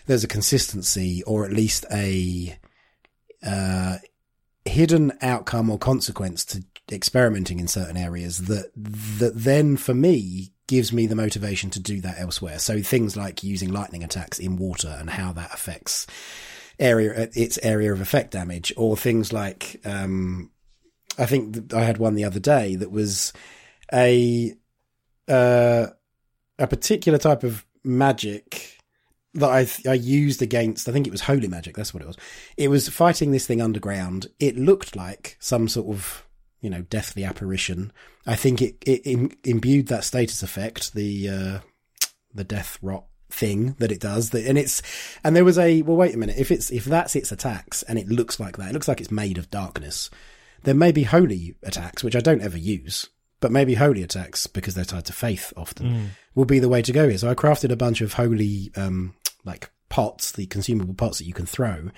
There's 0.06 0.24
a 0.24 0.28
consistency, 0.28 1.22
or 1.24 1.44
at 1.44 1.52
least 1.52 1.85
a 1.90 2.56
uh, 3.44 3.98
hidden 4.64 5.12
outcome 5.20 5.70
or 5.70 5.78
consequence 5.78 6.44
to 6.46 6.64
experimenting 6.90 7.58
in 7.58 7.68
certain 7.68 7.96
areas 7.96 8.46
that 8.46 8.70
that 8.76 9.32
then 9.35 9.76
for 9.76 9.94
me 9.94 10.52
gives 10.68 10.92
me 10.92 11.06
the 11.06 11.16
motivation 11.16 11.70
to 11.70 11.80
do 11.80 12.00
that 12.00 12.18
elsewhere. 12.18 12.58
So 12.58 12.82
things 12.82 13.16
like 13.16 13.42
using 13.42 13.72
lightning 13.72 14.04
attacks 14.04 14.38
in 14.38 14.56
water 14.56 14.96
and 14.98 15.11
how 15.11 15.32
that 15.32 15.52
affects 15.52 16.06
area 16.78 17.28
its 17.35 17.58
area 17.62 17.92
of 17.92 18.00
effect 18.00 18.30
damage, 18.30 18.72
or 18.76 18.96
things 18.96 19.32
like 19.32 19.80
um, 19.85 20.51
I 21.18 21.27
think 21.27 21.72
I 21.75 21.83
had 21.83 21.98
one 21.98 22.14
the 22.14 22.25
other 22.25 22.40
day 22.40 22.77
that 22.77 22.90
was 22.90 23.33
a 23.92 24.55
uh, 25.29 25.87
a 26.59 26.66
particular 26.66 27.18
type 27.18 27.42
of 27.42 27.64
magic 27.85 28.79
that 29.35 29.51
I 29.51 29.90
I 29.90 29.94
used 29.94 30.42
against. 30.42 30.88
I 30.88 30.92
think 30.92 31.07
it 31.07 31.12
was 31.12 31.22
holy 31.22 31.48
magic. 31.48 31.77
That's 31.77 31.94
what 31.94 32.03
it 32.03 32.07
was. 32.07 32.16
It 32.57 32.68
was 32.68 32.88
fighting 32.88 33.33
this 33.33 33.46
thing 33.46 33.61
underground. 33.61 34.29
It 34.38 34.57
looked 34.57 34.96
like 34.96 35.37
some 35.40 35.68
sort 35.68 35.94
of 35.94 36.27
you 36.61 36.70
know 36.70 36.83
deathly 36.83 37.25
apparition. 37.25 37.92
I 38.27 38.37
think 38.37 38.62
it 38.62 38.77
it 38.87 39.03
im- 39.07 39.37
imbued 39.44 39.88
that 39.88 40.05
status 40.05 40.42
effect, 40.42 40.94
the 40.94 41.29
uh, 41.29 41.59
the 42.35 42.44
death 42.44 42.79
rot 42.83 43.05
thing 43.31 43.75
that 43.79 43.90
it 43.90 44.01
does. 44.01 44.31
That 44.31 44.46
and 44.46 44.59
it's 44.59 44.83
and 45.25 45.35
there 45.35 45.44
was 45.44 45.59
a 45.59 45.83
well. 45.83 45.96
Wait 45.96 46.14
a 46.14 46.18
minute. 46.18 46.37
If 46.38 46.51
it's 46.51 46.70
if 46.70 46.85
that's 46.85 47.16
its 47.16 47.33
attacks 47.33 47.83
and 47.83 47.98
it 47.98 48.09
looks 48.09 48.38
like 48.38 48.57
that, 48.57 48.70
it 48.70 48.72
looks 48.75 48.88
like 48.88 49.01
it's 49.01 49.11
made 49.11 49.38
of 49.38 49.51
darkness. 49.51 50.11
There 50.62 50.75
may 50.75 50.92
be 50.92 51.05
holy 51.05 51.55
attacks, 51.62 52.05
which 52.05 52.16
I 52.16 52.20
don't 52.20 52.42
ever 52.42 52.59
use, 52.59 53.09
but 53.40 53.53
maybe 53.53 53.75
holy 53.75 54.03
attacks 54.03 54.46
because 54.46 54.75
they're 54.75 54.85
tied 54.85 55.07
to 55.07 55.12
faith 55.12 55.53
often 55.57 56.11
will 56.35 56.44
be 56.44 56.59
the 56.59 56.68
way 56.68 56.83
to 56.83 56.92
go 56.92 57.09
here. 57.09 57.18
So 57.18 57.31
I 57.31 57.35
crafted 57.35 57.70
a 57.70 57.77
bunch 57.77 58.01
of 58.01 58.14
holy, 58.14 58.72
um, 58.77 59.14
like 59.44 59.70
pots, 59.88 60.33
the 60.33 60.46
consumable 60.46 60.94
pots 60.94 61.18
that 61.18 61.27
you 61.27 61.35
can 61.35 61.46
throw. 61.46 61.90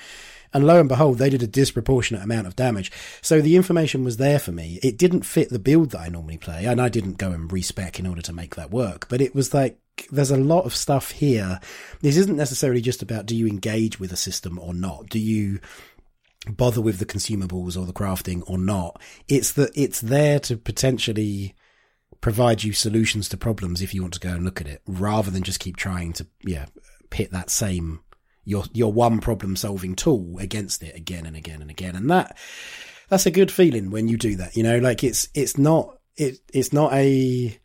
And 0.52 0.66
lo 0.66 0.78
and 0.78 0.88
behold, 0.88 1.18
they 1.18 1.30
did 1.30 1.42
a 1.42 1.48
disproportionate 1.48 2.22
amount 2.22 2.46
of 2.46 2.56
damage. 2.56 2.90
So 3.22 3.40
the 3.40 3.56
information 3.56 4.04
was 4.04 4.16
there 4.18 4.38
for 4.38 4.52
me. 4.52 4.78
It 4.82 4.98
didn't 4.98 5.22
fit 5.22 5.50
the 5.50 5.58
build 5.58 5.90
that 5.90 6.00
I 6.00 6.08
normally 6.08 6.38
play, 6.38 6.64
and 6.64 6.80
I 6.80 6.88
didn't 6.88 7.18
go 7.18 7.32
and 7.32 7.52
respec 7.52 7.98
in 7.98 8.06
order 8.06 8.22
to 8.22 8.32
make 8.32 8.54
that 8.54 8.70
work. 8.70 9.08
But 9.08 9.20
it 9.20 9.34
was 9.34 9.52
like, 9.52 9.78
there's 10.10 10.30
a 10.30 10.36
lot 10.36 10.64
of 10.64 10.74
stuff 10.74 11.10
here. 11.10 11.60
This 12.00 12.16
isn't 12.16 12.36
necessarily 12.36 12.80
just 12.80 13.02
about 13.02 13.26
do 13.26 13.36
you 13.36 13.46
engage 13.46 14.00
with 14.00 14.12
a 14.12 14.16
system 14.16 14.58
or 14.58 14.74
not? 14.74 15.08
Do 15.08 15.18
you 15.18 15.60
bother 16.48 16.80
with 16.80 16.98
the 16.98 17.06
consumables 17.06 17.76
or 17.76 17.86
the 17.86 17.92
crafting 17.92 18.42
or 18.46 18.58
not? 18.58 19.00
It's 19.28 19.52
that 19.52 19.70
it's 19.74 20.00
there 20.00 20.38
to 20.40 20.56
potentially 20.56 21.54
provide 22.20 22.64
you 22.64 22.72
solutions 22.72 23.28
to 23.28 23.36
problems 23.36 23.82
if 23.82 23.92
you 23.92 24.00
want 24.00 24.14
to 24.14 24.20
go 24.20 24.30
and 24.30 24.44
look 24.44 24.60
at 24.60 24.66
it, 24.66 24.82
rather 24.86 25.30
than 25.30 25.42
just 25.42 25.60
keep 25.60 25.76
trying 25.76 26.12
to 26.14 26.26
yeah 26.42 26.66
pit 27.10 27.30
that 27.30 27.50
same 27.50 28.00
your 28.44 28.64
your 28.72 28.92
one 28.92 29.20
problem 29.20 29.56
solving 29.56 29.94
tool 29.94 30.36
against 30.38 30.82
it 30.82 30.94
again 30.94 31.26
and 31.26 31.36
again 31.36 31.62
and 31.62 31.70
again, 31.70 31.96
and 31.96 32.10
that 32.10 32.36
that's 33.08 33.26
a 33.26 33.30
good 33.30 33.50
feeling 33.50 33.90
when 33.90 34.08
you 34.08 34.16
do 34.16 34.36
that. 34.36 34.56
You 34.56 34.62
know, 34.62 34.78
like 34.78 35.04
it's 35.04 35.28
it's 35.34 35.58
not 35.58 35.98
it 36.16 36.38
it's 36.52 36.72
not 36.72 36.92
a 36.92 37.58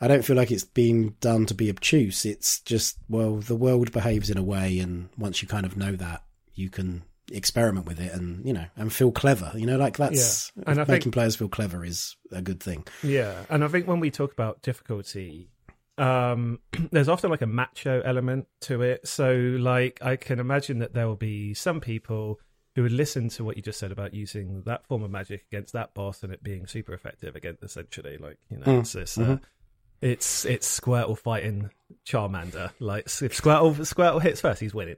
I 0.00 0.06
don't 0.08 0.24
feel 0.24 0.36
like 0.36 0.50
it's 0.50 0.64
being 0.64 1.16
done 1.20 1.46
to 1.46 1.54
be 1.54 1.70
obtuse. 1.70 2.24
It's 2.24 2.60
just 2.60 2.98
well, 3.08 3.36
the 3.36 3.56
world 3.56 3.92
behaves 3.92 4.30
in 4.30 4.38
a 4.38 4.42
way, 4.42 4.78
and 4.78 5.08
once 5.16 5.42
you 5.42 5.48
kind 5.48 5.66
of 5.66 5.76
know 5.76 5.96
that, 5.96 6.22
you 6.54 6.70
can 6.70 7.02
experiment 7.32 7.86
with 7.86 8.00
it 8.00 8.12
and 8.12 8.44
you 8.46 8.52
know 8.52 8.66
and 8.76 8.92
feel 8.92 9.12
clever. 9.12 9.52
You 9.54 9.66
know, 9.66 9.76
like 9.76 9.96
that's 9.96 10.52
Yeah. 10.56 10.62
And 10.66 10.78
I 10.80 10.84
making 10.84 11.02
think- 11.04 11.14
players 11.14 11.36
feel 11.36 11.48
clever 11.48 11.84
is 11.84 12.16
a 12.32 12.42
good 12.42 12.60
thing. 12.60 12.86
Yeah, 13.02 13.44
and 13.50 13.64
I 13.64 13.68
think 13.68 13.86
when 13.86 14.00
we 14.00 14.10
talk 14.10 14.32
about 14.32 14.62
difficulty, 14.62 15.50
um, 15.98 16.60
there's 16.92 17.08
often 17.08 17.30
like 17.30 17.42
a 17.42 17.46
macho 17.46 18.00
element 18.02 18.46
to 18.62 18.82
it. 18.82 19.06
So, 19.06 19.32
like, 19.34 19.98
I 20.02 20.16
can 20.16 20.38
imagine 20.38 20.78
that 20.80 20.94
there 20.94 21.06
will 21.06 21.16
be 21.16 21.54
some 21.54 21.80
people 21.80 22.38
who 22.76 22.82
would 22.82 22.92
listen 22.92 23.28
to 23.30 23.42
what 23.44 23.56
you 23.56 23.62
just 23.62 23.80
said 23.80 23.90
about 23.90 24.14
using 24.14 24.62
that 24.66 24.86
form 24.86 25.02
of 25.02 25.10
magic 25.10 25.44
against 25.50 25.72
that 25.72 25.94
boss 25.94 26.22
and 26.22 26.32
it 26.32 26.42
being 26.44 26.66
super 26.68 26.92
effective 26.94 27.34
against 27.34 27.62
essentially, 27.64 28.16
like, 28.18 28.38
you 28.50 28.56
know, 28.58 28.64
Mm, 28.64 28.80
it's 28.80 28.92
this. 28.92 29.18
Uh, 29.18 29.38
it's 30.00 30.44
it's 30.44 30.78
Squirtle 30.78 31.18
fighting 31.18 31.70
Charmander. 32.06 32.70
Like 32.78 33.06
if 33.06 33.36
Squirtle 33.36 33.74
Squirtle 33.80 34.22
hits 34.22 34.40
first, 34.40 34.60
he's 34.60 34.72
winning. 34.74 34.94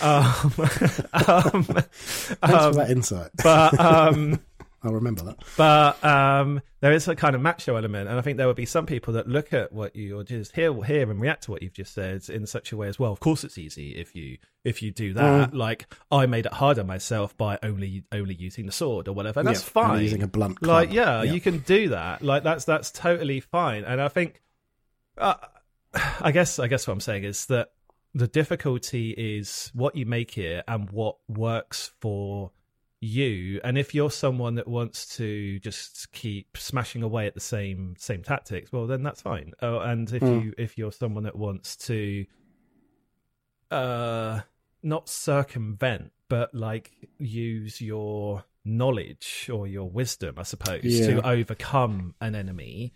Um, 0.00 0.34
um, 0.54 1.64
Thanks 1.64 2.38
um, 2.42 2.72
for 2.72 2.74
that 2.74 2.88
insight. 2.90 3.30
but 3.42 3.78
um, 3.80 4.40
I'll 4.82 4.92
remember 4.92 5.24
that. 5.24 5.38
but 5.56 6.04
um, 6.04 6.60
there 6.80 6.92
is 6.92 7.08
a 7.08 7.16
kind 7.16 7.34
of 7.34 7.40
macho 7.42 7.74
element, 7.74 8.08
and 8.08 8.16
I 8.16 8.22
think 8.22 8.36
there 8.38 8.46
would 8.46 8.54
be 8.56 8.64
some 8.66 8.86
people 8.86 9.14
that 9.14 9.26
look 9.26 9.52
at 9.52 9.72
what 9.72 9.96
you 9.96 10.18
or 10.18 10.22
just 10.24 10.54
hear 10.54 10.72
hear 10.84 11.10
and 11.10 11.20
react 11.20 11.44
to 11.44 11.50
what 11.50 11.62
you've 11.62 11.72
just 11.72 11.92
said 11.94 12.28
in 12.28 12.46
such 12.46 12.70
a 12.70 12.76
way 12.76 12.86
as 12.86 12.96
well. 12.98 13.12
Of 13.12 13.18
course, 13.18 13.42
it's 13.42 13.58
easy 13.58 13.96
if 13.96 14.14
you 14.14 14.38
if 14.64 14.80
you 14.82 14.92
do 14.92 15.14
that. 15.14 15.52
Like 15.52 15.92
I 16.12 16.26
made 16.26 16.46
it 16.46 16.52
harder 16.52 16.84
myself 16.84 17.36
by 17.36 17.58
only 17.64 18.04
only 18.12 18.34
using 18.34 18.66
the 18.66 18.72
sword 18.72 19.08
or 19.08 19.14
whatever, 19.14 19.40
and 19.40 19.48
that's 19.48 19.62
Yeah, 19.64 19.70
fine. 19.70 20.02
using 20.02 20.22
a 20.22 20.28
blunt 20.28 20.62
like 20.62 20.92
yeah, 20.92 21.22
Yeah. 21.24 21.32
you 21.32 21.40
can 21.40 21.58
do 21.58 21.88
that. 21.88 22.22
Like 22.22 22.44
that's 22.44 22.64
that's 22.64 22.92
totally 22.92 23.40
fine, 23.40 23.84
and 23.84 24.00
I 24.00 24.08
think. 24.08 24.40
Uh, 25.16 25.34
I 26.20 26.30
guess 26.30 26.58
I 26.60 26.68
guess 26.68 26.86
what 26.86 26.92
I'm 26.92 27.00
saying 27.00 27.24
is 27.24 27.46
that 27.46 27.70
the 28.14 28.26
difficulty 28.26 29.10
is 29.10 29.70
what 29.74 29.94
you 29.94 30.06
make 30.06 30.38
it 30.38 30.64
and 30.66 30.90
what 30.90 31.16
works 31.28 31.92
for 32.00 32.50
you 33.00 33.60
and 33.62 33.78
if 33.78 33.94
you're 33.94 34.10
someone 34.10 34.56
that 34.56 34.66
wants 34.66 35.16
to 35.16 35.60
just 35.60 36.10
keep 36.10 36.56
smashing 36.56 37.02
away 37.02 37.28
at 37.28 37.34
the 37.34 37.40
same 37.40 37.94
same 37.96 38.24
tactics 38.24 38.72
well 38.72 38.88
then 38.88 39.04
that's 39.04 39.22
fine 39.22 39.52
oh, 39.62 39.78
and 39.78 40.12
if 40.12 40.22
mm. 40.22 40.44
you 40.44 40.54
if 40.58 40.76
you're 40.76 40.90
someone 40.90 41.22
that 41.22 41.36
wants 41.36 41.76
to 41.76 42.26
uh 43.70 44.40
not 44.82 45.08
circumvent 45.08 46.10
but 46.28 46.52
like 46.52 46.90
use 47.18 47.80
your 47.80 48.44
knowledge 48.64 49.48
or 49.52 49.68
your 49.68 49.88
wisdom 49.88 50.34
i 50.36 50.42
suppose 50.42 50.82
yeah. 50.82 51.06
to 51.06 51.26
overcome 51.26 52.14
an 52.20 52.34
enemy 52.34 52.92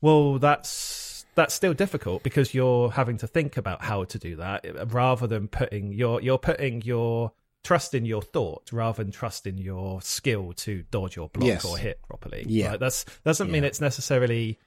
well 0.00 0.38
that's 0.38 1.19
that's 1.40 1.54
still 1.54 1.72
difficult 1.72 2.22
because 2.22 2.52
you're 2.52 2.90
having 2.90 3.16
to 3.16 3.26
think 3.26 3.56
about 3.56 3.82
how 3.82 4.04
to 4.04 4.18
do 4.18 4.36
that 4.36 4.92
rather 4.92 5.26
than 5.26 5.48
putting 5.48 5.90
your 5.90 6.20
you're 6.20 6.36
putting 6.36 6.82
your 6.82 7.32
trust 7.64 7.94
in 7.94 8.04
your 8.04 8.20
thought 8.20 8.70
rather 8.72 9.02
than 9.02 9.10
trust 9.10 9.46
in 9.46 9.56
your 9.56 10.02
skill 10.02 10.52
to 10.52 10.82
dodge 10.90 11.16
or 11.16 11.30
block 11.30 11.46
yes. 11.46 11.64
or 11.64 11.78
hit 11.78 11.98
properly. 12.02 12.44
Yeah, 12.46 12.72
right? 12.72 12.80
that's 12.80 13.06
doesn't 13.24 13.46
yeah. 13.46 13.52
mean 13.54 13.64
it's 13.64 13.80
necessarily 13.80 14.58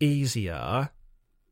easier, 0.00 0.90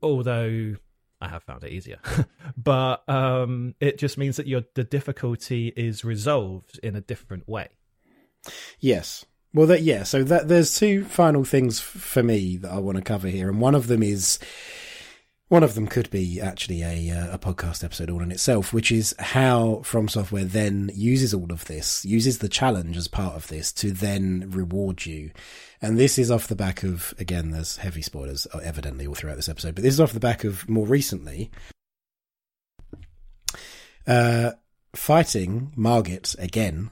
although 0.02 0.74
I 1.20 1.28
have 1.28 1.44
found 1.44 1.62
it 1.62 1.70
easier. 1.70 2.00
but 2.56 3.08
um, 3.08 3.76
it 3.78 3.98
just 3.98 4.18
means 4.18 4.34
that 4.38 4.48
your 4.48 4.64
the 4.74 4.82
difficulty 4.82 5.72
is 5.76 6.04
resolved 6.04 6.80
in 6.82 6.96
a 6.96 7.00
different 7.00 7.48
way. 7.48 7.68
Yes. 8.80 9.24
Well, 9.54 9.66
that 9.68 9.82
yeah. 9.82 10.02
So 10.02 10.22
that 10.24 10.48
there's 10.48 10.78
two 10.78 11.04
final 11.04 11.44
things 11.44 11.80
for 11.80 12.22
me 12.22 12.56
that 12.58 12.70
I 12.70 12.78
want 12.78 12.96
to 12.96 13.02
cover 13.02 13.28
here, 13.28 13.48
and 13.48 13.60
one 13.60 13.74
of 13.74 13.86
them 13.86 14.02
is 14.02 14.38
one 15.48 15.62
of 15.62 15.74
them 15.74 15.86
could 15.86 16.10
be 16.10 16.40
actually 16.40 16.82
a 16.82 17.10
uh, 17.10 17.34
a 17.34 17.38
podcast 17.38 17.82
episode 17.82 18.10
all 18.10 18.22
in 18.22 18.30
itself, 18.30 18.72
which 18.72 18.92
is 18.92 19.14
how 19.18 19.80
From 19.84 20.08
Software 20.08 20.44
then 20.44 20.90
uses 20.94 21.32
all 21.32 21.50
of 21.50 21.64
this, 21.64 22.04
uses 22.04 22.38
the 22.38 22.48
challenge 22.48 22.96
as 22.96 23.08
part 23.08 23.34
of 23.34 23.48
this 23.48 23.72
to 23.74 23.90
then 23.90 24.50
reward 24.50 25.06
you. 25.06 25.30
And 25.80 25.98
this 25.98 26.18
is 26.18 26.30
off 26.30 26.48
the 26.48 26.56
back 26.56 26.82
of 26.82 27.14
again, 27.18 27.50
there's 27.50 27.78
heavy 27.78 28.02
spoilers 28.02 28.46
uh, 28.52 28.58
evidently 28.58 29.06
all 29.06 29.14
throughout 29.14 29.36
this 29.36 29.48
episode, 29.48 29.74
but 29.74 29.82
this 29.82 29.94
is 29.94 30.00
off 30.00 30.12
the 30.12 30.20
back 30.20 30.44
of 30.44 30.68
more 30.68 30.86
recently 30.86 31.50
uh, 34.06 34.52
fighting 34.94 35.72
Margit 35.76 36.34
again 36.38 36.90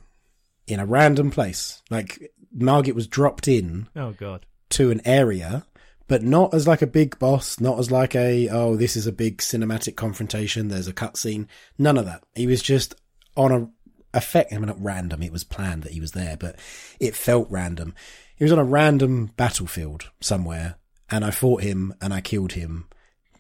in 0.66 0.80
a 0.80 0.86
random 0.86 1.30
place. 1.30 1.82
Like 1.90 2.32
Margit 2.57 2.94
was 2.94 3.07
dropped 3.07 3.48
in. 3.48 3.88
Oh 3.94 4.12
god. 4.12 4.46
To 4.70 4.90
an 4.90 5.00
area 5.04 5.64
but 6.09 6.22
not 6.22 6.54
as 6.54 6.68
like 6.68 6.82
a 6.82 6.86
big 6.86 7.18
boss, 7.18 7.59
not 7.61 7.78
as 7.78 7.90
like 7.90 8.14
a, 8.14 8.48
oh, 8.48 8.76
this 8.76 8.96
is 8.96 9.07
a 9.07 9.12
big 9.12 9.38
cinematic 9.38 9.96
confrontation, 9.96 10.68
there's 10.68 10.88
a 10.88 10.92
cutscene. 10.92 11.48
None 11.78 11.98
of 11.98 12.04
that. 12.07 12.22
He 12.34 12.46
was 12.46 12.62
just 12.62 12.94
on 13.36 13.52
a 13.52 13.68
effect, 14.16 14.52
I 14.52 14.57
mean, 14.57 14.66
not 14.66 14.82
random, 14.82 15.22
it 15.22 15.32
was 15.32 15.44
planned 15.44 15.82
that 15.82 15.92
he 15.92 16.00
was 16.00 16.12
there, 16.12 16.36
but 16.36 16.57
it 17.00 17.14
felt 17.14 17.50
random. 17.50 17.94
He 18.36 18.44
was 18.44 18.52
on 18.52 18.59
a 18.59 18.64
random 18.64 19.32
battlefield 19.36 20.11
somewhere, 20.20 20.76
and 21.11 21.24
I 21.24 21.30
fought 21.30 21.62
him 21.62 21.94
and 22.00 22.14
I 22.14 22.20
killed 22.20 22.52
him 22.52 22.86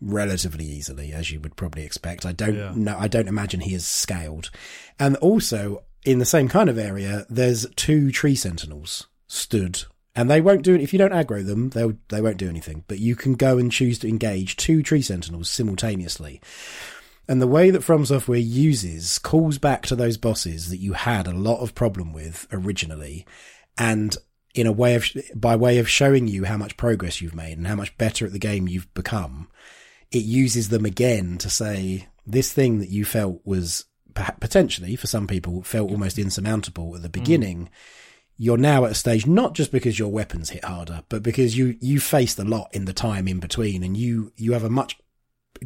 relatively 0.00 0.66
easily, 0.66 1.12
as 1.12 1.30
you 1.30 1.40
would 1.40 1.56
probably 1.56 1.84
expect. 1.84 2.26
I 2.26 2.32
don't 2.32 2.56
yeah. 2.56 2.72
know, 2.74 2.96
I 2.98 3.08
don't 3.08 3.28
imagine 3.28 3.60
he 3.60 3.74
is 3.74 3.86
scaled. 3.86 4.50
And 4.98 5.16
also, 5.16 5.84
in 6.06 6.18
the 6.20 6.24
same 6.24 6.48
kind 6.48 6.70
of 6.70 6.78
area, 6.78 7.26
there's 7.28 7.66
two 7.74 8.10
tree 8.10 8.36
sentinels 8.36 9.08
stood 9.26 9.82
and 10.14 10.30
they 10.30 10.40
won't 10.40 10.62
do 10.62 10.74
it 10.74 10.80
if 10.80 10.92
you 10.92 10.98
don't 10.98 11.12
aggro 11.12 11.44
them. 11.44 11.68
They'll 11.70 11.98
they 12.08 12.22
won't 12.22 12.38
do 12.38 12.48
anything. 12.48 12.84
But 12.88 13.00
you 13.00 13.14
can 13.14 13.34
go 13.34 13.58
and 13.58 13.70
choose 13.70 13.98
to 13.98 14.08
engage 14.08 14.56
two 14.56 14.82
tree 14.82 15.02
sentinels 15.02 15.50
simultaneously. 15.50 16.40
And 17.28 17.42
the 17.42 17.46
way 17.46 17.70
that 17.70 17.82
From 17.82 18.06
Software 18.06 18.38
uses 18.38 19.18
calls 19.18 19.58
back 19.58 19.82
to 19.86 19.96
those 19.96 20.16
bosses 20.16 20.70
that 20.70 20.78
you 20.78 20.94
had 20.94 21.26
a 21.26 21.34
lot 21.34 21.60
of 21.60 21.74
problem 21.74 22.12
with 22.12 22.46
originally, 22.50 23.26
and 23.76 24.16
in 24.54 24.66
a 24.66 24.72
way 24.72 24.94
of 24.94 25.06
by 25.34 25.54
way 25.54 25.78
of 25.78 25.88
showing 25.88 26.28
you 26.28 26.44
how 26.44 26.56
much 26.56 26.78
progress 26.78 27.20
you've 27.20 27.34
made 27.34 27.58
and 27.58 27.66
how 27.66 27.76
much 27.76 27.98
better 27.98 28.24
at 28.24 28.32
the 28.32 28.38
game 28.38 28.68
you've 28.68 28.92
become, 28.94 29.48
it 30.12 30.24
uses 30.24 30.70
them 30.70 30.86
again 30.86 31.36
to 31.38 31.50
say 31.50 32.06
this 32.24 32.52
thing 32.52 32.78
that 32.78 32.90
you 32.90 33.04
felt 33.04 33.40
was 33.44 33.84
potentially 34.40 34.96
for 34.96 35.06
some 35.06 35.26
people 35.26 35.62
felt 35.62 35.90
almost 35.90 36.18
insurmountable 36.18 36.94
at 36.96 37.02
the 37.02 37.08
mm. 37.08 37.12
beginning. 37.12 37.64
Mm 37.66 37.68
you're 38.38 38.58
now 38.58 38.84
at 38.84 38.92
a 38.92 38.94
stage 38.94 39.26
not 39.26 39.54
just 39.54 39.72
because 39.72 39.98
your 39.98 40.12
weapons 40.12 40.50
hit 40.50 40.64
harder, 40.64 41.02
but 41.08 41.22
because 41.22 41.56
you 41.56 41.76
you 41.80 42.00
faced 42.00 42.38
a 42.38 42.44
lot 42.44 42.68
in 42.72 42.84
the 42.84 42.92
time 42.92 43.26
in 43.26 43.40
between, 43.40 43.82
and 43.82 43.96
you 43.96 44.32
you 44.36 44.52
have 44.52 44.64
a 44.64 44.70
much 44.70 44.98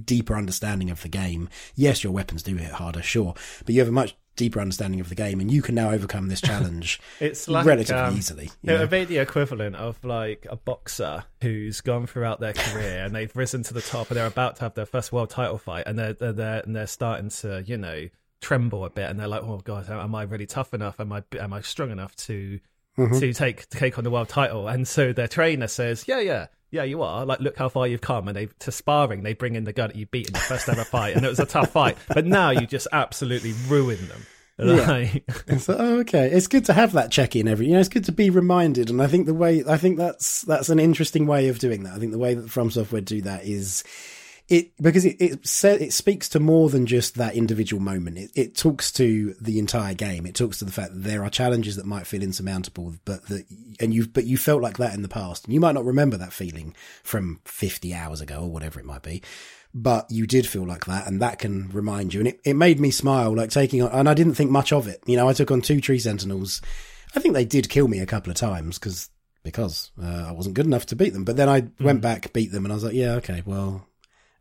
deeper 0.05 0.37
understanding 0.37 0.91
of 0.91 1.03
the 1.03 1.09
game. 1.09 1.49
Yes, 1.75 2.05
your 2.05 2.13
weapons 2.13 2.43
do 2.43 2.55
hit 2.57 2.73
harder, 2.73 3.03
sure, 3.03 3.35
but 3.65 3.75
you 3.75 3.81
have 3.81 3.89
a 3.89 3.93
much 3.93 4.17
deeper 4.37 4.61
understanding 4.61 5.01
of 5.01 5.09
the 5.09 5.17
game, 5.17 5.41
and 5.41 5.51
you 5.51 5.63
can 5.63 5.75
now 5.75 5.91
overcome 5.91 6.29
this 6.29 6.41
challenge. 6.41 7.01
it's 7.21 7.49
like, 7.49 7.67
relatively 7.67 8.03
um, 8.03 8.17
easily. 8.17 8.51
It 8.63 8.79
would 8.79 8.89
be 8.89 9.05
the 9.05 9.19
equivalent 9.19 9.75
of 9.75 10.03
like 10.05 10.47
a 10.49 10.57
boxer 10.57 11.25
who's 11.43 11.81
gone 11.81 12.07
throughout 12.07 12.39
their 12.39 12.53
career 12.53 13.05
and 13.05 13.15
they've 13.15 13.35
risen 13.35 13.65
to 13.65 13.75
the 13.75 13.83
top, 13.83 14.11
and 14.11 14.17
they're 14.17 14.27
about 14.27 14.57
to 14.57 14.63
have 14.63 14.75
their 14.75 14.87
first 14.87 15.13
world 15.13 15.31
title 15.31 15.59
fight, 15.59 15.85
and 15.87 15.99
they're 15.99 16.13
they're, 16.13 16.33
they're 16.33 16.61
and 16.61 16.77
they're 16.77 16.87
starting 16.87 17.31
to 17.31 17.65
you 17.67 17.77
know 17.77 18.09
tremble 18.41 18.85
a 18.85 18.91
bit 18.91 19.11
and 19.11 19.19
they're 19.19 19.29
like, 19.29 19.43
"Oh 19.43 19.61
God, 19.63 19.89
am 19.89 20.15
I 20.15 20.23
really 20.23 20.47
tough 20.47 20.75
enough? 20.75 21.01
Am 21.01 21.13
I 21.13 21.23
am 21.39 21.53
I 21.53 21.61
strong 21.61 21.91
enough 21.91 22.15
to 22.17 22.61
mm-hmm. 22.99 23.19
to 23.19 23.33
take 23.33 23.69
to 23.69 23.79
take 23.79 23.99
on 23.99 24.05
the 24.05 24.11
world 24.11 24.29
title?" 24.29 24.69
And 24.69 24.87
so 24.87 25.13
their 25.13 25.29
trainer 25.29 25.69
says, 25.69 26.05
"Yeah, 26.07 26.21
yeah." 26.21 26.47
Yeah, 26.73 26.85
you 26.85 27.03
are. 27.03 27.27
Like, 27.27 27.41
look 27.41 27.57
how 27.57 27.69
far 27.69 27.89
you've 27.89 28.01
come. 28.01 28.29
And 28.29 28.37
they 28.37 28.47
to 28.61 28.71
sparring, 28.71 29.25
they 29.25 29.35
bring 29.35 29.57
in 29.57 29.65
the 29.65 29.73
guy 29.73 29.89
that 29.89 29.97
you 29.97 30.07
beat 30.07 30.29
in 30.29 30.35
the 30.35 30.39
first 30.39 30.69
ever 30.69 30.85
fight, 30.85 31.17
and 31.17 31.27
it 31.27 31.29
was 31.29 31.41
a 31.41 31.45
tough 31.45 31.71
fight. 31.71 31.99
But 32.07 32.27
now 32.27 32.51
you 32.51 32.65
just 32.65 32.87
absolutely 32.93 33.55
ruin 33.67 34.07
them. 34.07 34.25
Like... 34.61 35.25
Yeah. 35.49 35.57
so, 35.59 35.77
oh, 35.79 35.99
okay. 36.01 36.31
It's 36.31 36.47
good 36.47 36.67
to 36.67 36.73
have 36.73 36.93
that 36.93 37.11
check 37.11 37.35
in 37.35 37.49
every. 37.49 37.67
You 37.67 37.73
know, 37.73 37.81
it's 37.81 37.89
good 37.89 38.05
to 38.05 38.13
be 38.13 38.31
reminded, 38.31 38.91
and 38.91 39.03
I 39.03 39.07
think 39.07 39.27
the 39.27 39.35
way 39.35 39.65
I 39.67 39.77
think 39.79 39.99
that's 39.99 40.43
that's 40.43 40.69
an 40.69 40.79
interesting 40.79 41.27
way 41.27 41.49
of 41.49 41.59
doing 41.59 41.83
that. 41.85 41.95
I 41.95 41.99
think 41.99 42.13
the 42.13 42.19
way 42.19 42.35
that 42.35 42.51
From 42.51 42.71
Software 42.71 43.01
do 43.01 43.23
that 43.23 43.45
is 43.45 43.83
it 44.51 44.73
because 44.83 45.05
it 45.05 45.17
it, 45.21 45.65
it 45.65 45.93
speaks 45.93 46.29
to 46.31 46.41
more 46.41 46.69
than 46.69 46.85
just 46.85 47.15
that 47.15 47.37
individual 47.37 47.81
moment. 47.81 48.19
It, 48.19 48.31
it 48.35 48.57
talks 48.57 48.91
to 48.93 49.35
the 49.41 49.61
entire 49.61 49.95
game. 49.95 50.27
It 50.27 50.35
talks 50.35 50.59
to 50.59 50.65
the 50.65 50.73
fact 50.73 50.93
that 50.93 51.05
there 51.05 51.25
are 51.25 51.31
challenges 51.31 51.77
that 51.77 51.87
might 51.87 52.07
feel 52.07 52.23
insurmountable, 52.23 52.95
but 53.05 53.27
that 53.29 53.47
and 53.79 53.95
you've 53.95 54.13
but 54.13 54.27
you 54.27 54.37
felt 54.37 54.61
like 54.61 54.77
that 54.79 54.95
in 54.95 55.03
the 55.03 55.09
past, 55.09 55.45
and 55.45 55.55
you 55.55 55.61
might 55.61 55.77
not 55.77 55.85
remember 55.85 56.17
that 56.17 56.33
feeling 56.33 56.75
from 57.05 57.41
fifty 57.45 57.95
hours 57.95 58.21
ago 58.21 58.41
or 58.41 58.51
whatever 58.51 58.81
it 58.81 58.87
might 58.87 59.03
be. 59.03 59.23
But 59.73 60.11
you 60.11 60.27
did 60.27 60.49
feel 60.49 60.67
like 60.67 60.87
that, 60.87 61.07
and 61.07 61.23
that 61.23 61.39
can 61.39 61.69
remind 61.69 62.13
you. 62.13 62.21
And 62.21 62.29
it, 62.29 62.41
it 62.45 62.55
made 62.55 62.81
me 62.81 62.91
smile, 62.91 63.37
like 63.37 63.51
taking 63.51 63.83
on, 63.83 63.93
and 63.93 64.09
I 64.09 64.15
didn't 64.15 64.35
think 64.35 64.51
much 64.51 64.73
of 64.73 64.89
it. 64.89 65.01
You 65.07 65.17
know, 65.17 65.29
I 65.29 65.33
took 65.33 65.53
on 65.53 65.61
two 65.61 65.81
tree 65.81 66.01
sentinels. 66.01 66.61
I 67.15 67.21
think 67.21 67.35
they 67.35 67.45
did 67.45 67.69
kill 67.69 67.87
me 67.87 68.01
a 68.01 68.07
couple 68.07 68.33
of 68.33 68.37
times 68.37 68.81
because 68.81 69.11
because 69.45 69.93
uh, 70.03 70.27
I 70.29 70.33
wasn't 70.33 70.57
good 70.57 70.67
enough 70.67 70.87
to 70.87 70.97
beat 70.97 71.13
them. 71.13 71.25
But 71.25 71.37
then 71.37 71.49
I 71.49 71.61
mm. 71.61 71.81
went 71.81 72.01
back, 72.01 72.33
beat 72.33 72.51
them, 72.51 72.65
and 72.65 72.73
I 72.73 72.75
was 72.75 72.85
like, 72.85 72.95
yeah, 72.95 73.13
okay, 73.15 73.43
well, 73.47 73.87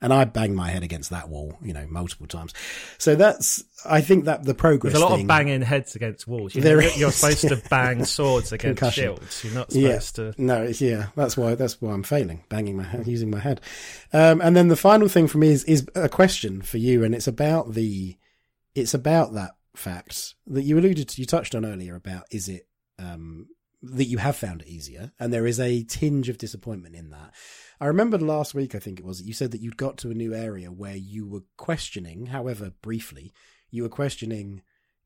and 0.01 0.13
I 0.13 0.25
banged 0.25 0.55
my 0.55 0.69
head 0.69 0.83
against 0.83 1.09
that 1.09 1.29
wall, 1.29 1.57
you 1.61 1.73
know, 1.73 1.85
multiple 1.89 2.27
times. 2.27 2.53
So 2.97 3.15
that's, 3.15 3.63
I 3.85 4.01
think 4.01 4.25
that 4.25 4.43
the 4.43 4.53
progress. 4.53 4.93
There's 4.93 5.01
a 5.01 5.05
lot 5.05 5.15
thing, 5.15 5.21
of 5.21 5.27
banging 5.27 5.61
heads 5.61 5.95
against 5.95 6.27
walls. 6.27 6.55
You 6.55 6.61
know, 6.61 6.79
you're 6.79 7.11
supposed 7.11 7.41
to 7.41 7.61
bang 7.69 8.05
swords 8.05 8.51
against 8.51 8.79
Concussion. 8.79 9.03
shields. 9.03 9.43
You're 9.43 9.53
not 9.53 9.71
supposed 9.71 10.17
yeah. 10.17 10.31
to. 10.31 10.41
No, 10.41 10.71
yeah, 10.79 11.07
that's 11.15 11.35
why 11.35 11.55
that's 11.55 11.81
why 11.81 11.91
I'm 11.91 12.03
failing, 12.03 12.43
banging 12.49 12.77
my 12.77 12.83
head, 12.83 13.07
using 13.07 13.29
my 13.29 13.39
head. 13.39 13.61
Um, 14.13 14.41
and 14.41 14.55
then 14.55 14.67
the 14.67 14.75
final 14.75 15.07
thing 15.07 15.27
for 15.27 15.37
me 15.37 15.49
is 15.49 15.63
is 15.65 15.87
a 15.95 16.09
question 16.09 16.61
for 16.61 16.77
you, 16.77 17.03
and 17.03 17.13
it's 17.13 17.27
about 17.27 17.73
the, 17.73 18.17
it's 18.75 18.93
about 18.93 19.33
that 19.33 19.51
fact 19.75 20.35
that 20.47 20.63
you 20.63 20.77
alluded 20.77 21.09
to, 21.09 21.21
you 21.21 21.25
touched 21.25 21.55
on 21.55 21.65
earlier 21.65 21.95
about 21.95 22.23
is 22.31 22.49
it 22.49 22.67
um, 22.97 23.47
that 23.81 24.05
you 24.05 24.17
have 24.17 24.35
found 24.35 24.61
it 24.61 24.67
easier, 24.67 25.11
and 25.19 25.31
there 25.31 25.45
is 25.45 25.59
a 25.59 25.83
tinge 25.83 26.29
of 26.29 26.37
disappointment 26.37 26.95
in 26.95 27.09
that. 27.11 27.33
I 27.81 27.85
remember 27.85 28.17
last 28.17 28.53
week, 28.53 28.75
I 28.75 28.79
think 28.79 28.99
it 28.99 29.05
was, 29.05 29.19
that 29.19 29.27
you 29.27 29.33
said 29.33 29.51
that 29.51 29.61
you'd 29.61 29.77
got 29.77 29.97
to 29.99 30.11
a 30.11 30.15
new 30.15 30.33
area 30.33 30.71
where 30.71 30.95
you 30.95 31.25
were 31.25 31.43
questioning, 31.57 32.27
however 32.27 32.71
briefly, 32.81 33.31
you 33.71 33.83
were 33.83 33.89
questioning 33.89 34.61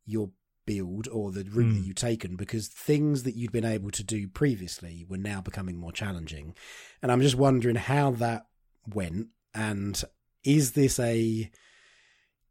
your 0.05 0.31
build 0.65 1.07
or 1.09 1.31
the 1.31 1.43
route 1.43 1.73
mm. 1.73 1.77
that 1.77 1.85
you'd 1.85 1.97
taken 1.97 2.35
because 2.35 2.67
things 2.67 3.23
that 3.23 3.35
you'd 3.35 3.51
been 3.51 3.65
able 3.65 3.91
to 3.91 4.03
do 4.03 4.27
previously 4.27 5.05
were 5.07 5.17
now 5.17 5.41
becoming 5.41 5.77
more 5.77 5.91
challenging. 5.91 6.55
And 7.01 7.11
I'm 7.11 7.21
just 7.21 7.35
wondering 7.35 7.75
how 7.75 8.11
that 8.11 8.47
went. 8.87 9.27
And 9.53 10.01
is 10.43 10.71
this 10.71 10.99
a 10.99 11.51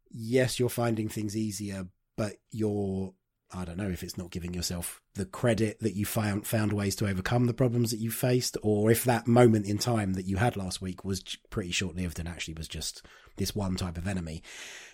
yes, 0.09 0.59
you're 0.59 0.69
finding 0.69 1.09
things 1.09 1.35
easier, 1.35 1.87
but 2.15 2.33
you're 2.51 3.13
I 3.53 3.65
don't 3.65 3.77
know 3.77 3.89
if 3.89 4.03
it's 4.03 4.17
not 4.17 4.31
giving 4.31 4.53
yourself 4.53 5.01
the 5.15 5.25
credit 5.25 5.79
that 5.81 5.95
you 5.95 6.05
found 6.05 6.47
found 6.47 6.73
ways 6.73 6.95
to 6.97 7.07
overcome 7.07 7.45
the 7.45 7.53
problems 7.53 7.91
that 7.91 7.99
you 7.99 8.09
faced, 8.11 8.57
or 8.63 8.89
if 8.89 9.03
that 9.03 9.27
moment 9.27 9.67
in 9.67 9.77
time 9.77 10.13
that 10.13 10.25
you 10.25 10.37
had 10.37 10.57
last 10.57 10.81
week 10.81 11.05
was 11.05 11.23
pretty 11.49 11.71
short 11.71 11.95
lived 11.95 12.19
and 12.19 12.27
actually 12.27 12.55
was 12.55 12.67
just 12.67 13.05
this 13.37 13.55
one 13.55 13.75
type 13.75 13.97
of 13.97 14.07
enemy. 14.07 14.41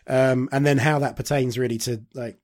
Um, 0.08 0.50
and 0.52 0.66
then 0.66 0.78
how 0.78 1.00
that 1.00 1.16
pertains 1.16 1.58
really 1.58 1.78
to 1.80 2.02
like 2.14 2.38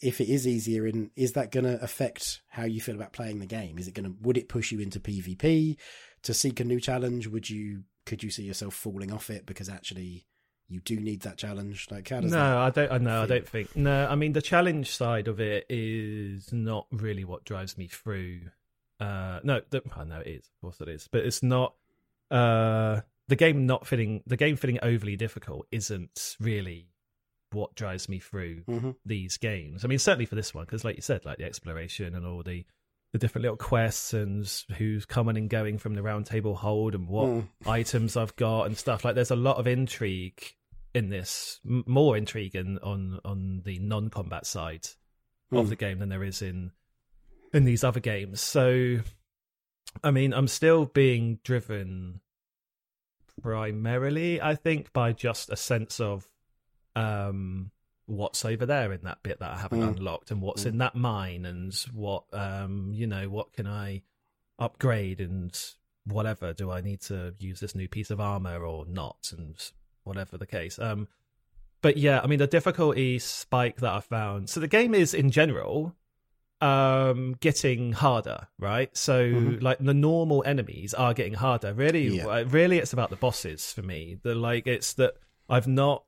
if 0.00 0.20
it 0.20 0.28
is 0.28 0.48
easier 0.48 0.86
and 0.86 1.10
is 1.14 1.32
that 1.32 1.52
going 1.52 1.64
to 1.64 1.80
affect 1.82 2.42
how 2.48 2.64
you 2.64 2.80
feel 2.80 2.96
about 2.96 3.12
playing 3.12 3.38
the 3.38 3.46
game? 3.46 3.78
Is 3.78 3.86
it 3.86 3.94
going 3.94 4.10
to 4.10 4.16
would 4.22 4.36
it 4.36 4.48
push 4.48 4.72
you 4.72 4.80
into 4.80 5.00
PvP 5.00 5.76
to 6.22 6.34
seek 6.34 6.60
a 6.60 6.64
new 6.64 6.80
challenge? 6.80 7.28
Would 7.28 7.48
you 7.48 7.84
could 8.04 8.22
you 8.22 8.30
see 8.30 8.44
yourself 8.44 8.74
falling 8.74 9.12
off 9.12 9.30
it 9.30 9.46
because 9.46 9.68
actually 9.68 10.26
you 10.68 10.80
do 10.80 10.96
need 10.98 11.20
that 11.22 11.36
challenge? 11.36 11.86
Like, 11.90 12.08
how 12.08 12.20
does 12.20 12.32
no, 12.32 12.38
that 12.38 12.56
I 12.56 12.70
don't. 12.70 12.92
I 12.92 12.98
know. 12.98 13.22
I 13.22 13.26
don't 13.26 13.48
think. 13.48 13.76
No, 13.76 14.06
I 14.08 14.14
mean 14.14 14.32
the 14.32 14.42
challenge 14.42 14.90
side 14.90 15.28
of 15.28 15.40
it 15.40 15.66
is 15.68 16.52
not 16.52 16.86
really 16.90 17.24
what 17.24 17.44
drives 17.44 17.76
me 17.78 17.86
through. 17.86 18.40
Uh, 18.98 19.40
no, 19.44 19.60
the, 19.70 19.82
I 19.96 20.04
know 20.04 20.20
it 20.20 20.26
is. 20.28 20.46
Of 20.46 20.60
course, 20.62 20.80
it 20.80 20.88
is. 20.88 21.08
But 21.10 21.24
it's 21.24 21.42
not. 21.42 21.74
Uh, 22.30 23.02
the 23.28 23.36
game 23.36 23.66
not 23.66 23.86
feeling 23.86 24.22
the 24.26 24.36
game 24.36 24.56
feeling 24.56 24.78
overly 24.82 25.16
difficult 25.16 25.66
isn't 25.70 26.36
really 26.40 26.88
what 27.52 27.74
drives 27.76 28.08
me 28.08 28.18
through 28.18 28.62
Mhm. 28.68 28.96
these 29.04 29.36
games. 29.36 29.84
I 29.84 29.88
mean, 29.88 29.98
certainly 30.00 30.26
for 30.26 30.34
this 30.34 30.52
one, 30.52 30.64
because 30.64 30.84
like 30.84 30.96
you 30.96 31.02
said, 31.02 31.24
like 31.24 31.38
the 31.38 31.44
exploration 31.44 32.14
and 32.14 32.26
all 32.26 32.42
the 32.42 32.64
the 33.16 33.26
different 33.26 33.42
little 33.44 33.56
quests 33.56 34.12
and 34.12 34.46
who's 34.76 35.06
coming 35.06 35.38
and 35.38 35.48
going 35.48 35.78
from 35.78 35.94
the 35.94 36.02
round 36.02 36.26
table 36.26 36.54
hold 36.54 36.94
and 36.94 37.08
what 37.08 37.26
Mm. 37.28 37.48
items 37.66 38.16
I've 38.16 38.36
got 38.36 38.64
and 38.64 38.76
stuff. 38.76 39.04
Like, 39.04 39.14
there's 39.14 39.30
a 39.30 39.36
lot 39.36 39.56
of 39.56 39.66
intrigue 39.66 40.42
in 40.94 41.08
this, 41.08 41.60
M- 41.66 41.84
more 41.86 42.16
intrigue 42.16 42.54
in, 42.54 42.78
on 42.78 43.18
on 43.24 43.62
the 43.64 43.78
non-combat 43.78 44.44
side 44.46 44.86
of 45.50 45.66
Mm. 45.66 45.68
the 45.70 45.76
game 45.76 45.98
than 45.98 46.08
there 46.10 46.24
is 46.24 46.42
in 46.42 46.72
in 47.54 47.64
these 47.64 47.82
other 47.84 48.00
games. 48.00 48.40
So, 48.40 48.98
I 50.04 50.10
mean, 50.10 50.34
I'm 50.34 50.48
still 50.48 50.84
being 50.84 51.38
driven 51.42 52.20
primarily, 53.42 54.40
I 54.40 54.54
think, 54.54 54.92
by 54.92 55.12
just 55.12 55.50
a 55.50 55.56
sense 55.56 56.00
of 56.00 56.28
um 56.94 57.70
what's 58.06 58.44
over 58.44 58.64
there 58.66 58.92
in 58.92 59.00
that 59.02 59.22
bit 59.22 59.40
that 59.40 59.50
I 59.50 59.58
haven't 59.58 59.80
Mm. 59.80 59.96
unlocked 59.98 60.30
and 60.30 60.40
what's 60.40 60.62
Mm. 60.64 60.66
in 60.68 60.78
that 60.78 60.94
mine 60.94 61.44
and 61.44 61.74
what 61.92 62.24
um 62.32 62.92
you 62.94 63.06
know 63.06 63.28
what 63.28 63.52
can 63.52 63.66
I 63.66 64.02
upgrade 64.58 65.20
and 65.20 65.56
whatever 66.04 66.52
do 66.52 66.70
I 66.70 66.80
need 66.80 67.00
to 67.02 67.34
use 67.38 67.58
this 67.60 67.74
new 67.74 67.88
piece 67.88 68.10
of 68.10 68.20
armor 68.20 68.64
or 68.64 68.86
not 68.86 69.32
and 69.36 69.56
whatever 70.04 70.38
the 70.38 70.46
case 70.46 70.78
um 70.78 71.08
but 71.82 71.96
yeah 71.96 72.20
I 72.22 72.26
mean 72.28 72.38
the 72.38 72.46
difficulty 72.46 73.18
spike 73.18 73.78
that 73.80 73.92
I 73.92 74.00
found 74.00 74.48
so 74.48 74.60
the 74.60 74.68
game 74.68 74.94
is 74.94 75.12
in 75.12 75.30
general 75.32 75.94
um 76.62 77.34
getting 77.40 77.92
harder 77.92 78.48
right 78.58 78.96
so 78.96 79.26
Mhm. 79.26 79.62
like 79.62 79.78
the 79.78 79.92
normal 79.92 80.42
enemies 80.46 80.94
are 80.94 81.12
getting 81.12 81.34
harder 81.34 81.74
really 81.74 82.06
Yeah. 82.16 82.26
uh, 82.28 82.44
really 82.44 82.78
it's 82.78 82.94
about 82.94 83.10
the 83.10 83.16
bosses 83.16 83.72
for 83.72 83.82
me 83.82 84.18
the 84.22 84.34
like 84.34 84.66
it's 84.66 84.94
that 84.94 85.14
I've 85.50 85.66
not 85.68 86.04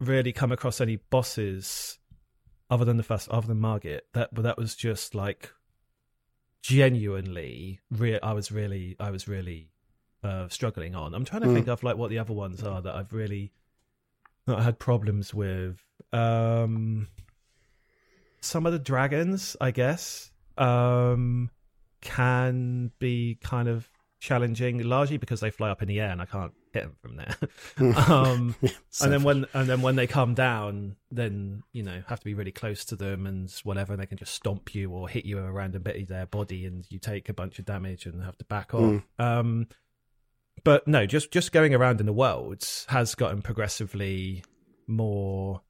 really 0.00 0.32
come 0.32 0.52
across 0.52 0.80
any 0.80 0.96
bosses 0.96 1.98
other 2.70 2.84
than 2.84 2.96
the 2.96 3.02
first 3.02 3.28
other 3.30 3.46
than 3.46 3.58
Margit 3.60 4.00
that 4.12 4.34
but 4.34 4.42
that 4.42 4.58
was 4.58 4.74
just 4.74 5.14
like 5.14 5.52
genuinely 6.62 7.80
real. 7.90 8.18
I 8.22 8.32
was 8.32 8.50
really 8.50 8.96
I 8.98 9.10
was 9.10 9.28
really 9.28 9.70
uh 10.24 10.48
struggling 10.48 10.94
on. 10.94 11.14
I'm 11.14 11.24
trying 11.24 11.42
to 11.42 11.48
Mm. 11.48 11.54
think 11.54 11.68
of 11.68 11.82
like 11.82 11.96
what 11.96 12.10
the 12.10 12.18
other 12.18 12.32
ones 12.32 12.62
are 12.62 12.82
that 12.82 12.94
I've 12.94 13.12
really 13.12 13.52
that 14.46 14.58
I 14.58 14.62
had 14.62 14.78
problems 14.78 15.32
with. 15.32 15.82
Um 16.12 17.08
some 18.40 18.66
of 18.66 18.72
the 18.72 18.78
dragons, 18.78 19.56
I 19.60 19.70
guess, 19.70 20.30
um 20.58 21.50
can 22.00 22.90
be 22.98 23.38
kind 23.42 23.68
of 23.68 23.88
challenging 24.26 24.82
largely 24.82 25.18
because 25.18 25.38
they 25.38 25.50
fly 25.50 25.70
up 25.70 25.82
in 25.82 25.88
the 25.88 26.00
air 26.00 26.10
and 26.10 26.20
I 26.20 26.26
can't 26.26 26.52
hit 26.72 26.82
them 26.82 26.96
from 27.00 27.16
there. 27.16 27.36
um 28.10 28.56
and 29.00 29.12
then 29.12 29.22
when 29.22 29.46
and 29.54 29.68
then 29.68 29.82
when 29.82 29.94
they 29.94 30.08
come 30.08 30.34
down, 30.34 30.96
then 31.12 31.62
you 31.72 31.84
know 31.84 32.02
have 32.08 32.18
to 32.18 32.24
be 32.24 32.34
really 32.34 32.50
close 32.50 32.84
to 32.86 32.96
them 32.96 33.26
and 33.26 33.50
whatever. 33.62 33.92
And 33.92 34.02
they 34.02 34.06
can 34.06 34.18
just 34.18 34.34
stomp 34.34 34.74
you 34.74 34.90
or 34.90 35.08
hit 35.08 35.24
you 35.24 35.38
a 35.38 35.50
random 35.50 35.82
bit 35.82 36.02
of 36.02 36.08
their 36.08 36.26
body, 36.26 36.66
and 36.66 36.84
you 36.90 36.98
take 36.98 37.28
a 37.28 37.34
bunch 37.34 37.60
of 37.60 37.64
damage 37.64 38.04
and 38.04 38.22
have 38.24 38.36
to 38.38 38.44
back 38.44 38.74
off. 38.74 38.82
Mm. 38.82 39.02
Um, 39.18 39.68
but 40.64 40.88
no, 40.88 41.06
just 41.06 41.30
just 41.30 41.52
going 41.52 41.74
around 41.74 42.00
in 42.00 42.06
the 42.06 42.12
world 42.12 42.66
has 42.88 43.14
gotten 43.14 43.42
progressively 43.42 44.42
more 44.88 45.62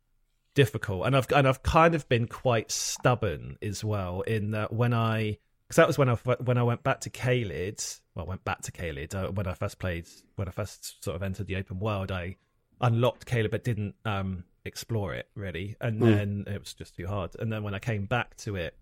difficult, 0.54 1.06
and 1.06 1.14
I've 1.14 1.30
and 1.30 1.46
I've 1.46 1.62
kind 1.62 1.94
of 1.94 2.08
been 2.08 2.26
quite 2.26 2.70
stubborn 2.70 3.58
as 3.60 3.84
well 3.84 4.22
in 4.22 4.52
that 4.52 4.72
when 4.72 4.94
I 4.94 5.38
because 5.66 5.76
that 5.76 5.86
was 5.86 5.98
when 5.98 6.08
I 6.08 6.14
when 6.14 6.58
I 6.58 6.62
went 6.62 6.82
back 6.82 7.00
to 7.02 7.10
Caelid. 7.10 8.00
Well, 8.14 8.24
I 8.26 8.28
went 8.28 8.44
back 8.44 8.62
to 8.62 8.72
Caelid 8.72 9.14
uh, 9.14 9.30
when 9.32 9.46
I 9.46 9.54
first 9.54 9.78
played 9.78 10.06
when 10.36 10.48
I 10.48 10.50
first 10.50 11.02
sort 11.04 11.16
of 11.16 11.22
entered 11.22 11.46
the 11.46 11.56
open 11.56 11.78
world. 11.78 12.10
I 12.12 12.36
unlocked 12.80 13.26
Caelid 13.26 13.50
but 13.50 13.64
didn't 13.64 13.94
um 14.04 14.44
explore 14.66 15.14
it 15.14 15.28
really 15.36 15.76
and 15.80 16.00
Mm. 16.00 16.16
then 16.16 16.44
it 16.54 16.58
was 16.60 16.74
just 16.74 16.96
too 16.96 17.06
hard 17.06 17.30
and 17.38 17.52
then 17.52 17.62
when 17.62 17.72
i 17.72 17.78
came 17.78 18.04
back 18.04 18.36
to 18.38 18.56
it 18.56 18.76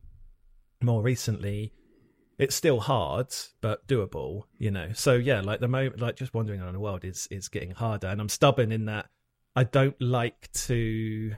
more 0.83 1.03
recently 1.03 1.75
it's 2.39 2.55
still 2.57 2.81
hard 2.81 3.29
but 3.61 3.87
doable 3.87 4.45
you 4.59 4.71
know 4.71 4.89
so 4.95 5.13
yeah 5.15 5.43
like 5.43 5.61
the 5.61 5.69
moment 5.69 6.01
like 6.01 6.17
just 6.17 6.33
wandering 6.33 6.63
around 6.63 6.73
the 6.73 6.81
world 6.81 7.05
is 7.05 7.29
is 7.31 7.49
getting 7.49 7.71
harder 7.71 8.07
and 8.07 8.19
i'm 8.19 8.31
stubborn 8.31 8.73
in 8.73 8.87
that 8.87 9.11
i 9.55 9.63
don't 9.63 10.01
like 10.01 10.51
to 10.53 11.35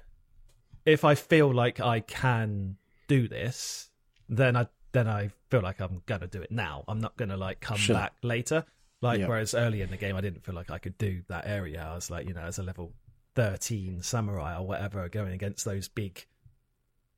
if 0.84 1.04
i 1.04 1.16
feel 1.16 1.52
like 1.52 1.80
i 1.80 1.98
can 1.98 2.76
do 3.08 3.26
this 3.26 3.90
then 4.28 4.56
i 4.56 4.66
then 4.96 5.06
i 5.06 5.30
feel 5.50 5.60
like 5.60 5.80
i'm 5.80 6.02
gonna 6.06 6.26
do 6.26 6.40
it 6.42 6.50
now 6.50 6.82
i'm 6.88 6.98
not 7.00 7.16
gonna 7.16 7.36
like 7.36 7.60
come 7.60 7.76
Sure. 7.76 7.94
back 7.94 8.12
later 8.22 8.64
like 9.02 9.20
Yeah. 9.20 9.28
whereas 9.28 9.52
early 9.54 9.82
in 9.82 9.90
the 9.90 9.98
game, 9.98 10.16
I 10.16 10.22
didn't 10.22 10.42
feel 10.42 10.54
like 10.54 10.70
I 10.70 10.78
could 10.78 10.96
do 10.96 11.20
that 11.28 11.46
area. 11.46 11.86
I 11.86 11.94
was 11.94 12.10
like, 12.10 12.26
you 12.26 12.32
know, 12.32 12.40
as 12.40 12.58
a 12.58 12.62
level 12.62 12.94
thirteen 13.34 14.00
samurai 14.00 14.56
or 14.58 14.66
whatever, 14.66 15.06
going 15.10 15.32
against 15.34 15.66
those 15.66 15.86
big, 15.86 16.24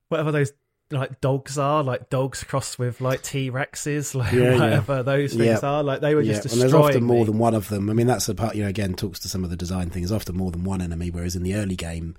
whatever 0.08 0.32
those 0.32 0.52
like 0.90 1.20
dogs 1.20 1.56
are, 1.56 1.84
like 1.84 2.10
dogs 2.10 2.42
crossed 2.42 2.80
with 2.80 3.00
like 3.00 3.22
T 3.22 3.48
Rexes, 3.50 4.14
like 4.22 4.32
Yeah, 4.32 4.42
yeah. 4.42 4.58
whatever 4.58 5.02
those 5.04 5.34
things 5.34 5.62
Yeah. 5.62 5.68
are. 5.70 5.82
Like 5.84 6.00
they 6.00 6.16
were 6.16 6.20
yeah, 6.22 6.40
just 6.40 6.52
and 6.52 6.60
there's 6.60 6.74
often 6.74 7.04
more 7.04 7.20
me. 7.20 7.24
than 7.26 7.38
one 7.38 7.54
of 7.54 7.68
them. 7.68 7.88
I 7.90 7.92
mean, 7.92 8.08
that's 8.08 8.26
the 8.26 8.34
part, 8.34 8.56
you 8.56 8.64
know, 8.64 8.68
again, 8.68 8.94
talks 8.94 9.20
to 9.20 9.28
some 9.28 9.44
of 9.44 9.50
the 9.50 9.56
design 9.56 9.90
things. 9.90 10.10
Often 10.10 10.36
more 10.36 10.50
than 10.50 10.64
one 10.64 10.80
enemy, 10.82 11.10
whereas 11.12 11.36
in 11.36 11.44
the 11.44 11.54
early 11.54 11.76
game, 11.76 12.16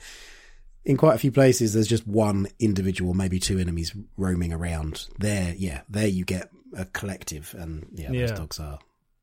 in 0.86 0.98
quite 0.98 1.16
a 1.16 1.20
few 1.20 1.32
places, 1.32 1.74
there's 1.74 1.88
just 1.88 2.08
one 2.08 2.48
individual, 2.60 3.14
maybe 3.14 3.40
two 3.40 3.60
enemies 3.60 3.94
roaming 4.18 4.54
around. 4.54 5.08
There, 5.20 5.54
yeah, 5.58 5.82
there 5.90 6.08
you 6.08 6.26
get 6.26 6.50
a 6.76 6.86
collective, 6.86 7.56
and 7.58 7.88
yeah, 7.94 8.12
Yeah. 8.12 8.28
those 8.28 8.38
dogs 8.38 8.60
are. 8.60 8.80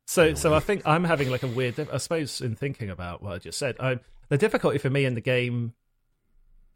So, 0.07 0.35
so 0.35 0.55
I 0.55 0.61
think 0.61 0.83
I'm 0.87 1.05
having 1.05 1.31
like 1.31 1.43
a 1.43 1.49
weird. 1.49 1.79
I 1.93 1.97
suppose 1.99 2.41
in 2.41 2.55
thinking 2.55 2.91
about 2.91 3.23
what 3.23 3.33
I 3.33 3.39
just 3.39 3.59
said, 3.59 3.77
I, 3.81 3.99
the 4.29 4.39
difficulty 4.39 4.79
for 4.79 4.91
me 4.91 5.05
in 5.05 5.15
the 5.15 5.21
game 5.21 5.73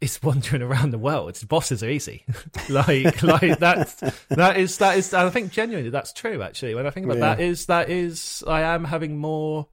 is 0.01 0.21
wandering 0.23 0.61
around 0.63 0.89
the 0.91 0.97
world. 0.97 1.39
Bosses 1.47 1.81
are 1.83 1.89
easy, 1.89 2.25
like 2.69 3.21
like 3.23 3.59
that's 3.59 3.93
that 4.29 4.57
is 4.57 4.77
that 4.79 4.97
is. 4.97 5.13
I 5.13 5.29
think 5.29 5.51
genuinely 5.51 5.91
that's 5.91 6.11
true. 6.11 6.41
Actually, 6.41 6.75
when 6.75 6.85
I 6.87 6.89
think 6.89 7.05
about 7.05 7.17
Yeah. 7.19 7.35
that, 7.35 7.39
is 7.39 7.65
that 7.67 7.89
is 7.89 8.43
I 8.47 8.61
am 8.61 8.83
having 8.83 9.17
more 9.17 9.67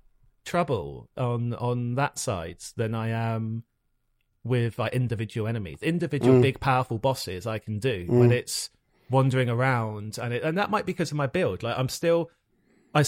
trouble 0.44 1.08
on 1.16 1.52
on 1.54 1.96
that 1.96 2.18
side 2.18 2.58
than 2.76 2.94
I 2.94 3.08
am 3.08 3.64
with 4.48 4.78
like 4.78 4.92
individual 4.94 5.46
enemies, 5.46 5.82
individual 5.82 6.38
Mm. 6.38 6.42
big 6.42 6.60
powerful 6.60 6.98
bosses. 6.98 7.46
I 7.46 7.58
can 7.58 7.78
do 7.78 8.06
when 8.08 8.30
Mm. 8.30 8.34
it's 8.34 8.70
wandering 9.10 9.48
around, 9.48 10.18
and 10.18 10.34
it, 10.34 10.42
and 10.42 10.58
that 10.58 10.70
might 10.70 10.86
be 10.86 10.92
because 10.92 11.10
of 11.10 11.16
my 11.16 11.26
build. 11.26 11.62
Like 11.62 11.78
I'm 11.78 11.88
still, 11.88 12.30
I 12.94 13.04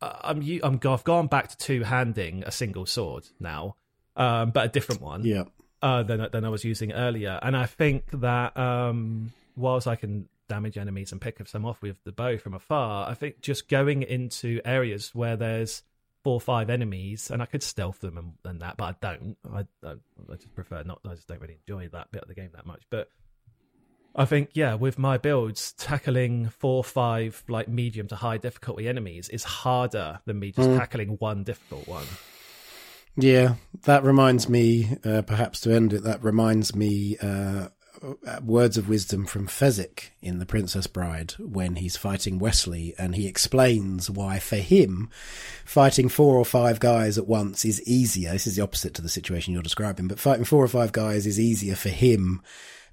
I'm 0.00 0.42
I'm 0.62 0.80
I've 0.84 1.04
gone 1.04 1.26
back 1.26 1.48
to 1.48 1.56
two 1.56 1.82
handing 1.82 2.42
a 2.44 2.50
single 2.50 2.86
sword 2.86 3.28
now, 3.40 3.76
um, 4.16 4.50
but 4.50 4.66
a 4.66 4.68
different 4.68 5.00
one 5.00 5.24
Yeah, 5.24 5.44
uh, 5.82 6.02
than 6.02 6.26
than 6.32 6.44
I 6.44 6.48
was 6.48 6.64
using 6.64 6.92
earlier. 6.92 7.38
And 7.42 7.56
I 7.56 7.66
think 7.66 8.04
that 8.12 8.56
um, 8.56 9.32
whilst 9.56 9.86
I 9.86 9.96
can 9.96 10.28
damage 10.48 10.78
enemies 10.78 11.12
and 11.12 11.20
pick 11.20 11.46
some 11.46 11.66
off 11.66 11.82
with 11.82 12.02
the 12.04 12.12
bow 12.12 12.38
from 12.38 12.54
afar, 12.54 13.08
I 13.08 13.14
think 13.14 13.40
just 13.40 13.68
going 13.68 14.02
into 14.02 14.60
areas 14.64 15.14
where 15.14 15.36
there's 15.36 15.82
four 16.28 16.34
or 16.34 16.40
five 16.42 16.68
enemies, 16.68 17.30
and 17.30 17.40
I 17.40 17.46
could 17.46 17.62
stealth 17.62 18.00
them 18.00 18.18
and, 18.18 18.32
and 18.44 18.60
that, 18.60 18.76
but 18.76 18.84
I 19.02 19.14
don't. 19.14 19.36
I, 19.50 19.60
I 19.82 19.92
I 20.30 20.34
just 20.34 20.54
prefer 20.54 20.82
not. 20.82 21.00
I 21.08 21.14
just 21.14 21.26
don't 21.26 21.40
really 21.40 21.58
enjoy 21.66 21.88
that 21.88 22.12
bit 22.12 22.20
of 22.20 22.28
the 22.28 22.34
game 22.34 22.50
that 22.54 22.66
much, 22.66 22.82
but. 22.90 23.08
I 24.14 24.24
think, 24.24 24.50
yeah, 24.54 24.74
with 24.74 24.98
my 24.98 25.16
builds, 25.16 25.72
tackling 25.74 26.48
four, 26.48 26.82
five, 26.84 27.42
like 27.48 27.68
medium 27.68 28.08
to 28.08 28.16
high 28.16 28.36
difficulty 28.38 28.88
enemies 28.88 29.28
is 29.28 29.44
harder 29.44 30.20
than 30.26 30.38
me 30.40 30.50
just 30.50 30.68
Mm. 30.68 30.76
tackling 30.78 31.08
one 31.18 31.44
difficult 31.44 31.86
one. 31.88 32.06
yeah. 33.16 33.54
That 33.84 34.02
reminds 34.04 34.48
me, 34.48 34.96
uh, 35.04 35.22
perhaps 35.22 35.60
to 35.60 35.72
end 35.72 35.92
it, 35.92 36.02
that 36.04 36.22
reminds 36.24 36.74
me. 36.74 37.16
Uh, 37.22 37.68
Uh, 38.00 38.38
words 38.44 38.76
of 38.76 38.88
wisdom 38.88 39.26
from 39.26 39.48
Fezzik 39.48 40.10
in 40.22 40.38
The 40.38 40.46
Princess 40.46 40.86
Bride 40.86 41.32
when 41.38 41.76
he's 41.76 41.96
fighting 41.96 42.38
Westley, 42.38 42.94
and 42.96 43.16
he 43.16 43.26
explains 43.26 44.08
why, 44.08 44.38
for 44.38 44.56
him, 44.56 45.10
fighting 45.64 46.08
four 46.08 46.36
or 46.36 46.44
five 46.44 46.78
guys 46.78 47.18
at 47.18 47.26
once 47.26 47.64
is 47.64 47.82
easier. 47.82 48.30
This 48.30 48.46
is 48.46 48.54
the 48.54 48.62
opposite 48.62 48.94
to 48.94 49.02
the 49.02 49.08
situation 49.08 49.52
you're 49.52 49.62
describing, 49.62 50.06
but 50.06 50.20
fighting 50.20 50.44
four 50.44 50.62
or 50.62 50.68
five 50.68 50.92
guys 50.92 51.26
is 51.26 51.40
easier 51.40 51.74
for 51.74 51.88
him 51.88 52.40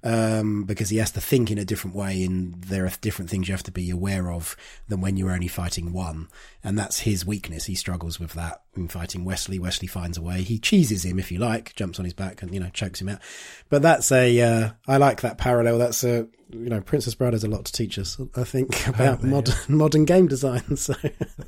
um, 0.06 0.62
because 0.62 0.88
he 0.88 0.98
has 0.98 1.10
to 1.10 1.20
think 1.20 1.50
in 1.50 1.58
a 1.58 1.64
different 1.64 1.96
way, 1.96 2.22
and 2.22 2.54
there 2.62 2.86
are 2.86 2.92
different 3.00 3.28
things 3.28 3.48
you 3.48 3.54
have 3.54 3.64
to 3.64 3.72
be 3.72 3.90
aware 3.90 4.30
of 4.30 4.56
than 4.86 5.00
when 5.00 5.16
you're 5.16 5.32
only 5.32 5.48
fighting 5.48 5.92
one, 5.92 6.28
and 6.62 6.78
that's 6.78 7.00
his 7.00 7.26
weakness. 7.26 7.64
He 7.64 7.74
struggles 7.74 8.20
with 8.20 8.32
that 8.34 8.62
in 8.76 8.86
fighting 8.86 9.24
Westley. 9.24 9.58
Westley 9.58 9.88
finds 9.88 10.16
a 10.16 10.22
way. 10.22 10.42
He 10.42 10.60
cheeses 10.60 11.04
him 11.04 11.18
if 11.18 11.32
you 11.32 11.40
like, 11.40 11.74
jumps 11.74 11.98
on 11.98 12.04
his 12.04 12.14
back 12.14 12.40
and 12.40 12.54
you 12.54 12.60
know 12.60 12.70
chokes 12.72 13.00
him 13.00 13.08
out. 13.08 13.18
But 13.68 13.82
that's 13.82 14.12
a 14.12 14.40
uh, 14.40 14.70
I 14.86 14.98
like 14.98 15.22
that 15.22 15.38
parallel. 15.38 15.78
That's 15.78 16.04
a 16.04 16.28
you 16.50 16.70
know 16.70 16.80
Princess 16.80 17.16
Bride 17.16 17.32
has 17.32 17.42
a 17.42 17.48
lot 17.48 17.64
to 17.64 17.72
teach 17.72 17.98
us. 17.98 18.16
I 18.36 18.44
think 18.44 18.86
about 18.86 19.24
modern 19.24 19.56
yeah. 19.56 19.64
modern 19.74 20.04
game 20.04 20.28
design. 20.28 20.76
So, 20.76 20.94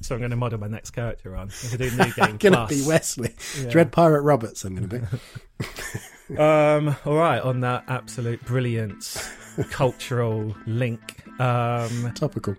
so 0.00 0.16
I'm 0.16 0.20
going 0.20 0.32
to 0.32 0.36
model 0.36 0.59
my 0.59 0.66
next 0.66 0.90
character 0.90 1.36
on. 1.36 1.52
I'm 1.62 1.78
going 1.78 1.90
to 1.90 1.96
do 1.96 1.96
new 2.04 2.12
game. 2.12 2.36
going 2.38 2.54
to 2.54 2.66
be 2.68 2.84
Westley, 2.84 3.36
yeah. 3.61 3.70
Dread 3.70 3.92
Pirate 3.92 4.22
Roberts. 4.22 4.64
I'm 4.64 4.74
going 4.74 4.88
to 4.88 4.98
be. 4.98 5.64
um, 6.36 6.96
all 7.04 7.14
right, 7.14 7.40
on 7.40 7.60
that 7.60 7.84
absolute 7.88 8.44
brilliance, 8.44 9.32
cultural 9.70 10.54
link. 10.66 11.24
Um, 11.40 12.12
Topical. 12.14 12.56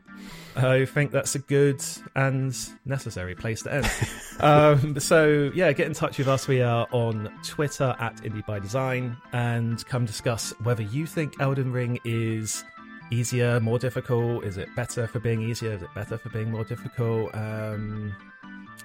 I 0.56 0.86
think 0.86 1.12
that's 1.12 1.36
a 1.36 1.40
good 1.40 1.84
and 2.16 2.56
necessary 2.86 3.36
place 3.36 3.62
to 3.64 3.74
end. 3.74 3.92
um, 4.40 5.00
so, 5.00 5.52
yeah, 5.54 5.72
get 5.72 5.88
in 5.88 5.94
touch 5.94 6.18
with 6.18 6.28
us. 6.28 6.48
We 6.48 6.62
are 6.62 6.88
on 6.92 7.32
Twitter 7.44 7.96
at 8.00 8.18
Indie 8.18 8.46
by 8.46 8.60
Design 8.60 9.16
and 9.32 9.86
come 9.86 10.06
discuss 10.06 10.54
whether 10.64 10.84
you 10.84 11.06
think 11.06 11.40
Elden 11.40 11.72
Ring 11.72 12.00
is 12.04 12.64
easier, 13.12 13.60
more 13.60 13.80
difficult. 13.80 14.44
Is 14.44 14.58
it 14.58 14.68
better 14.76 15.08
for 15.08 15.20
being 15.20 15.42
easier? 15.42 15.74
Is 15.74 15.82
it 15.82 15.94
better 15.96 16.18
for 16.18 16.30
being 16.30 16.52
more 16.52 16.64
difficult? 16.64 17.34
Um, 17.36 18.16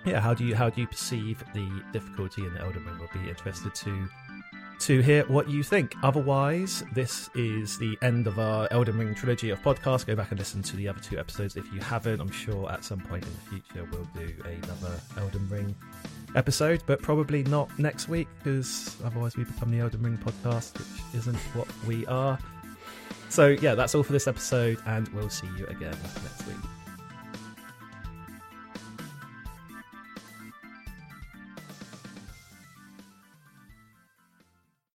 yeah, 0.05 0.21
how 0.21 0.35
do 0.35 0.45
you 0.45 0.55
how 0.55 0.69
do 0.69 0.81
you 0.81 0.87
perceive 0.87 1.43
the 1.55 1.83
difficulty 1.93 2.45
in 2.45 2.53
the 2.55 2.61
Elden 2.61 2.85
Ring? 2.85 2.99
We'll 2.99 3.23
be 3.23 3.29
interested 3.29 3.75
to 3.75 4.09
to 4.81 5.01
hear 5.01 5.25
what 5.27 5.49
you 5.49 5.63
think. 5.63 5.95
Otherwise, 6.03 6.85
this 6.93 7.31
is 7.35 7.79
the 7.79 7.97
end 8.03 8.27
of 8.27 8.39
our 8.39 8.69
Elden 8.71 8.99
Ring 8.99 9.15
trilogy 9.15 9.51
of 9.51 9.61
podcasts. 9.63 10.07
Go 10.07 10.15
back 10.15 10.31
and 10.31 10.39
listen 10.39 10.63
to 10.63 10.77
the 10.77 10.89
other 10.89 11.01
two 11.01 11.19
episodes 11.19 11.57
if 11.57 11.73
you 11.73 11.81
haven't. 11.81 12.21
I'm 12.21 12.31
sure 12.31 12.71
at 12.71 12.85
some 12.85 13.01
point 13.01 13.25
in 13.25 13.33
the 13.33 13.61
future 13.61 13.89
we'll 13.91 14.09
do 14.15 14.35
another 14.45 15.01
Elden 15.19 15.49
Ring 15.49 15.75
episode, 16.35 16.83
but 16.87 17.01
probably 17.01 17.45
not 17.45 17.77
next 17.79 18.09
week 18.09 18.29
because 18.39 18.97
otherwise 19.05 19.37
we 19.37 19.45
become 19.45 19.71
the 19.71 19.79
Elden 19.79 20.03
Ring 20.03 20.19
podcast, 20.19 20.79
which 20.79 21.21
isn't 21.21 21.37
what 21.55 21.69
we 21.87 22.07
are. 22.07 22.39
So, 23.29 23.49
yeah, 23.49 23.75
that's 23.75 23.95
all 23.95 24.03
for 24.03 24.13
this 24.13 24.29
episode, 24.29 24.79
and 24.87 25.09
we'll 25.09 25.31
see 25.31 25.49
you 25.59 25.67
again 25.67 25.97
next 26.23 26.47
week. 26.47 26.57